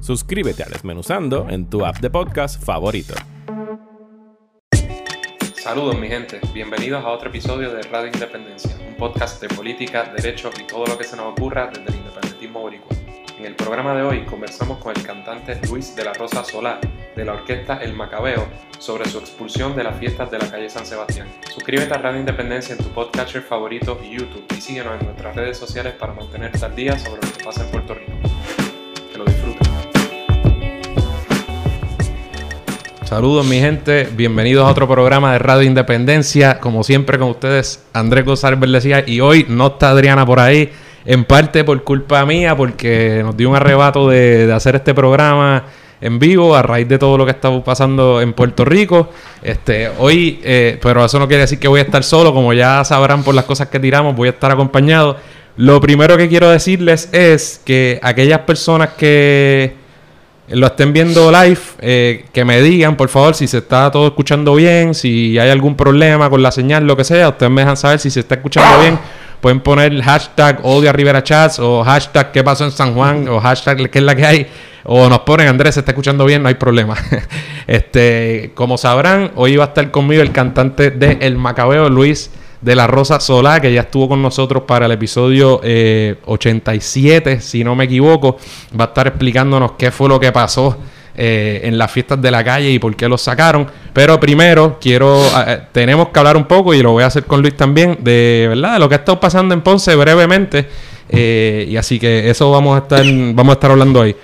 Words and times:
Suscríbete 0.00 0.62
a 0.62 0.66
Desmenuzando 0.66 1.48
en 1.50 1.68
tu 1.68 1.84
app 1.84 1.98
de 1.98 2.08
podcast 2.08 2.62
favorito. 2.62 3.14
Saludos 5.56 5.98
mi 5.98 6.08
gente, 6.08 6.40
bienvenidos 6.54 7.04
a 7.04 7.08
otro 7.08 7.28
episodio 7.28 7.72
de 7.72 7.82
Radio 7.82 8.06
Independencia, 8.06 8.76
un 8.88 8.96
podcast 8.96 9.42
de 9.42 9.48
política, 9.48 10.10
derecho 10.16 10.50
y 10.58 10.66
todo 10.66 10.86
lo 10.86 10.96
que 10.96 11.04
se 11.04 11.16
nos 11.16 11.32
ocurra 11.32 11.66
desde 11.66 11.90
el 11.90 11.96
independentismo 11.96 12.60
boricua. 12.60 12.96
En 13.38 13.44
el 13.44 13.54
programa 13.54 13.94
de 13.94 14.02
hoy 14.02 14.24
conversamos 14.24 14.78
con 14.78 14.96
el 14.96 15.02
cantante 15.04 15.60
Luis 15.68 15.94
de 15.94 16.04
la 16.04 16.12
Rosa 16.14 16.42
Solar 16.44 16.80
de 17.14 17.24
la 17.24 17.34
orquesta 17.34 17.78
El 17.82 17.92
Macabeo 17.92 18.46
sobre 18.78 19.08
su 19.08 19.18
expulsión 19.18 19.76
de 19.76 19.84
las 19.84 19.98
fiestas 19.98 20.30
de 20.30 20.38
la 20.38 20.50
calle 20.50 20.70
San 20.70 20.86
Sebastián. 20.86 21.28
Suscríbete 21.52 21.92
a 21.92 21.98
Radio 21.98 22.20
Independencia 22.20 22.74
en 22.74 22.82
tu 22.82 22.88
podcatcher 22.90 23.42
favorito 23.42 24.00
y 24.02 24.16
YouTube 24.16 24.46
y 24.56 24.60
síguenos 24.60 24.98
en 25.00 25.06
nuestras 25.06 25.36
redes 25.36 25.58
sociales 25.58 25.94
para 25.94 26.14
mantenerte 26.14 26.64
al 26.64 26.74
día 26.74 26.98
sobre 26.98 27.20
lo 27.26 27.32
que 27.32 27.44
pasa 27.44 27.64
en 27.64 27.70
Puerto 27.72 27.94
Rico. 27.94 28.37
Saludos 33.08 33.46
mi 33.46 33.58
gente, 33.58 34.06
bienvenidos 34.14 34.68
a 34.68 34.70
otro 34.70 34.86
programa 34.86 35.32
de 35.32 35.38
Radio 35.38 35.62
Independencia. 35.62 36.60
Como 36.60 36.84
siempre 36.84 37.18
con 37.18 37.30
ustedes, 37.30 37.82
Andrés 37.94 38.26
González 38.26 38.60
Verdecía 38.60 39.02
y 39.06 39.20
hoy 39.20 39.46
no 39.48 39.68
está 39.68 39.88
Adriana 39.88 40.26
por 40.26 40.38
ahí 40.38 40.68
en 41.06 41.24
parte 41.24 41.64
por 41.64 41.82
culpa 41.84 42.26
mía, 42.26 42.54
porque 42.54 43.22
nos 43.24 43.34
dio 43.34 43.48
un 43.48 43.56
arrebato 43.56 44.10
de, 44.10 44.52
hacer 44.52 44.76
este 44.76 44.92
programa 44.92 45.64
en 46.02 46.18
vivo 46.18 46.54
a 46.54 46.60
raíz 46.60 46.86
de 46.86 46.98
todo 46.98 47.16
lo 47.16 47.24
que 47.24 47.30
está 47.30 47.64
pasando 47.64 48.20
en 48.20 48.34
Puerto 48.34 48.66
Rico. 48.66 49.08
Este, 49.42 49.88
hoy, 49.98 50.38
eh, 50.44 50.78
pero 50.82 51.02
eso 51.02 51.18
no 51.18 51.26
quiere 51.26 51.44
decir 51.44 51.58
que 51.58 51.66
voy 51.66 51.80
a 51.80 51.84
estar 51.84 52.04
solo, 52.04 52.34
como 52.34 52.52
ya 52.52 52.84
sabrán 52.84 53.22
por 53.22 53.34
las 53.34 53.46
cosas 53.46 53.68
que 53.68 53.80
tiramos, 53.80 54.14
voy 54.16 54.28
a 54.28 54.32
estar 54.32 54.50
acompañado. 54.50 55.16
Lo 55.56 55.80
primero 55.80 56.18
que 56.18 56.28
quiero 56.28 56.50
decirles 56.50 57.08
es 57.12 57.58
que 57.64 58.00
aquellas 58.02 58.40
personas 58.40 58.90
que 58.98 59.77
lo 60.50 60.66
estén 60.66 60.92
viendo 60.92 61.30
live, 61.30 61.58
eh, 61.80 62.24
que 62.32 62.44
me 62.44 62.60
digan, 62.60 62.96
por 62.96 63.08
favor, 63.08 63.34
si 63.34 63.46
se 63.46 63.58
está 63.58 63.90
todo 63.90 64.06
escuchando 64.08 64.54
bien, 64.54 64.94
si 64.94 65.38
hay 65.38 65.50
algún 65.50 65.76
problema 65.76 66.30
con 66.30 66.42
la 66.42 66.50
señal, 66.50 66.86
lo 66.86 66.96
que 66.96 67.04
sea, 67.04 67.28
ustedes 67.28 67.52
me 67.52 67.62
dejan 67.62 67.76
saber 67.76 67.98
si 67.98 68.10
se 68.10 68.20
está 68.20 68.36
escuchando 68.36 68.80
bien 68.80 68.98
Pueden 69.40 69.60
poner 69.60 70.00
hashtag 70.02 70.60
odio 70.64 70.92
o 71.60 71.84
hashtag 71.84 72.32
qué 72.32 72.42
pasó 72.42 72.64
en 72.64 72.72
San 72.72 72.94
Juan 72.94 73.28
o 73.28 73.40
hashtag 73.40 73.88
qué 73.88 73.98
es 73.98 74.04
la 74.04 74.16
que 74.16 74.26
hay. 74.26 74.46
O 74.84 75.08
nos 75.08 75.20
ponen 75.20 75.48
Andrés, 75.48 75.74
se 75.74 75.80
está 75.80 75.92
escuchando 75.92 76.24
bien, 76.24 76.42
no 76.42 76.48
hay 76.48 76.54
problema. 76.54 76.96
este, 77.66 78.52
como 78.54 78.78
sabrán, 78.78 79.30
hoy 79.36 79.56
va 79.56 79.64
a 79.64 79.68
estar 79.68 79.90
conmigo 79.90 80.22
el 80.22 80.32
cantante 80.32 80.90
de 80.90 81.18
El 81.20 81.36
Macabeo, 81.36 81.88
Luis 81.88 82.30
de 82.60 82.74
la 82.74 82.86
Rosa 82.86 83.20
Solá, 83.20 83.60
que 83.60 83.72
ya 83.72 83.82
estuvo 83.82 84.08
con 84.08 84.22
nosotros 84.22 84.64
para 84.64 84.86
el 84.86 84.92
episodio 84.92 85.60
87, 86.26 87.32
eh, 87.32 87.40
si 87.40 87.62
no 87.62 87.74
me 87.74 87.84
equivoco. 87.84 88.36
Va 88.78 88.86
a 88.86 88.88
estar 88.88 89.06
explicándonos 89.06 89.72
qué 89.72 89.90
fue 89.90 90.08
lo 90.08 90.18
que 90.18 90.32
pasó 90.32 90.76
eh, 91.16 91.60
en 91.64 91.78
las 91.78 91.90
fiestas 91.90 92.20
de 92.20 92.30
la 92.30 92.42
calle 92.42 92.70
y 92.70 92.78
por 92.78 92.94
qué 92.96 93.08
los 93.08 93.22
sacaron. 93.22 93.66
Pero 93.92 94.18
primero 94.18 94.78
quiero, 94.80 95.22
eh, 95.46 95.62
tenemos 95.72 96.08
que 96.08 96.18
hablar 96.18 96.36
un 96.36 96.44
poco, 96.46 96.74
y 96.74 96.82
lo 96.82 96.92
voy 96.92 97.04
a 97.04 97.06
hacer 97.06 97.24
con 97.24 97.40
Luis 97.40 97.56
también, 97.56 97.98
de 98.00 98.46
verdad, 98.48 98.74
de 98.74 98.78
lo 98.80 98.88
que 98.88 98.96
ha 98.96 98.98
estado 98.98 99.20
pasando 99.20 99.54
en 99.54 99.60
Ponce 99.60 99.94
brevemente. 99.94 100.68
Y 101.10 101.76
así 101.76 101.98
que 101.98 102.28
eso 102.28 102.50
vamos 102.50 102.76
a 102.76 102.82
estar, 102.82 103.04
vamos 103.32 103.52
a 103.52 103.54
estar 103.54 103.70
hablando 103.70 104.00
hoy. 104.00 104.14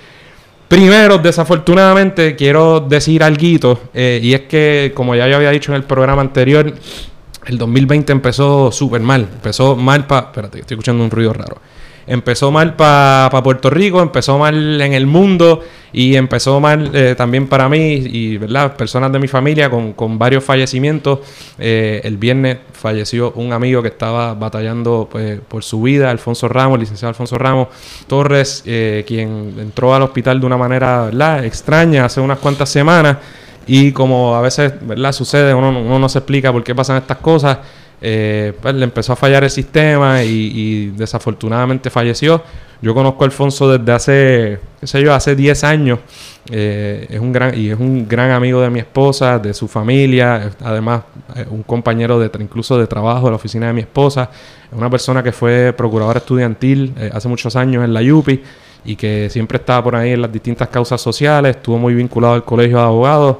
Primero, 0.67 1.19
desafortunadamente, 1.19 2.35
quiero 2.35 2.79
decir 2.79 3.23
algo, 3.23 3.79
y 3.93 4.33
es 4.33 4.41
que, 4.41 4.91
como 4.93 5.15
ya 5.15 5.27
yo 5.27 5.37
había 5.37 5.51
dicho 5.51 5.71
en 5.71 5.77
el 5.77 5.83
programa 5.83 6.21
anterior, 6.21 6.73
el 7.45 7.57
2020 7.57 8.11
empezó 8.11 8.71
súper 8.71 9.01
mal. 9.01 9.21
Empezó 9.21 9.75
mal 9.75 10.07
para... 10.07 10.27
Espérate, 10.27 10.59
estoy 10.59 10.75
escuchando 10.75 11.03
un 11.03 11.11
ruido 11.11 11.33
raro 11.33 11.57
empezó 12.07 12.51
mal 12.51 12.75
para 12.75 13.41
Puerto 13.43 13.69
Rico, 13.69 14.01
empezó 14.01 14.37
mal 14.37 14.79
en 14.81 14.93
el 14.93 15.07
mundo 15.07 15.61
y 15.91 16.15
empezó 16.15 16.59
mal 16.59 16.91
eh, 16.93 17.15
también 17.17 17.47
para 17.47 17.69
mí 17.69 17.93
y 17.93 18.37
¿verdad? 18.37 18.75
personas 18.75 19.11
de 19.11 19.19
mi 19.19 19.27
familia 19.27 19.69
con, 19.69 20.19
varios 20.19 20.43
fallecimientos. 20.43 21.19
Eh, 21.57 22.01
el 22.03 22.17
viernes 22.17 22.57
falleció 22.73 23.31
un 23.33 23.53
amigo 23.53 23.81
que 23.81 23.87
estaba 23.89 24.33
batallando 24.33 25.07
pues, 25.11 25.39
por 25.47 25.63
su 25.63 25.81
vida, 25.81 26.11
Alfonso 26.11 26.47
Ramos, 26.47 26.79
licenciado 26.79 27.09
Alfonso 27.09 27.37
Ramos 27.37 27.69
Torres, 28.07 28.63
eh, 28.65 29.03
quien 29.07 29.55
entró 29.59 29.95
al 29.95 30.03
hospital 30.03 30.39
de 30.39 30.45
una 30.45 30.57
manera 30.57 31.09
extraña 31.43 32.05
hace 32.05 32.21
unas 32.21 32.39
cuantas 32.39 32.69
semanas 32.69 33.17
y 33.67 33.91
como 33.91 34.35
a 34.35 34.41
veces 34.41 34.73
¿verdad? 34.81 35.11
sucede, 35.11 35.53
uno, 35.53 35.71
no 35.71 36.09
se 36.09 36.19
explica 36.19 36.51
por 36.51 36.63
qué 36.63 36.75
pasan 36.75 36.97
estas 36.97 37.17
cosas. 37.17 37.59
Eh, 38.01 38.53
pues 38.61 38.75
le 38.75 38.83
empezó 38.83 39.13
a 39.13 39.15
fallar 39.15 39.43
el 39.43 39.49
sistema 39.49 40.23
y, 40.23 40.91
desafortunadamente 40.95 41.89
falleció. 41.89 42.43
Yo 42.81 42.93
conozco 42.93 43.23
a 43.23 43.25
Alfonso 43.25 43.77
desde 43.77 43.91
hace, 43.91 44.59
qué 44.79 44.85
sé 44.85 45.01
yo, 45.01 45.13
hace 45.13 45.35
10 45.35 45.63
años. 45.63 45.99
Eh, 46.51 47.07
es 47.09 47.19
un 47.19 47.31
gran, 47.31 47.57
y 47.57 47.69
es 47.69 47.79
un 47.79 48.07
gran 48.07 48.31
amigo 48.31 48.61
de 48.61 48.69
mi 48.69 48.79
esposa, 48.79 49.39
de 49.39 49.53
su 49.53 49.67
familia, 49.67 50.51
además 50.61 51.03
eh, 51.35 51.45
un 51.49 51.63
compañero 51.63 52.19
de 52.19 52.29
incluso 52.39 52.77
de 52.77 52.85
trabajo 52.85 53.25
de 53.25 53.31
la 53.31 53.37
oficina 53.37 53.67
de 53.67 53.73
mi 53.73 53.81
esposa. 53.81 54.29
Es 54.71 54.77
una 54.77 54.89
persona 54.89 55.23
que 55.23 55.31
fue 55.31 55.73
procuradora 55.75 56.19
estudiantil 56.19 56.93
hace 57.11 57.27
muchos 57.27 57.55
años 57.55 57.83
en 57.83 57.93
la 57.93 58.01
YUPI 58.01 58.43
y 58.85 58.95
que 58.95 59.29
siempre 59.29 59.57
estaba 59.57 59.83
por 59.83 59.95
ahí 59.95 60.11
en 60.11 60.21
las 60.21 60.31
distintas 60.31 60.69
causas 60.69 61.01
sociales, 61.01 61.57
estuvo 61.57 61.77
muy 61.77 61.93
vinculado 61.93 62.33
al 62.33 62.43
colegio 62.43 62.77
de 62.77 62.83
abogados. 62.83 63.37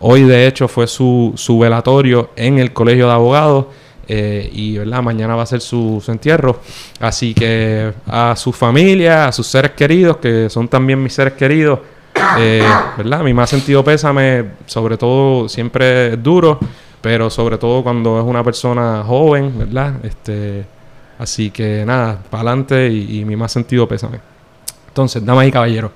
Hoy, 0.00 0.22
de 0.22 0.46
hecho, 0.46 0.68
fue 0.68 0.86
su, 0.86 1.34
velatorio 1.60 2.30
en 2.36 2.58
el 2.58 2.72
colegio 2.72 3.06
de 3.06 3.12
abogados. 3.12 3.66
Eh, 4.10 4.48
y 4.54 4.78
¿verdad? 4.78 5.02
mañana 5.02 5.36
va 5.36 5.42
a 5.42 5.46
ser 5.46 5.60
su, 5.60 6.02
entierro. 6.08 6.60
Así 7.00 7.34
que 7.34 7.92
a 8.06 8.34
su 8.36 8.52
familia, 8.52 9.28
a 9.28 9.32
sus 9.32 9.46
seres 9.46 9.72
queridos, 9.72 10.16
que 10.18 10.48
son 10.48 10.68
también 10.68 11.02
mis 11.02 11.12
seres 11.12 11.34
queridos, 11.34 11.80
eh, 12.38 12.64
¿verdad? 12.96 13.22
Mi 13.22 13.34
más 13.34 13.50
sentido 13.50 13.84
pésame, 13.84 14.44
sobre 14.66 14.96
todo 14.96 15.48
siempre 15.48 16.14
es 16.14 16.22
duro, 16.22 16.58
pero 17.00 17.30
sobre 17.30 17.58
todo 17.58 17.82
cuando 17.82 18.18
es 18.18 18.24
una 18.24 18.42
persona 18.42 19.02
joven, 19.06 19.58
¿verdad? 19.58 19.94
Este, 20.02 20.64
así 21.18 21.50
que 21.50 21.84
nada, 21.86 22.18
para 22.30 22.42
adelante 22.42 22.88
y, 22.88 23.24
mi 23.24 23.36
más 23.36 23.52
sentido 23.52 23.86
pésame. 23.86 24.20
Entonces, 24.98 25.24
damas 25.24 25.46
y 25.46 25.52
caballeros, 25.52 25.92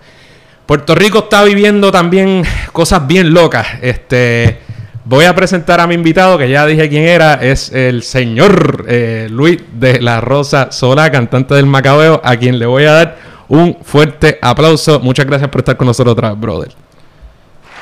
Puerto 0.64 0.94
Rico 0.94 1.24
está 1.24 1.42
viviendo 1.42 1.90
también 1.90 2.44
cosas 2.72 3.04
bien 3.04 3.34
locas. 3.34 3.66
Este. 3.82 4.60
Voy 5.04 5.24
a 5.24 5.34
presentar 5.34 5.80
a 5.80 5.88
mi 5.88 5.96
invitado, 5.96 6.38
que 6.38 6.48
ya 6.48 6.64
dije 6.64 6.88
quién 6.88 7.02
era, 7.02 7.34
es 7.34 7.72
el 7.72 8.04
señor 8.04 8.84
eh, 8.86 9.26
Luis 9.28 9.58
de 9.72 10.00
la 10.00 10.20
Rosa 10.20 10.70
Sola, 10.70 11.10
cantante 11.10 11.54
del 11.54 11.66
Macabeo, 11.66 12.20
a 12.22 12.36
quien 12.36 12.60
le 12.60 12.66
voy 12.66 12.84
a 12.84 12.92
dar 12.92 13.16
un 13.48 13.76
fuerte 13.82 14.38
aplauso. 14.41 15.00
Muchas 15.00 15.26
gracias 15.26 15.50
por 15.50 15.62
estar 15.62 15.76
con 15.76 15.88
nosotros 15.88 16.12
otra 16.12 16.30
vez, 16.30 16.38
brother. 16.38 16.72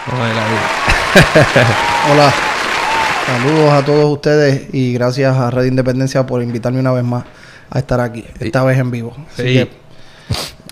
Hola, 2.10 2.32
saludos 3.26 3.70
a 3.70 3.84
todos 3.84 4.10
ustedes 4.10 4.72
y 4.72 4.94
gracias 4.94 5.36
a 5.36 5.50
Red 5.50 5.66
Independencia 5.66 6.25
por 6.25 6.42
invitarme 6.42 6.80
una 6.80 6.92
vez 6.92 7.04
más 7.04 7.25
a 7.69 7.78
estar 7.78 8.00
aquí, 8.00 8.25
esta 8.38 8.64
vez 8.64 8.78
en 8.78 8.91
vivo. 8.91 9.14
Así 9.34 9.69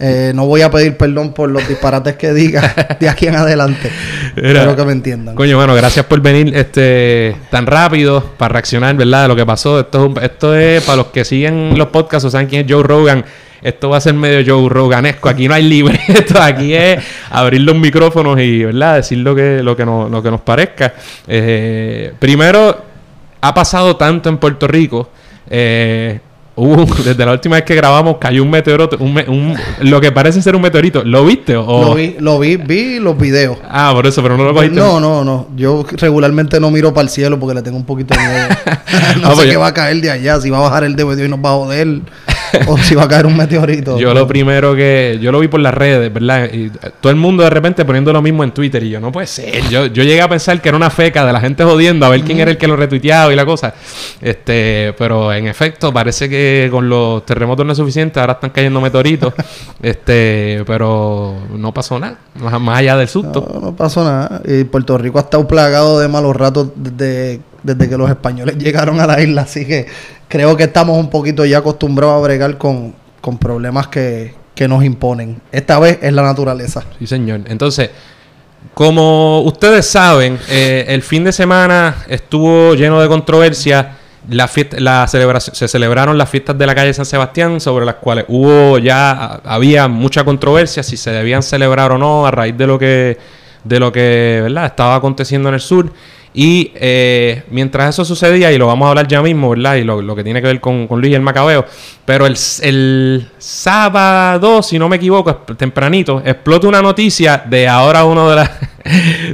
eh, 0.00 0.32
no 0.34 0.46
voy 0.46 0.62
a 0.62 0.70
pedir 0.70 0.96
perdón 0.96 1.32
por 1.32 1.50
los 1.50 1.66
disparates 1.66 2.16
que 2.16 2.32
diga 2.32 2.96
de 3.00 3.08
aquí 3.08 3.26
en 3.26 3.36
adelante. 3.36 3.90
Espero 4.36 4.76
que 4.76 4.84
me 4.84 4.92
entiendan. 4.92 5.34
Coño, 5.34 5.56
bueno, 5.56 5.74
gracias 5.74 6.06
por 6.06 6.20
venir 6.20 6.56
este 6.56 7.36
tan 7.50 7.66
rápido 7.66 8.22
para 8.36 8.52
reaccionar, 8.52 8.94
¿verdad? 8.94 9.22
De 9.22 9.28
lo 9.28 9.36
que 9.36 9.44
pasó. 9.44 9.80
Esto, 9.80 10.14
esto 10.22 10.56
es 10.56 10.82
para 10.84 10.96
los 10.96 11.06
que 11.06 11.24
siguen 11.24 11.76
los 11.76 11.88
podcasts 11.88 12.26
o 12.26 12.30
saben 12.30 12.46
quién 12.46 12.64
es 12.64 12.72
Joe 12.72 12.82
Rogan. 12.82 13.24
Esto 13.60 13.88
va 13.88 13.96
a 13.96 14.00
ser 14.00 14.14
medio 14.14 14.44
Joe 14.46 14.68
Roganesco. 14.68 15.28
Aquí 15.28 15.48
no 15.48 15.54
hay 15.54 15.64
libreto. 15.64 16.40
Aquí 16.40 16.74
es 16.74 17.02
abrir 17.30 17.62
los 17.62 17.74
micrófonos 17.74 18.38
y, 18.38 18.64
¿verdad? 18.64 18.96
Decir 18.96 19.18
lo 19.18 19.34
que, 19.34 19.64
lo 19.64 19.76
que, 19.76 19.84
nos, 19.84 20.08
lo 20.08 20.22
que 20.22 20.30
nos 20.30 20.42
parezca. 20.42 20.94
Eh, 21.26 22.12
primero, 22.20 22.84
ha 23.40 23.54
pasado 23.54 23.96
tanto 23.96 24.28
en 24.28 24.38
Puerto 24.38 24.68
Rico. 24.68 25.10
Eh, 25.50 26.20
desde 27.04 27.24
la 27.24 27.32
última 27.32 27.56
vez 27.56 27.64
que 27.64 27.74
grabamos 27.74 28.16
cayó 28.18 28.42
un 28.42 28.50
meteorito, 28.50 28.96
un, 28.98 29.56
lo 29.80 30.00
que 30.00 30.10
parece 30.10 30.42
ser 30.42 30.56
un 30.56 30.62
meteorito. 30.62 31.04
¿Lo 31.04 31.24
viste? 31.24 31.56
O? 31.56 31.82
Lo 31.82 31.94
vi, 31.94 32.16
lo 32.18 32.38
vi, 32.38 32.56
vi 32.56 32.98
los 32.98 33.16
videos. 33.16 33.58
Ah, 33.68 33.92
por 33.94 34.06
eso, 34.06 34.22
pero 34.22 34.36
no 34.36 34.44
lo 34.44 34.54
cogiste. 34.54 34.78
No, 34.78 34.98
no, 34.98 35.24
no. 35.24 35.48
Yo 35.54 35.84
regularmente 35.92 36.58
no 36.58 36.70
miro 36.70 36.92
para 36.92 37.04
el 37.04 37.10
cielo 37.10 37.38
porque 37.38 37.54
le 37.54 37.62
tengo 37.62 37.76
un 37.76 37.84
poquito 37.84 38.14
de 38.14 38.20
miedo. 38.20 38.48
no 39.22 39.28
ah, 39.28 39.30
sé 39.30 39.36
pues 39.36 39.50
qué 39.50 39.56
va 39.56 39.68
a 39.68 39.74
caer 39.74 40.00
de 40.00 40.10
allá, 40.10 40.40
si 40.40 40.50
va 40.50 40.58
a 40.58 40.62
bajar 40.62 40.84
el 40.84 40.96
DVD 40.96 41.26
y 41.26 41.28
nos 41.28 41.38
va 41.38 41.50
a 41.50 41.54
joder. 41.54 42.00
o 42.66 42.78
si 42.78 42.94
va 42.94 43.04
a 43.04 43.08
caer 43.08 43.26
un 43.26 43.36
meteorito. 43.36 43.98
Yo 43.98 44.14
lo 44.14 44.26
primero 44.26 44.74
que... 44.74 45.18
Yo 45.20 45.32
lo 45.32 45.40
vi 45.40 45.48
por 45.48 45.60
las 45.60 45.74
redes, 45.74 46.12
¿verdad? 46.12 46.50
Y 46.52 46.70
todo 47.00 47.10
el 47.10 47.16
mundo 47.16 47.42
de 47.42 47.50
repente 47.50 47.84
poniendo 47.84 48.12
lo 48.12 48.22
mismo 48.22 48.44
en 48.44 48.52
Twitter. 48.52 48.82
Y 48.82 48.90
yo, 48.90 49.00
no 49.00 49.12
puede 49.12 49.26
ser. 49.26 49.62
Yo, 49.68 49.86
yo 49.86 50.02
llegué 50.02 50.20
a 50.22 50.28
pensar 50.28 50.60
que 50.60 50.68
era 50.68 50.76
una 50.76 50.90
feca 50.90 51.24
de 51.24 51.32
la 51.32 51.40
gente 51.40 51.64
jodiendo 51.64 52.06
a 52.06 52.08
ver 52.08 52.22
quién 52.22 52.40
era 52.40 52.50
el 52.50 52.58
que 52.58 52.66
lo 52.66 52.76
retuiteaba 52.76 53.32
y 53.32 53.36
la 53.36 53.46
cosa. 53.46 53.74
Este... 54.20 54.94
Pero 54.98 55.32
en 55.32 55.46
efecto, 55.46 55.92
parece 55.92 56.28
que 56.28 56.68
con 56.70 56.88
los 56.88 57.24
terremotos 57.24 57.64
no 57.64 57.72
es 57.72 57.78
suficiente. 57.78 58.20
Ahora 58.20 58.34
están 58.34 58.50
cayendo 58.50 58.80
meteoritos. 58.80 59.32
este... 59.82 60.62
Pero 60.66 61.34
no 61.56 61.72
pasó 61.72 61.98
nada. 61.98 62.18
Más, 62.34 62.78
allá 62.78 62.96
del 62.96 63.08
susto. 63.08 63.48
No, 63.52 63.60
no 63.60 63.76
pasó 63.76 64.04
nada. 64.04 64.40
Y 64.44 64.64
Puerto 64.64 64.96
Rico 64.98 65.18
ha 65.18 65.22
estado 65.22 65.46
plagado 65.46 65.98
de 65.98 66.08
malos 66.08 66.36
ratos 66.36 66.68
desde 66.76 67.40
desde 67.62 67.88
que 67.88 67.96
los 67.96 68.08
españoles 68.08 68.56
llegaron 68.58 69.00
a 69.00 69.06
la 69.06 69.20
isla, 69.20 69.42
así 69.42 69.66
que 69.66 69.86
creo 70.28 70.56
que 70.56 70.64
estamos 70.64 70.98
un 70.98 71.10
poquito 71.10 71.44
ya 71.44 71.58
acostumbrados 71.58 72.16
a 72.16 72.20
bregar 72.20 72.58
con, 72.58 72.94
problemas 73.38 73.88
que, 73.88 74.34
nos 74.68 74.82
imponen. 74.82 75.40
Esta 75.52 75.78
vez 75.78 75.98
es 76.02 76.12
la 76.12 76.22
naturaleza. 76.22 76.82
Sí, 76.98 77.06
señor. 77.06 77.42
Entonces, 77.46 77.90
como 78.74 79.42
ustedes 79.42 79.86
saben, 79.86 80.36
eh, 80.48 80.84
el 80.88 81.02
fin 81.02 81.22
de 81.22 81.32
semana 81.32 82.04
estuvo 82.08 82.74
lleno 82.74 83.00
de 83.00 83.08
controversia. 83.08 83.96
La 84.30 84.50
la 84.78 85.06
celebración, 85.06 85.54
se 85.54 85.68
celebraron 85.68 86.18
las 86.18 86.28
fiestas 86.28 86.58
de 86.58 86.66
la 86.66 86.74
calle 86.74 86.92
San 86.92 87.06
Sebastián, 87.06 87.60
sobre 87.60 87.86
las 87.86 87.94
cuales 87.94 88.24
hubo 88.28 88.78
ya 88.78 89.40
había 89.44 89.88
mucha 89.88 90.24
controversia 90.24 90.82
si 90.82 90.96
se 90.96 91.12
debían 91.12 91.42
celebrar 91.42 91.92
o 91.92 91.98
no 91.98 92.26
a 92.26 92.30
raíz 92.30 92.56
de 92.58 92.66
lo 92.66 92.78
que 92.78 93.16
de 93.64 93.80
lo 93.80 93.92
que 93.92 94.40
¿verdad? 94.42 94.66
estaba 94.66 94.96
aconteciendo 94.96 95.48
en 95.48 95.54
el 95.54 95.60
sur. 95.60 95.92
Y 96.34 96.72
eh, 96.74 97.42
mientras 97.50 97.90
eso 97.90 98.04
sucedía, 98.04 98.52
y 98.52 98.58
lo 98.58 98.66
vamos 98.66 98.86
a 98.86 98.90
hablar 98.90 99.08
ya 99.08 99.22
mismo, 99.22 99.50
¿verdad? 99.50 99.76
Y 99.76 99.84
lo, 99.84 100.14
que 100.14 100.24
tiene 100.24 100.40
que 100.40 100.46
ver 100.48 100.60
con, 100.60 100.86
con 100.86 101.00
Luis 101.00 101.12
y 101.12 101.14
el 101.14 101.22
Macabeo, 101.22 101.64
pero 102.04 102.26
el, 102.26 102.36
el, 102.62 103.28
sábado, 103.38 104.62
si 104.62 104.78
no 104.78 104.88
me 104.88 104.96
equivoco, 104.96 105.34
tempranito, 105.34 106.22
explota 106.24 106.68
una 106.68 106.82
noticia 106.82 107.42
de 107.44 107.66
ahora 107.66 108.04
uno 108.04 108.28
de 108.30 108.36
las 108.36 108.50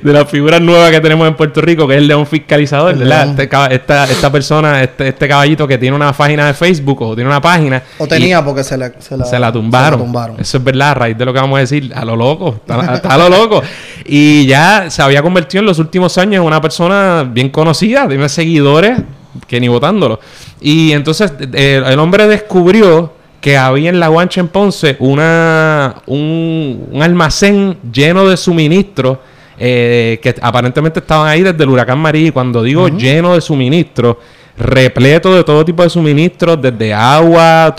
de 0.03 0.13
las 0.13 0.29
figuras 0.31 0.61
nuevas 0.61 0.91
que 0.91 1.01
tenemos 1.01 1.27
en 1.29 1.35
Puerto 1.35 1.61
Rico, 1.61 1.87
que 1.87 1.95
es 1.95 1.99
el 1.99 2.09
león 2.09 2.27
fiscalizador, 2.27 2.97
¿verdad? 2.97 3.31
Este 3.31 3.49
esta, 3.75 4.05
esta 4.05 4.33
persona, 4.33 4.83
este, 4.83 5.09
este 5.09 5.29
caballito 5.29 5.67
que 5.67 5.79
tiene 5.79 5.95
una 5.95 6.13
página 6.13 6.47
de 6.47 6.55
Facebook 6.55 7.03
o 7.03 7.15
tiene 7.15 7.29
una 7.29 7.41
página. 7.41 7.83
O 7.99 8.07
tenía 8.07 8.45
porque 8.45 8.65
se 8.65 8.77
la, 8.77 8.93
se 9.01 9.39
la, 9.39 9.53
tumbaron. 9.53 10.37
Eso 10.39 10.59
es 10.59 10.65
verdad, 10.65 10.91
a 10.91 10.95
raíz 10.95 11.19
de 11.19 11.25
lo 11.25 11.33
que 11.33 11.41
vamos 11.41 11.57
a 11.57 11.61
decir, 11.61 11.93
a 11.95 12.05
lo 12.05 12.17
loco, 12.17 12.61
a 12.69 13.19
lo 13.19 13.29
loco. 13.29 13.63
Y 14.05 14.47
ya 14.47 14.91
se 14.91 15.03
había 15.03 15.23
convertido 15.23 15.61
en 15.61 15.67
los 15.67 15.79
últimos 15.79 16.17
años 16.19 16.41
en 16.41 16.47
una 16.47 16.61
persona 16.61 17.29
bien 17.31 17.51
conocida, 17.51 18.09
tiene 18.09 18.29
seguidores 18.29 18.99
que 19.47 19.61
ni 19.61 19.69
votándolo. 19.69 20.21
Y 20.61 20.93
entonces 20.93 21.33
eh, 21.53 21.83
el 21.85 21.99
hombre 21.99 22.27
descubrió 22.27 23.13
que 23.41 23.59
había 23.59 23.91
en 23.91 24.01
la 24.01 24.09
Guancha 24.09 24.41
en 24.41 24.49
Ponce 24.49 24.97
una, 25.01 25.97
un, 26.07 26.89
un 26.91 27.03
almacén 27.03 27.77
lleno 27.93 28.27
de 28.27 28.39
suministros 28.39 29.19
eh, 29.59 30.19
que 30.23 30.35
aparentemente 30.41 31.01
estaban 31.01 31.29
ahí 31.29 31.43
desde 31.43 31.63
el 31.63 31.71
huracán 31.71 31.99
María. 31.99 32.29
Y 32.29 32.31
cuando 32.31 32.63
digo 32.63 32.89
lleno 32.89 33.35
de 33.35 33.41
suministros, 33.41 34.17
repleto 34.57 35.35
de 35.35 35.45
todo 35.45 35.65
tipo 35.65 35.83
de 35.83 35.91
suministros, 35.91 36.61
desde 36.61 36.95
agua, 36.95 37.75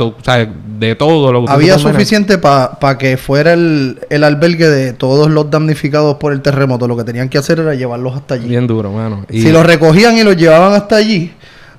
de 0.79 0.95
todo 0.95 1.31
lo 1.31 1.45
que 1.45 1.51
Había 1.51 1.77
suficiente 1.79 2.37
para 2.37 2.97
que 2.97 3.17
fuera 3.17 3.53
el, 3.53 3.99
albergue 4.23 4.67
de 4.67 4.93
todos 4.93 5.29
los 5.29 5.49
damnificados 5.49 6.17
por 6.17 6.33
el 6.33 6.41
terremoto. 6.41 6.87
Lo 6.87 6.97
que 6.97 7.03
tenían 7.03 7.29
que 7.29 7.37
hacer 7.37 7.59
era 7.59 7.75
llevarlos 7.75 8.15
hasta 8.15 8.35
allí. 8.35 8.49
Bien 8.49 8.67
duro, 8.67 8.91
mano. 8.91 9.25
Si 9.29 9.51
los 9.51 9.65
recogían 9.65 10.17
y 10.17 10.23
los 10.23 10.35
llevaban 10.35 10.73
hasta 10.73 10.97
allí, 10.97 11.31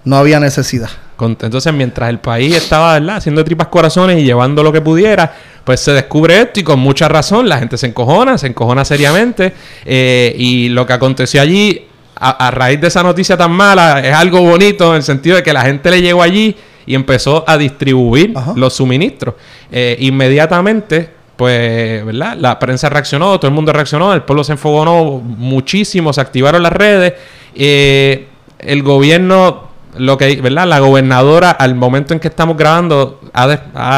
no 0.05 0.17
había 0.17 0.41
necesidad. 0.41 0.91
Entonces, 1.19 1.73
mientras 1.73 2.11
el 2.11 2.19
país 2.19 2.55
estaba 2.55 2.95
¿verdad? 2.95 3.17
haciendo 3.17 3.43
tripas 3.43 3.69
corazones 3.69 4.19
y 4.19 4.25
llevando 4.25 4.63
lo 4.63 4.71
que 4.71 4.83
pudiera, 4.83 5.33
pues 5.67 5.81
se 5.81 5.91
descubre 5.91 6.41
esto 6.41 6.61
y 6.61 6.63
con 6.63 6.79
mucha 6.79 7.09
razón 7.09 7.49
la 7.49 7.59
gente 7.59 7.77
se 7.77 7.89
encojona, 7.89 8.39
se 8.39 8.47
encojona 8.47 8.85
seriamente. 8.85 9.53
Eh, 9.85 10.33
y 10.39 10.69
lo 10.69 10.87
que 10.87 10.93
aconteció 10.93 11.43
allí, 11.43 11.89
a, 12.15 12.53
raíz 12.53 12.81
de 12.81 12.87
esa 12.87 13.03
noticia 13.03 13.37
tan 13.37 13.51
mala, 13.51 13.99
es 13.99 14.15
algo 14.15 14.41
bonito 14.43 14.91
en 14.91 14.99
el 14.99 15.03
sentido 15.03 15.35
de 15.35 15.43
que 15.43 15.53
la 15.53 15.63
gente 15.63 15.91
le 15.91 16.01
llegó 16.01 16.23
allí 16.23 16.55
y 16.87 16.95
empezó 16.95 17.43
a 17.49 17.59
distribuir 17.59 18.33
los 18.55 18.75
suministros. 18.75 19.35
Eh, 19.73 19.97
inmediatamente, 19.99 21.11
pues, 21.37 22.07
¿verdad? 22.07 22.37
La 22.39 22.61
prensa 22.61 22.89
reaccionó, 22.89 23.37
todo 23.41 23.49
el 23.49 23.55
mundo 23.55 23.73
reaccionó, 23.73 24.15
el 24.15 24.23
pueblo 24.23 24.45
se 24.45 24.53
enfogonó 24.53 25.19
muchísimo, 25.19 26.13
se 26.13 26.21
activaron 26.21 26.63
las 26.63 26.73
redes. 26.73 27.15
Eh, 27.57 28.29
el 28.61 28.85
gobierno 28.85 29.66
lo 29.99 30.19
que, 30.19 30.41
¿verdad? 30.41 30.67
La 30.67 30.79
gobernadora, 30.79 31.51
al 31.51 31.75
momento 31.75 32.15
en 32.15 32.21
que 32.21 32.29
estamos 32.29 32.57
grabando, 32.57 33.21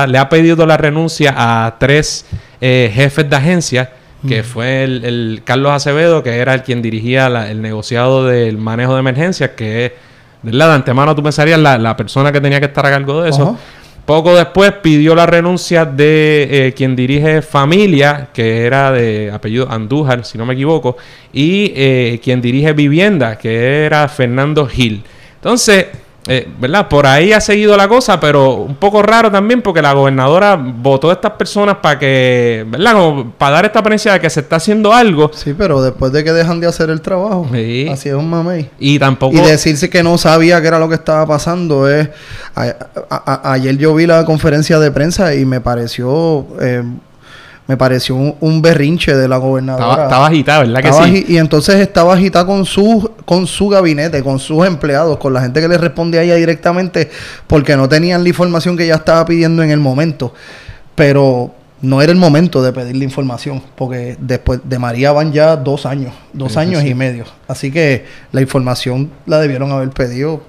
le 0.09 0.19
ha 0.19 0.29
pedido 0.29 0.67
la 0.67 0.77
renuncia 0.77 1.35
a 1.37 1.77
tres 1.79 2.27
eh, 2.61 2.91
jefes 2.93 3.29
de 3.29 3.37
agencia, 3.37 3.93
que 4.27 4.43
fue 4.43 4.85
el, 4.85 5.43
Carlos 5.45 5.73
Acevedo, 5.73 6.23
que 6.23 6.39
era 6.39 6.55
el 6.55 6.63
quien 6.63 6.83
dirigía 6.83 7.27
el 7.49 7.63
negociado 7.63 8.27
del 8.27 8.59
manejo 8.59 8.95
de 8.95 9.01
emergencias, 9.01 9.51
que 9.51 9.95
¿verdad? 10.43 10.69
De 10.69 10.75
antemano 10.75 11.15
tú 11.15 11.23
pensarías 11.23 11.59
la, 11.59 11.79
la 11.79 11.97
persona 11.97 12.33
que 12.33 12.41
tenía 12.41 12.61
que 12.61 12.67
estar 12.67 12.85
a 12.87 12.91
cargo 12.91 13.23
de 13.23 13.31
eso. 13.31 13.57
Poco 14.05 14.35
después 14.35 14.73
pidió 14.73 15.15
la 15.15 15.27
renuncia 15.27 15.85
de 15.85 16.49
eh, 16.51 16.73
quien 16.73 16.97
dirige 16.97 17.43
Familia, 17.43 18.29
que 18.33 18.65
era 18.65 18.91
de 18.91 19.31
apellido 19.31 19.71
Andújar, 19.71 20.25
si 20.25 20.39
no 20.39 20.47
me 20.47 20.55
equivoco, 20.55 20.97
y 21.31 21.75
eh, 21.77 22.19
quien 22.25 22.41
dirige 22.41 22.73
Vivienda, 22.73 23.37
que 23.37 23.85
era 23.85 24.09
Fernando 24.09 24.67
Gil. 24.67 25.05
Entonces, 25.39 25.87
eh, 26.31 26.47
¿verdad? 26.61 26.89
Por 26.89 27.07
ahí 27.07 27.33
ha 27.33 27.41
seguido 27.41 27.75
la 27.75 27.89
cosa, 27.89 28.21
pero 28.21 28.57
un 28.57 28.75
poco 28.75 29.03
raro 29.03 29.31
también 29.31 29.63
porque 29.63 29.81
la 29.81 29.95
gobernadora 29.95 30.57
votó 30.57 31.09
a 31.09 31.15
estas 31.15 31.33
personas 31.33 31.77
para 31.77 31.99
que, 31.99 32.67
¿verdad? 32.69 32.93
Como 32.93 33.31
para 33.31 33.57
dar 33.57 33.65
esta 33.65 33.79
apariencia 33.79 34.13
de 34.13 34.21
que 34.21 34.29
se 34.29 34.41
está 34.41 34.57
haciendo 34.57 34.93
algo. 34.93 35.31
Sí, 35.33 35.55
pero 35.57 35.81
después 35.81 36.13
de 36.13 36.23
que 36.25 36.33
dejan 36.33 36.61
de 36.61 36.67
hacer 36.67 36.91
el 36.91 37.01
trabajo, 37.01 37.47
así 37.51 38.11
es 38.11 38.15
un 38.15 38.29
mamey. 38.29 38.69
Y 38.79 38.99
tampoco... 38.99 39.39
Y 39.39 39.41
decirse 39.41 39.89
que 39.89 40.03
no 40.03 40.19
sabía 40.19 40.61
qué 40.61 40.69
era 40.69 40.79
lo 40.79 40.91
que 40.91 40.97
estaba 40.97 41.25
pasando 41.27 41.89
es... 41.89 42.11
ayer 43.25 43.79
yo 43.79 43.95
vi 43.95 44.07
la 44.07 44.27
conferencia 44.27 44.79
de 44.79 44.91
prensa 44.91 45.35
y 45.35 45.47
me 45.47 45.63
pareció... 45.63 46.47
Eh, 46.61 46.83
me 47.69 47.77
pareció 47.77 48.17
un, 48.17 48.63
berrinche 48.63 49.15
de 49.15 49.29
la 49.29 49.37
gobernadora. 49.37 50.05
Estaba, 50.05 50.27
agitada, 50.27 50.61
¿verdad 50.61 50.81
que 50.81 50.93
sí? 51.05 51.27
Y 51.29 51.37
entonces 51.37 51.77
estaba 51.77 52.15
agitada 52.15 52.47
con 52.47 52.65
su, 52.65 53.11
con 53.27 53.47
su 53.47 53.69
gabinete, 53.69 54.23
con 54.23 54.39
sus 54.39 54.67
empleados, 54.67 55.19
con 55.19 55.35
la 55.35 55.43
gente 55.43 55.61
que 55.61 55.69
le 55.69 55.77
respondía 55.77 56.21
a 56.21 56.23
ella 56.23 56.37
directamente, 56.37 57.11
porque 57.47 57.77
no 57.77 57.87
tenían 57.87 58.23
la 58.23 58.31
información 58.31 58.75
que 58.75 58.85
ella 58.85 58.95
estaba 58.95 59.27
pidiendo 59.27 59.63
en 59.63 59.71
el 59.71 59.81
momento. 59.81 60.33
Pero 60.95 61.53
no 61.83 62.01
era 62.01 62.11
el 62.11 62.17
momento 62.17 62.63
de 62.63 62.73
pedir 62.73 62.97
la 62.97 63.05
información, 63.05 63.63
porque 63.77 64.17
después 64.19 64.61
de 64.65 64.79
María 64.79 65.13
van 65.13 65.35
ya 65.35 65.55
dos 65.55 65.85
años, 65.85 66.15
dos 66.33 66.57
años 66.57 66.83
y 66.85 66.95
medio. 66.95 67.27
Así 67.49 67.71
que 67.71 68.07
la 68.33 68.41
información 68.41 69.11
la 69.27 69.41
debieron 69.41 69.71
haber 69.73 69.91
pedido 69.91 70.41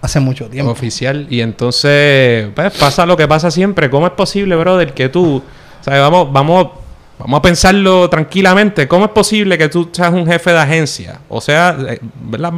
hace 0.00 0.20
mucho 0.20 0.46
tiempo. 0.46 0.70
Oficial. 0.70 1.26
Y 1.28 1.40
entonces, 1.40 2.50
pues 2.54 2.72
pasa 2.78 3.04
lo 3.04 3.16
que 3.16 3.26
pasa 3.26 3.50
siempre. 3.50 3.90
¿Cómo 3.90 4.06
es 4.06 4.12
posible, 4.12 4.54
brother, 4.54 4.94
que 4.94 5.08
tú 5.08 5.42
vamos, 5.88 6.32
vamos, 6.32 6.68
vamos 7.18 7.38
a 7.38 7.42
pensarlo 7.42 8.08
tranquilamente. 8.08 8.86
¿Cómo 8.86 9.06
es 9.06 9.10
posible 9.10 9.56
que 9.56 9.68
tú 9.68 9.88
seas 9.92 10.12
un 10.12 10.26
jefe 10.26 10.50
de 10.50 10.58
agencia? 10.58 11.20
O 11.28 11.40
sea, 11.40 11.76
eh, 11.88 12.00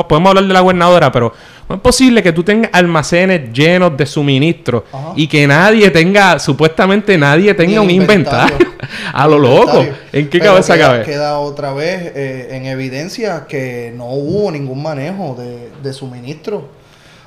podemos 0.09 0.31
hablar 0.31 0.45
de 0.45 0.53
la 0.53 0.61
gobernadora, 0.61 1.13
pero 1.13 1.33
¿cómo 1.67 1.77
es 1.77 1.83
posible 1.83 2.23
que 2.23 2.33
tú 2.33 2.43
tengas 2.43 2.71
almacenes 2.73 3.53
llenos 3.53 3.97
de 3.97 4.07
suministros 4.07 4.85
y 5.17 5.27
que 5.27 5.47
nadie 5.47 5.91
tenga, 5.91 6.39
supuestamente 6.39 7.17
nadie 7.17 7.55
tenga 7.55 7.81
un 7.81 7.91
inventario? 7.91 8.59
a 9.13 9.29
lo 9.29 9.39
loco. 9.39 9.87
¿En 10.13 10.29
qué 10.29 10.41
cabeza 10.41 10.77
cabe? 10.79 11.05
Queda 11.05 11.39
otra 11.39 11.73
vez 11.73 12.13
eh, 12.15 12.49
en 12.53 12.67
evidencia 12.67 13.47
que 13.49 13.93
no 13.97 14.07
hubo 14.07 14.51
ningún 14.51 14.83
manejo 14.83 15.37
de, 15.39 15.71
de 15.83 15.93
suministro 15.93 16.81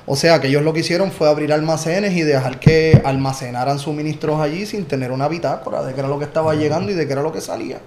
o 0.06 0.16
sea, 0.16 0.40
que 0.40 0.48
ellos 0.48 0.62
lo 0.62 0.72
que 0.72 0.80
hicieron 0.80 1.10
fue 1.10 1.28
abrir 1.28 1.52
almacenes 1.52 2.12
y 2.14 2.22
dejar 2.22 2.60
que 2.60 3.00
almacenaran 3.04 3.78
suministros 3.78 4.40
allí 4.40 4.66
sin 4.66 4.84
tener 4.84 5.12
una 5.12 5.28
bitácora 5.28 5.82
de 5.82 5.94
qué 5.94 6.00
era 6.00 6.08
lo 6.08 6.18
que 6.18 6.26
estaba 6.26 6.54
llegando 6.54 6.90
y 6.92 6.94
de 6.94 7.06
qué 7.06 7.12
era 7.12 7.22
lo 7.22 7.32
que 7.32 7.40
salía. 7.40 7.78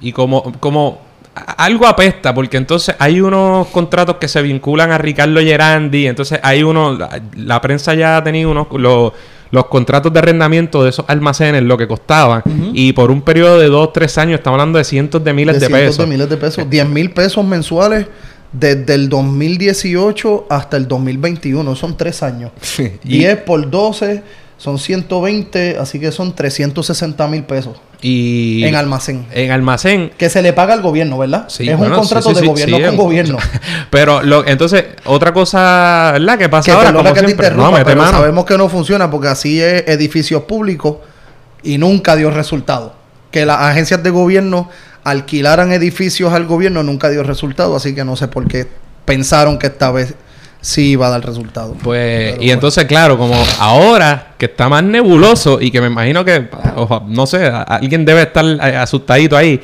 Y 0.00 0.12
como, 0.12 0.52
como 0.60 1.00
algo 1.34 1.86
apesta, 1.86 2.34
porque 2.34 2.56
entonces 2.56 2.94
hay 2.98 3.20
unos 3.20 3.66
contratos 3.68 4.16
que 4.16 4.28
se 4.28 4.40
vinculan 4.42 4.92
a 4.92 4.98
Ricardo 4.98 5.40
Gerandi, 5.40 6.06
entonces 6.06 6.40
hay 6.42 6.62
uno, 6.62 6.98
la 7.36 7.60
prensa 7.60 7.94
ya 7.94 8.16
ha 8.16 8.24
tenido 8.24 8.50
unos, 8.50 8.68
los, 8.72 9.66
contratos 9.66 10.12
de 10.12 10.18
arrendamiento 10.20 10.82
de 10.82 10.90
esos 10.90 11.04
almacenes, 11.08 11.62
lo 11.62 11.76
que 11.76 11.86
costaban, 11.86 12.42
y 12.72 12.92
por 12.92 13.10
un 13.10 13.22
periodo 13.22 13.58
de 13.58 13.66
dos, 13.66 13.92
tres 13.92 14.16
años, 14.18 14.38
estamos 14.38 14.58
hablando 14.58 14.78
de 14.78 14.84
cientos 14.84 15.22
de 15.22 15.32
miles 15.32 15.60
de, 15.60 15.68
de 15.68 15.74
cientos 15.74 15.98
de 15.98 16.06
miles 16.06 16.28
de 16.28 16.36
pesos, 16.36 16.68
10 16.68 16.88
mil 16.88 17.10
pesos 17.10 17.44
mensuales 17.44 18.06
desde 18.52 18.94
el 18.94 19.08
2018 19.08 20.46
hasta 20.48 20.76
el 20.76 20.88
2021. 20.88 21.74
Son 21.76 21.96
tres 21.96 22.22
años. 22.22 22.52
10 23.04 23.36
por 23.42 23.70
12 23.70 24.22
Son 24.56 24.78
120, 24.78 25.78
así 25.78 26.00
que 26.00 26.10
son 26.10 26.34
360 26.34 27.26
mil 27.28 27.44
pesos. 27.44 27.76
Y 28.00 28.64
en 28.64 28.74
almacén. 28.76 29.26
En 29.32 29.50
almacén. 29.50 30.12
Que 30.16 30.30
se 30.30 30.40
le 30.42 30.52
paga 30.52 30.74
al 30.74 30.82
gobierno, 30.82 31.18
¿verdad? 31.18 31.46
Sí, 31.48 31.68
es 31.68 31.76
bueno, 31.76 31.94
un 31.94 32.00
contrato 32.00 32.28
sí, 32.30 32.34
sí, 32.34 32.40
de 32.40 32.40
sí, 32.42 32.46
gobierno 32.46 32.76
sí, 32.76 32.82
con 32.84 32.96
gobierno. 32.96 33.38
Pero 33.90 34.22
lo, 34.22 34.46
entonces, 34.46 34.84
otra 35.04 35.32
cosa, 35.32 36.10
¿verdad? 36.12 36.38
Que 36.38 36.48
pasa 36.48 36.66
que 36.66 36.76
ahora, 36.76 36.92
como 36.92 37.12
que 37.12 37.20
te 37.20 37.26
siempre. 37.26 37.46
interrumpa, 37.48 37.78
No, 37.78 37.84
pero 37.84 38.04
sabemos 38.06 38.44
que 38.44 38.56
no 38.56 38.68
funciona 38.68 39.10
porque 39.10 39.28
así 39.28 39.60
es 39.60 39.84
edificios 39.88 40.42
públicos 40.42 40.98
y 41.62 41.78
nunca 41.78 42.14
dio 42.16 42.30
resultado. 42.30 42.97
Que 43.30 43.44
las 43.44 43.58
agencias 43.60 44.02
de 44.02 44.10
gobierno 44.10 44.68
alquilaran 45.04 45.72
edificios 45.72 46.32
al 46.32 46.46
gobierno 46.46 46.82
nunca 46.82 47.08
dio 47.10 47.22
resultado, 47.22 47.76
así 47.76 47.94
que 47.94 48.04
no 48.04 48.16
sé 48.16 48.28
por 48.28 48.46
qué 48.46 48.66
pensaron 49.04 49.58
que 49.58 49.68
esta 49.68 49.90
vez 49.90 50.14
sí 50.60 50.90
iba 50.90 51.06
a 51.06 51.10
dar 51.10 51.24
resultado. 51.24 51.74
Pues, 51.82 52.32
Pero 52.32 52.34
y 52.34 52.36
bueno. 52.38 52.52
entonces, 52.52 52.84
claro, 52.84 53.16
como 53.16 53.34
ahora 53.58 54.34
que 54.36 54.46
está 54.46 54.68
más 54.68 54.82
nebuloso 54.82 55.60
y 55.60 55.70
que 55.70 55.80
me 55.80 55.86
imagino 55.86 56.24
que, 56.24 56.48
oja, 56.76 57.02
no 57.06 57.26
sé, 57.26 57.46
alguien 57.46 58.04
debe 58.04 58.22
estar 58.22 58.44
eh, 58.44 58.76
asustadito 58.76 59.36
ahí. 59.36 59.60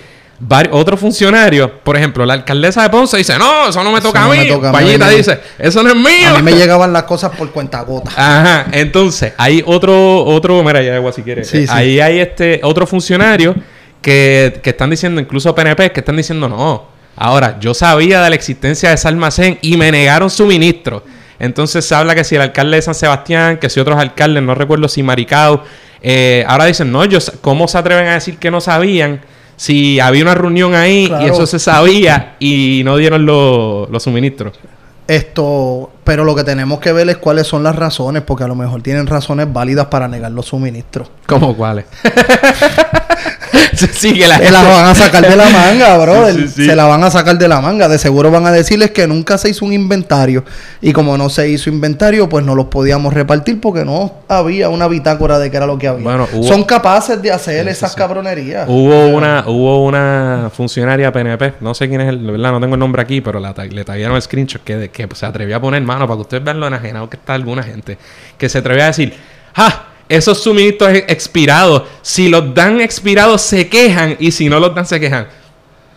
Otro 0.73 0.97
funcionario, 0.97 1.79
por 1.81 1.97
ejemplo, 1.97 2.27
la 2.27 2.35
alcaldesa 2.35 2.83
de 2.83 2.91
Ponce 2.91 3.17
dice, 3.17 3.39
no, 3.39 3.69
eso 3.69 3.83
no 3.85 3.93
me 3.93 4.01
toca 4.01 4.21
no 4.21 4.33
a 4.33 4.35
mí. 4.35 4.49
toca 4.49 4.69
a 4.69 4.73
mí, 4.73 4.79
Payita 4.79 5.07
a 5.07 5.11
mí. 5.11 5.17
dice, 5.17 5.41
eso 5.59 5.83
no 5.83 5.91
es 5.91 5.97
mío. 5.97 6.29
A 6.31 6.37
mí 6.39 6.43
me 6.43 6.53
llegaban 6.57 6.93
las 6.93 7.05
cosas 7.05 7.35
por 7.37 7.51
cuenta 7.51 7.81
gota. 7.83 8.11
Ajá, 8.17 8.67
entonces 8.73 9.33
hay 9.37 9.63
otro, 9.65 10.25
otro, 10.25 10.63
mira, 10.65 10.83
ya 10.83 10.97
agua 10.97 11.13
si 11.13 11.23
quieres. 11.23 11.49
Sí, 11.49 11.67
sí. 11.67 11.73
Ahí 11.73 12.01
hay 12.01 12.19
este 12.19 12.61
otro 12.65 12.87
funcionario 12.87 13.55
que, 14.03 14.61
que 14.63 14.71
están 14.71 14.91
diciendo, 14.91 15.21
incluso 15.21 15.55
PNP, 15.55 15.93
que 15.93 16.01
están 16.01 16.17
diciendo 16.17 16.49
no. 16.49 16.89
Ahora, 17.17 17.59
yo 17.61 17.75
sabía 17.75 18.21
de 18.21 18.29
la 18.31 18.35
existencia 18.37 18.89
de 18.89 18.97
ese 18.97 19.07
almacén 19.07 19.59
y 19.63 19.77
me 19.77 19.91
negaron 19.93 20.31
suministro. 20.31 21.05
Entonces 21.39 21.85
se 21.85 21.95
habla 21.95 22.15
que 22.15 22.25
si 22.25 22.35
el 22.37 22.43
alcalde 22.43 22.77
de 22.77 22.83
San 22.83 22.95
Sebastián, 22.95 23.59
que 23.59 23.71
si 23.71 23.81
otros 23.81 23.99
alcaldes, 23.99 24.43
no 24.43 24.55
recuerdo 24.55 24.89
si 24.89 25.03
Maricao, 25.03 25.63
eh, 26.03 26.45
ahora 26.49 26.67
dicen, 26.67 26.91
no, 26.93 27.05
yo, 27.05 27.19
¿cómo 27.41 27.69
se 27.69 27.79
atreven 27.79 28.07
a 28.09 28.15
decir 28.15 28.39
que 28.39 28.51
no 28.51 28.61
sabían? 28.61 29.21
Si 29.57 30.01
había 30.01 30.23
una 30.23 30.35
reunión 30.35 30.75
ahí 30.75 31.13
y 31.21 31.25
eso 31.27 31.47
se 31.47 31.59
sabía 31.59 32.37
y 32.39 32.83
no 32.85 32.97
dieron 32.97 33.27
los 33.27 33.89
los 33.91 34.03
suministros. 34.03 34.59
Esto, 35.07 35.93
pero 36.03 36.25
lo 36.25 36.35
que 36.35 36.45
tenemos 36.45 36.81
que 36.81 36.91
ver 36.93 37.09
es 37.11 37.19
cuáles 37.19 37.47
son 37.47 37.63
las 37.63 37.77
razones, 37.77 38.23
porque 38.23 38.45
a 38.45 38.49
lo 38.49 38.55
mejor 38.55 38.81
tienen 38.81 39.07
razones 39.07 39.53
válidas 39.53 39.87
para 39.87 40.09
negar 40.09 40.33
los 40.33 40.47
suministros. 40.47 41.11
¿Cómo 41.27 41.55
cuáles? 41.55 41.85
sí, 43.93 44.13
que 44.15 44.27
la 44.27 44.39
la 44.39 44.63
van 44.63 44.87
a 44.87 44.95
sacar 44.95 45.23
de 45.29 45.37
la 45.37 45.49
manga, 45.51 45.99
brother. 45.99 46.35
Sí, 46.35 46.43
sí, 46.43 46.49
sí. 46.49 46.67
Se 46.67 46.77
la 46.77 46.85
van 46.87 47.03
a 47.05 47.11
sacar 47.11 47.37
de 47.39 47.49
la 47.49 47.61
manga. 47.61 47.89
De 47.89 47.99
seguro 47.99 48.31
van 48.31 48.47
a 48.47 48.53
decirles 48.53 48.91
que 48.91 49.07
nunca 49.07 49.39
se 49.39 49.49
hizo 49.51 49.65
un 49.65 49.73
inventario. 49.73 50.45
Y 50.81 50.93
como 50.93 51.17
no 51.19 51.29
se 51.31 51.49
hizo 51.49 51.71
inventario, 51.71 52.29
pues 52.29 52.45
no 52.45 52.55
los 52.55 52.67
podíamos 52.67 53.13
repartir 53.15 53.61
porque 53.61 53.85
no 53.85 54.13
había 54.29 54.69
una 54.69 54.89
bitácora 54.89 55.39
de 55.39 55.51
qué 55.51 55.57
era 55.57 55.67
lo 55.67 55.79
que 55.79 55.89
había. 55.89 56.05
Bueno, 56.05 56.29
hubo- 56.33 56.47
Son 56.49 56.65
capaces 56.65 57.21
de 57.23 57.33
hacer 57.33 57.67
esas 57.69 57.95
cabronerías. 57.95 58.67
Hubo 58.69 59.09
una, 59.09 59.45
hubo 59.47 59.85
una 59.85 60.51
funcionaria 60.55 61.13
PNP, 61.13 61.55
no 61.61 61.75
sé 61.75 61.89
quién 61.89 62.01
es 62.01 62.09
el, 62.09 62.19
verdad, 62.19 62.53
no 62.53 62.61
tengo 62.61 62.75
el 62.75 62.81
nombre 62.81 63.03
aquí, 63.03 63.21
pero 63.21 63.41
la, 63.41 63.55
le 63.71 63.85
taguearon 63.85 64.17
el 64.17 64.23
screenshot 64.23 64.63
que, 64.63 64.91
que 64.91 65.09
se 65.15 65.27
atrevió 65.27 65.57
a 65.57 65.61
poner 65.61 65.83
mano 65.83 66.07
para 66.07 66.17
que 66.17 66.23
ustedes 66.23 66.45
vean 66.45 66.61
lo 66.61 66.67
enajenado 66.67 67.09
que 67.09 67.17
está 67.17 67.35
alguna 67.35 67.63
gente, 67.63 67.99
que 68.39 68.49
se 68.49 68.59
atrevió 68.59 68.85
a 68.85 68.87
decir, 68.89 69.15
¡ja! 69.55 69.87
Esos 70.09 70.43
suministros 70.43 70.91
ex- 70.93 71.11
expirados, 71.11 71.85
si 72.03 72.29
los 72.29 72.55
dan 72.55 72.81
expirados 72.81 73.41
se 73.43 73.69
quejan 73.69 74.17
y 74.19 74.31
si 74.33 74.49
no 74.49 74.61
los 74.61 74.75
dan 74.75 74.87
se 74.87 75.01
quejan. 75.01 75.27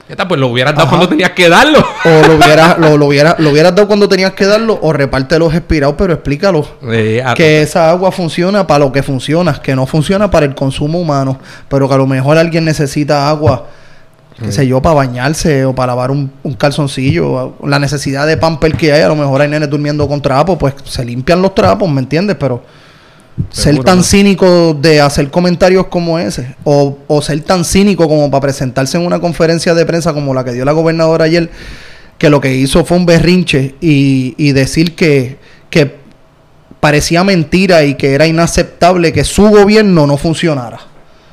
Esta, 0.08 0.26
pues 0.26 0.40
lo 0.40 0.48
hubieras 0.48 0.74
dado 0.74 0.84
Ajá. 0.88 0.92
cuando 0.96 1.10
tenías 1.10 1.32
que 1.32 1.50
darlo. 1.50 1.80
O 2.06 2.28
lo 2.28 2.36
hubieras 2.38 2.78
lo, 2.80 2.96
lo 2.98 3.08
hubiera, 3.08 3.36
lo 3.40 3.50
hubieras 3.50 3.76
dado 3.76 3.88
cuando 3.88 4.08
tenías 4.08 4.32
que 4.32 4.46
darlo, 4.46 4.80
o 4.82 4.94
reparte 4.94 5.38
los 5.38 5.54
expirados, 5.54 5.96
pero 5.98 6.14
explícalo. 6.14 6.66
Eh, 6.90 7.22
que 7.36 7.62
esa 7.62 7.90
agua 7.90 8.14
funciona 8.14 8.66
para 8.66 8.86
lo 8.86 8.92
que 8.94 9.04
funciona, 9.04 9.62
que 9.62 9.76
no 9.76 9.86
funciona 9.86 10.32
para 10.32 10.46
el 10.46 10.56
consumo 10.56 11.02
humano, 11.02 11.38
pero 11.68 11.90
que 11.90 11.94
a 11.96 11.98
lo 11.98 12.08
mejor 12.08 12.38
alguien 12.38 12.64
necesita 12.64 13.28
agua, 13.28 13.66
qué 14.42 14.50
sé 14.54 14.66
yo, 14.66 14.82
para 14.82 14.96
bañarse 14.96 15.66
o 15.66 15.76
para 15.76 15.88
lavar 15.88 16.12
un, 16.12 16.32
un 16.42 16.54
calzoncillo, 16.54 17.56
la 17.66 17.78
necesidad 17.78 18.26
de 18.26 18.38
pamper 18.38 18.78
que 18.78 18.94
hay, 18.94 19.02
a 19.02 19.10
lo 19.10 19.16
mejor 19.18 19.42
hay 19.42 19.50
nenes 19.50 19.70
durmiendo 19.70 20.08
con 20.08 20.22
trapos, 20.22 20.58
pues 20.58 20.74
se 20.86 21.04
limpian 21.04 21.42
los 21.42 21.54
trapos, 21.54 21.90
¿me 21.90 22.00
entiendes? 22.00 22.38
Pero 22.40 22.64
ser 23.50 23.74
Seguro, 23.74 23.84
tan 23.84 23.98
¿no? 23.98 24.04
cínico 24.04 24.74
de 24.74 25.02
hacer 25.02 25.30
comentarios 25.30 25.88
como 25.88 26.20
ese, 26.20 26.56
o, 26.64 26.98
o 27.08 27.22
ser 27.22 27.42
tan 27.42 27.64
cínico 27.64 28.08
como 28.08 28.30
para 28.32 28.42
presentarse 28.42 28.98
en 28.98 29.06
una 29.06 29.20
conferencia 29.20 29.74
de 29.74 29.86
prensa 29.86 30.14
como 30.14 30.34
la 30.34 30.44
que 30.44 30.54
dio 30.54 30.66
la 30.66 30.72
gobernadora 30.72 31.26
ayer, 31.26 31.50
que 32.18 32.30
lo 32.30 32.42
que 32.42 32.56
hizo 32.56 32.84
fue 32.84 32.98
un 32.98 33.06
berrinche 33.06 33.76
y, 33.80 34.34
y 34.38 34.52
decir 34.52 34.96
que, 34.96 35.38
que 35.70 35.98
parecía 36.80 37.24
mentira 37.24 37.84
y 37.84 37.96
que 37.96 38.14
era 38.14 38.28
inaceptable 38.28 39.14
que 39.14 39.24
su 39.24 39.50
gobierno 39.50 40.08
no 40.08 40.18
funcionara. 40.18 40.80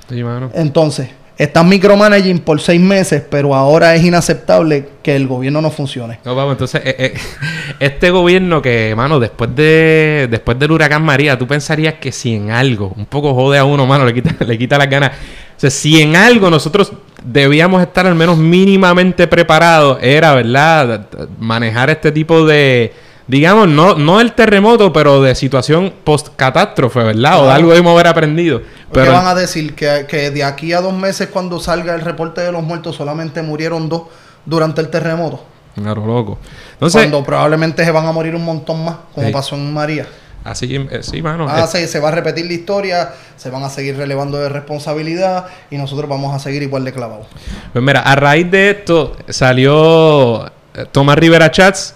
Sí. 0.09 0.23
Entonces, 0.53 1.09
están 1.37 1.69
micromanaging 1.69 2.39
por 2.41 2.61
seis 2.61 2.81
meses, 2.81 3.23
pero 3.29 3.55
ahora 3.55 3.95
es 3.95 4.05
inaceptable 4.05 4.89
que 5.03 5.17
el 5.17 5.27
gobierno 5.27 5.61
no 5.61 5.71
funcione. 5.71 6.21
No, 6.25 6.35
vamos, 6.35 6.53
entonces, 6.53 6.83
eh, 6.85 6.97
eh, 6.99 7.15
este 7.81 8.11
gobierno 8.11 8.63
que, 8.63 8.95
mano, 8.97 9.19
después 9.19 9.55
de 9.55 10.29
después 10.31 10.59
del 10.59 10.71
huracán 10.71 11.03
María, 11.03 11.37
tú 11.37 11.47
pensarías 11.47 11.95
que 11.95 12.13
si 12.13 12.35
en 12.35 12.51
algo, 12.51 12.93
un 12.97 13.07
poco 13.07 13.35
jode 13.35 13.59
a 13.59 13.65
uno, 13.65 13.87
mano, 13.87 14.05
le 14.05 14.15
quita, 14.15 14.33
le 14.45 14.59
quita 14.59 14.79
las 14.79 14.89
ganas. 14.89 15.11
O 15.57 15.61
sea, 15.61 15.71
si 15.71 16.01
en 16.01 16.17
algo 16.17 16.51
nosotros 16.51 16.93
debíamos 17.25 17.83
estar 17.83 18.07
al 18.07 18.15
menos 18.15 18.39
mínimamente 18.39 19.27
preparados, 19.27 19.99
era, 20.03 20.35
¿verdad? 20.35 21.09
Manejar 21.39 21.91
este 21.91 22.13
tipo 22.13 22.45
de, 22.45 22.93
digamos, 23.27 23.69
no, 23.69 23.95
no 23.95 24.21
el 24.21 24.33
terremoto, 24.35 24.93
pero 24.93 25.23
de 25.23 25.35
situación 25.35 25.93
post-catástrofe, 26.05 27.01
¿verdad? 27.03 27.43
O 27.43 27.47
de 27.47 27.53
algo 27.53 27.71
debimos 27.71 27.93
haber 27.95 28.07
aprendido. 28.09 28.61
¿Qué 28.61 28.67
Pero, 29.01 29.13
van 29.13 29.27
a 29.27 29.35
decir? 29.35 29.75
Que, 29.75 30.07
que 30.09 30.31
de 30.31 30.45
aquí 30.45 30.73
a 30.73 30.81
dos 30.81 30.93
meses, 30.95 31.29
cuando 31.33 31.59
salga 31.61 31.95
el 31.95 32.01
reporte 32.01 32.41
de 32.43 32.53
los 32.53 32.63
muertos, 32.63 32.97
solamente 32.97 33.43
murieron 33.43 33.89
dos 33.89 34.03
durante 34.45 34.81
el 34.81 34.89
terremoto. 34.89 35.45
Claro, 35.75 36.07
loco. 36.07 36.39
Entonces, 36.75 37.03
cuando 37.03 37.25
probablemente 37.25 37.85
se 37.85 37.91
van 37.91 38.07
a 38.07 38.13
morir 38.13 38.35
un 38.37 38.45
montón 38.45 38.85
más, 38.85 38.97
como 39.15 39.27
Sí. 39.27 39.33
pasó 39.33 39.57
en 39.57 39.73
María. 39.75 40.07
así, 40.45 40.77
eh, 40.77 40.99
sí, 41.03 41.21
mano. 41.23 41.47
Ah, 41.49 41.67
se, 41.67 41.89
se 41.89 41.99
va 41.99 42.09
a 42.09 42.13
repetir 42.13 42.47
la 42.47 42.53
historia, 42.53 43.13
se 43.37 43.49
van 43.51 43.65
a 43.65 43.71
seguir 43.71 43.97
relevando 43.97 44.39
de 44.39 44.49
responsabilidad 44.51 45.47
y 45.71 45.77
nosotros 45.79 46.09
vamos 46.09 46.33
a 46.35 46.39
seguir 46.39 46.63
igual 46.63 46.85
de 46.85 46.93
clavados. 46.93 47.27
Pues 47.73 47.83
mira, 47.85 48.01
a 48.01 48.15
raíz 48.15 48.49
de 48.51 48.71
esto 48.71 49.17
salió 49.31 50.47
eh, 50.47 50.85
Tomás 50.93 51.17
Rivera 51.19 51.51
Chats, 51.51 51.95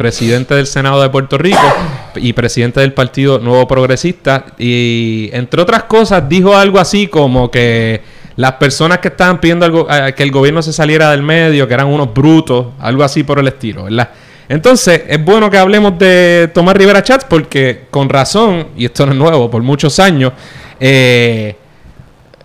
presidente 0.00 0.54
del 0.54 0.66
Senado 0.66 1.02
de 1.02 1.10
Puerto 1.10 1.36
Rico 1.36 1.60
y 2.14 2.32
presidente 2.32 2.80
del 2.80 2.94
Partido 2.94 3.38
Nuevo 3.38 3.68
Progresista, 3.68 4.46
y 4.56 5.28
entre 5.34 5.60
otras 5.60 5.82
cosas 5.82 6.26
dijo 6.26 6.56
algo 6.56 6.80
así 6.80 7.06
como 7.06 7.50
que 7.50 8.00
las 8.36 8.52
personas 8.52 9.00
que 9.00 9.08
estaban 9.08 9.40
pidiendo 9.40 9.66
algo, 9.66 9.86
eh, 9.90 10.14
que 10.16 10.22
el 10.22 10.30
gobierno 10.30 10.62
se 10.62 10.72
saliera 10.72 11.10
del 11.10 11.22
medio, 11.22 11.68
que 11.68 11.74
eran 11.74 11.88
unos 11.88 12.14
brutos, 12.14 12.68
algo 12.78 13.04
así 13.04 13.24
por 13.24 13.40
el 13.40 13.48
estilo, 13.48 13.84
¿verdad? 13.84 14.08
Entonces, 14.48 15.02
es 15.06 15.22
bueno 15.22 15.50
que 15.50 15.58
hablemos 15.58 15.98
de 15.98 16.50
Tomás 16.54 16.76
Rivera 16.76 17.02
Chats 17.02 17.26
porque 17.26 17.82
con 17.90 18.08
razón, 18.08 18.68
y 18.78 18.86
esto 18.86 19.04
no 19.04 19.12
es 19.12 19.18
nuevo, 19.18 19.50
por 19.50 19.62
muchos 19.62 19.98
años, 19.98 20.32
eh, 20.80 21.56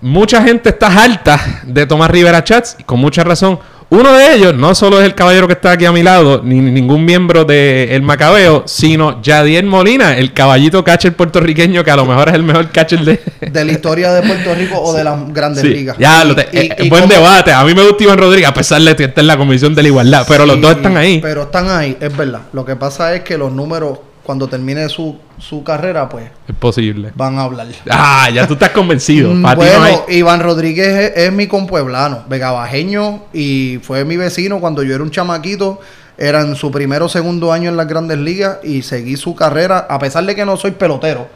mucha 0.01 0.43
gente 0.43 0.71
está 0.71 0.87
harta 0.87 1.39
de 1.63 1.85
Tomás 1.85 2.11
Rivera 2.11 2.43
Chats 2.43 2.75
y 2.79 2.83
con 2.83 2.99
mucha 2.99 3.23
razón. 3.23 3.59
Uno 3.97 4.11
de 4.13 4.33
ellos 4.35 4.53
no 4.55 4.75
solo 4.75 4.99
es 4.99 5.05
el 5.05 5.15
caballero 5.15 5.47
que 5.47 5.53
está 5.53 5.71
aquí 5.71 5.85
a 5.85 5.91
mi 5.91 6.03
lado, 6.03 6.41
ni 6.43 6.59
ningún 6.59 7.05
miembro 7.05 7.45
de 7.45 7.95
El 7.95 8.01
Macabeo, 8.01 8.63
sino 8.65 9.21
Yadier 9.21 9.63
Molina, 9.65 10.17
el 10.17 10.33
caballito 10.33 10.83
catcher 10.83 11.15
puertorriqueño 11.15 11.83
que 11.83 11.91
a 11.91 11.95
lo 11.95 12.05
mejor 12.05 12.27
es 12.29 12.35
el 12.35 12.43
mejor 12.43 12.69
catcher 12.71 12.99
de... 13.05 13.19
De 13.51 13.63
la 13.63 13.71
historia 13.71 14.11
de 14.11 14.21
Puerto 14.27 14.53
Rico 14.55 14.79
o 14.81 14.93
de 14.93 15.03
las 15.03 15.31
grandes 15.33 15.61
Sí, 15.61 15.69
ligas. 15.69 15.97
Ya, 15.97 16.23
Y- 16.23 16.27
lo 16.27 16.35
te- 16.35 16.47
y- 16.51 16.57
eh, 16.57 16.75
y 16.79 16.89
buen 16.89 17.03
como- 17.03 17.13
debate. 17.13 17.53
A 17.53 17.63
mí 17.63 17.73
me 17.73 17.83
gusta 17.87 18.03
Iván 18.03 18.17
Rodríguez, 18.17 18.49
a 18.49 18.53
pesar 18.53 18.81
de 18.81 18.95
que 18.95 19.05
está 19.05 19.21
en 19.21 19.27
la 19.27 19.37
Comisión 19.37 19.73
de 19.73 19.81
la 19.83 19.87
Igualdad, 19.87 20.25
pero 20.27 20.45
los 20.45 20.59
dos 20.59 20.71
están 20.75 20.97
ahí. 20.97 21.19
Pero 21.21 21.43
están 21.43 21.69
ahí, 21.69 21.95
es 21.99 22.15
verdad. 22.17 22.41
Lo 22.53 22.65
que 22.65 22.75
pasa 22.75 23.13
es 23.15 23.21
que 23.21 23.37
los 23.37 23.51
números, 23.53 23.99
cuando 24.25 24.47
termine 24.47 24.89
su, 24.89 25.17
su 25.37 25.63
carrera, 25.63 26.09
pues 26.09 26.25
Es 26.47 26.55
posible. 26.55 27.11
van 27.15 27.37
a 27.37 27.43
hablar. 27.43 27.67
Ah, 27.89 28.29
ya 28.33 28.47
tú 28.47 28.53
estás 28.55 28.71
convencido. 28.71 29.29
Mm, 29.33 29.41
Para 29.43 29.55
no 29.55 29.61
bueno, 29.61 30.03
hay- 30.07 30.17
Iván 30.17 30.39
Rodríguez 30.41 30.87
es, 31.15 31.25
es 31.27 31.31
mi 31.31 31.47
compueblano, 31.47 32.23
vegabajeño, 32.27 33.23
y 33.33 33.79
fue 33.83 34.03
mi 34.05 34.17
vecino 34.17 34.59
cuando 34.59 34.83
yo 34.83 34.95
era 34.95 35.03
un 35.03 35.11
chamaquito. 35.11 35.79
Era 36.17 36.41
en 36.41 36.55
su 36.55 36.71
primero 36.71 37.05
o 37.05 37.09
segundo 37.09 37.51
año 37.51 37.69
en 37.69 37.75
las 37.77 37.87
grandes 37.87 38.17
ligas 38.17 38.59
y 38.63 38.81
seguí 38.83 39.17
su 39.17 39.35
carrera, 39.35 39.85
a 39.89 39.99
pesar 39.99 40.25
de 40.25 40.33
que 40.33 40.45
no 40.45 40.55
soy 40.55 40.71
pelotero, 40.71 41.27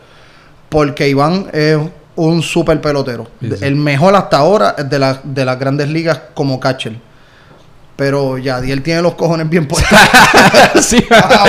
porque 0.69 1.09
Iván 1.09 1.47
es 1.51 1.77
un 2.15 2.41
super 2.41 2.79
pelotero. 2.79 3.27
Sí, 3.41 3.49
sí. 3.57 3.65
El 3.65 3.75
mejor 3.75 4.15
hasta 4.15 4.37
ahora 4.37 4.73
de, 4.73 4.97
la- 4.99 5.19
de 5.23 5.43
las 5.45 5.59
grandes 5.59 5.89
ligas 5.89 6.21
como 6.33 6.59
catcher. 6.61 6.93
Pero 7.99 8.37
Yadiel 8.37 8.81
tiene 8.81 9.01
los 9.01 9.13
cojones 9.15 9.49
bien 9.49 9.67
puestos. 9.67 9.99
sí, 10.81 11.05
Ah, 11.11 11.45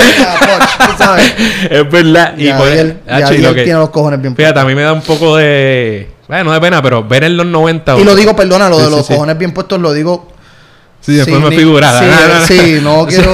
sabes. 0.97 1.33
es 1.69 1.89
verdad. 1.89 2.33
Y 2.37 2.51
por- 2.51 2.67
Yadiel, 2.67 3.41
lo 3.41 3.53
que- 3.55 3.63
tiene 3.63 3.79
los 3.79 3.89
cojones 3.89 4.21
bien 4.21 4.35
puestos. 4.35 4.51
Fíjate, 4.51 4.59
a 4.59 4.65
mí 4.65 4.75
me 4.75 4.81
da 4.83 4.91
un 4.93 5.01
poco 5.01 5.37
de. 5.37 6.09
Bueno, 6.27 6.43
no 6.45 6.51
de 6.53 6.59
pena, 6.61 6.81
pero 6.81 7.03
ver 7.05 7.23
en 7.23 7.37
los 7.37 7.45
90. 7.45 7.97
Y 7.97 8.03
lo 8.03 8.15
digo, 8.15 8.35
perdona, 8.35 8.67
lo 8.69 8.77
Sí, 8.79 8.83
de 8.83 8.89
los 8.89 9.07
sí. 9.07 9.13
cojones 9.13 9.37
bien 9.37 9.53
puestos 9.53 9.79
lo 9.79 9.91
digo 9.93 10.27
Sí, 10.99 11.13
después 11.15 11.41
me 11.41 11.49
ni- 11.51 11.55
figura. 11.57 12.45
Sí, 12.45 12.79
No, 12.83 12.89
no, 12.89 12.97
no. 12.97 13.01
no 13.01 13.07
quiero. 13.07 13.31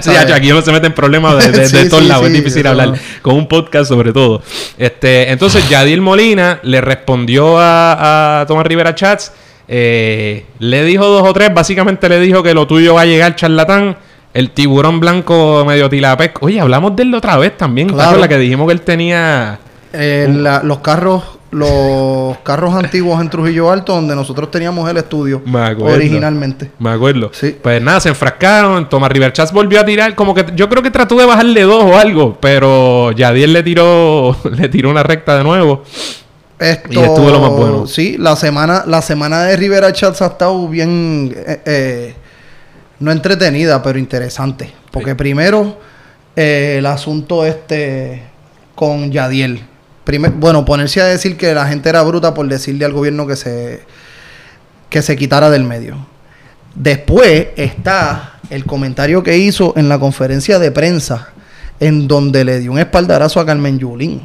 sí, 0.00 0.10
aquí 0.10 0.50
uno 0.52 0.62
se 0.62 0.72
mete 0.72 0.88
en 0.88 0.94
problemas 0.94 1.38
de, 1.52 1.88
todos 1.88 2.04
lados. 2.04 2.26
es 2.26 2.32
difícil 2.32 2.66
hablar 2.66 2.92
con 3.22 3.34
un 3.36 3.46
podcast 3.48 3.88
sobre 3.88 4.12
todo. 4.12 4.42
Este, 4.78 5.30
entonces, 5.30 5.68
Yadiel 5.68 6.00
Molina 6.00 6.58
le 6.64 6.80
respondió 6.80 7.58
a, 7.58 8.40
a 8.40 8.46
Tomás 8.46 8.66
Rivera 8.66 8.94
Chats. 8.96 9.32
Eh, 9.74 10.44
le 10.58 10.84
dijo 10.84 11.06
dos 11.06 11.26
o 11.26 11.32
tres. 11.32 11.52
Básicamente 11.54 12.06
le 12.06 12.20
dijo 12.20 12.42
que 12.42 12.52
lo 12.52 12.66
tuyo 12.66 12.94
va 12.94 13.02
a 13.02 13.06
llegar, 13.06 13.34
charlatán. 13.36 13.96
El 14.34 14.50
tiburón 14.50 15.00
blanco 15.00 15.64
medio 15.66 15.88
tilapec. 15.88 16.42
Oye, 16.42 16.60
hablamos 16.60 16.94
de 16.94 17.04
él 17.04 17.14
otra 17.14 17.38
vez 17.38 17.56
también. 17.56 17.88
Claro. 17.88 18.18
La 18.18 18.28
que 18.28 18.36
dijimos 18.36 18.66
que 18.66 18.74
él 18.74 18.82
tenía... 18.82 19.58
Eh, 19.94 20.26
los 20.62 20.78
carros 20.78 21.22
los 21.52 22.38
carros 22.38 22.74
antiguos 22.74 23.20
en 23.20 23.28
Trujillo 23.28 23.70
Alto, 23.70 23.94
donde 23.94 24.16
nosotros 24.16 24.50
teníamos 24.50 24.88
el 24.90 24.96
estudio 24.96 25.42
originalmente. 25.80 26.70
Me 26.78 26.90
acuerdo. 26.90 27.30
Sí. 27.32 27.56
Pues 27.62 27.80
nada, 27.80 28.00
se 28.00 28.08
enfrascaron. 28.08 28.88
Tomás 28.88 29.12
River 29.12 29.32
Chats 29.32 29.52
volvió 29.52 29.80
a 29.80 29.84
tirar. 29.84 30.14
Como 30.14 30.34
que 30.34 30.46
yo 30.56 30.68
creo 30.70 30.82
que 30.82 30.90
trató 30.90 31.14
de 31.16 31.26
bajarle 31.26 31.62
dos 31.62 31.84
o 31.84 31.98
algo. 31.98 32.38
Pero 32.40 33.12
Yadier 33.12 33.50
le 33.50 33.62
tiró, 33.62 34.34
le 34.50 34.68
tiró 34.70 34.90
una 34.90 35.02
recta 35.02 35.36
de 35.36 35.44
nuevo. 35.44 35.82
Esto, 36.62 36.88
y 36.92 36.98
estuvo 36.98 37.30
lo 37.30 37.40
más 37.40 37.50
bueno. 37.50 37.86
Sí, 37.86 38.16
la 38.18 38.36
semana, 38.36 38.84
la 38.86 39.02
semana 39.02 39.42
de 39.44 39.56
Rivera 39.56 39.92
Chats 39.92 40.22
ha 40.22 40.26
estado 40.26 40.68
bien. 40.68 41.34
Eh, 41.36 41.60
eh, 41.64 42.14
no 43.00 43.10
entretenida, 43.10 43.82
pero 43.82 43.98
interesante. 43.98 44.72
Porque 44.90 45.14
primero, 45.14 45.78
eh, 46.36 46.76
el 46.78 46.86
asunto 46.86 47.44
este 47.44 48.22
con 48.74 49.10
Yadiel 49.10 49.66
bueno, 50.34 50.64
ponerse 50.64 51.00
a 51.00 51.06
decir 51.06 51.36
que 51.36 51.54
la 51.54 51.66
gente 51.66 51.88
era 51.88 52.02
bruta 52.02 52.34
por 52.34 52.46
decirle 52.48 52.84
al 52.84 52.92
gobierno 52.92 53.26
que 53.26 53.36
se, 53.36 53.82
que 54.90 55.00
se 55.02 55.16
quitara 55.16 55.48
del 55.50 55.64
medio. 55.64 55.96
Después 56.74 57.48
está 57.56 58.40
el 58.50 58.64
comentario 58.64 59.22
que 59.22 59.38
hizo 59.38 59.74
en 59.76 59.88
la 59.88 59.98
conferencia 59.98 60.58
de 60.58 60.70
prensa, 60.70 61.28
en 61.78 62.08
donde 62.08 62.44
le 62.44 62.58
dio 62.58 62.72
un 62.72 62.78
espaldarazo 62.78 63.40
a 63.40 63.46
Carmen 63.46 63.78
Yulín. 63.78 64.22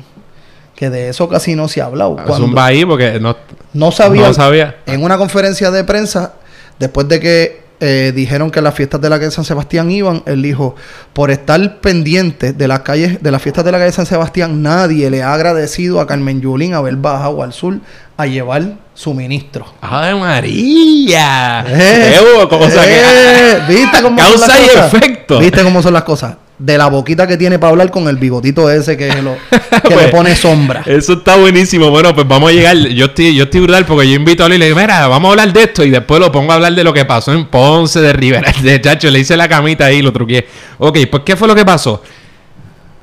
Que 0.78 0.92
de 0.92 1.10
eso 1.10 1.28
casi 1.28 1.56
no 1.56 1.68
se 1.68 1.82
ha 1.82 1.86
hablado. 1.86 2.18
Cuando 2.28 2.62
ahí 2.62 2.86
porque 2.86 3.20
no, 3.20 3.36
no 3.74 3.92
sabía. 3.92 4.28
No 4.28 4.34
sabía. 4.36 4.78
En 4.86 5.04
una 5.04 5.18
conferencia 5.18 5.72
de 5.72 5.84
prensa, 5.84 6.34
después 6.78 7.08
de 7.08 7.20
que 7.20 7.68
eh, 7.80 8.12
dijeron 8.16 8.52
que 8.52 8.62
las 8.62 8.76
fiestas 8.76 9.02
de 9.02 9.10
la 9.10 9.18
calle 9.18 9.32
San 9.32 9.44
Sebastián 9.44 9.90
iban, 9.90 10.22
él 10.28 10.44
dijo, 10.44 10.76
por 11.14 11.32
estar 11.32 11.80
pendiente 11.80 12.54
de 12.54 12.68
las 12.68 12.82
calles, 12.82 13.24
de 13.24 13.32
las 13.32 13.42
fiestas 13.42 13.66
de 13.66 13.72
la 13.72 13.80
calle 13.80 13.92
San 13.92 14.06
Sebastián, 14.06 14.62
nadie 14.62 15.10
le 15.10 15.24
ha 15.24 15.34
agradecido 15.34 16.00
a 16.00 16.06
Carmen 16.06 16.42
Yulín 16.42 16.76
haber 16.76 16.96
bajado 16.98 17.42
al 17.42 17.54
sur 17.54 17.80
a 18.16 18.28
llevar 18.28 18.78
suministro. 18.94 19.66
¡Ay, 19.82 20.14
María! 20.14 21.66
Eh, 21.68 22.20
eh, 22.20 23.60
¿Viste 23.68 24.02
cómo 24.04 24.20
son 24.20 24.40
las 24.42 24.60
cosas? 24.60 24.94
efecto. 24.94 25.40
¿Viste 25.40 25.64
cómo 25.64 25.82
son 25.82 25.94
las 25.94 26.04
cosas? 26.04 26.36
De 26.60 26.78
la 26.78 26.88
boquita 26.88 27.28
que 27.28 27.38
tiene 27.38 27.60
para 27.60 27.72
hablar 27.72 27.92
con 27.92 28.08
el 28.08 28.18
bigotito 28.18 28.70
ese 28.72 28.98
que, 28.98 29.22
lo, 29.22 29.36
que 29.84 29.90
le 29.90 29.96
pues, 29.96 30.10
pone 30.10 30.36
sombra. 30.36 30.82
Eso 30.86 31.14
está 31.14 31.36
buenísimo. 31.36 31.90
Bueno, 31.90 32.16
pues 32.16 32.28
vamos 32.28 32.50
a 32.50 32.54
llegar. 32.54 32.76
Yo 32.76 33.06
estoy, 33.06 33.36
yo 33.36 33.44
estoy 33.44 33.62
brutal 33.62 33.86
porque 33.86 34.10
yo 34.10 34.16
invito 34.16 34.44
a 34.44 34.48
él 34.48 34.54
y 34.54 34.58
le 34.58 34.66
digo, 34.66 34.78
mira, 34.78 35.08
vamos 35.08 35.30
a 35.30 35.32
hablar 35.32 35.54
de 35.54 35.64
esto. 35.64 35.84
Y 35.84 35.92
después 35.92 36.20
lo 36.20 36.32
pongo 36.32 36.52
a 36.52 36.56
hablar 36.56 36.74
de 36.74 36.84
lo 36.84 36.94
que 36.94 37.06
pasó 37.06 37.32
en 37.32 37.46
Ponce 37.46 38.02
de 38.02 38.14
Rivera. 38.14 38.52
De 38.62 38.82
chacho, 38.82 39.10
le 39.12 39.20
hice 39.20 39.38
la 39.38 39.48
camita 39.48 39.86
ahí 39.86 39.98
y 39.98 40.02
lo 40.02 40.12
truqué. 40.12 40.48
Ok, 40.80 40.98
pues 41.12 41.24
¿qué 41.24 41.36
fue 41.36 41.48
lo 41.48 41.56
que 41.56 41.64
pasó? 41.64 42.02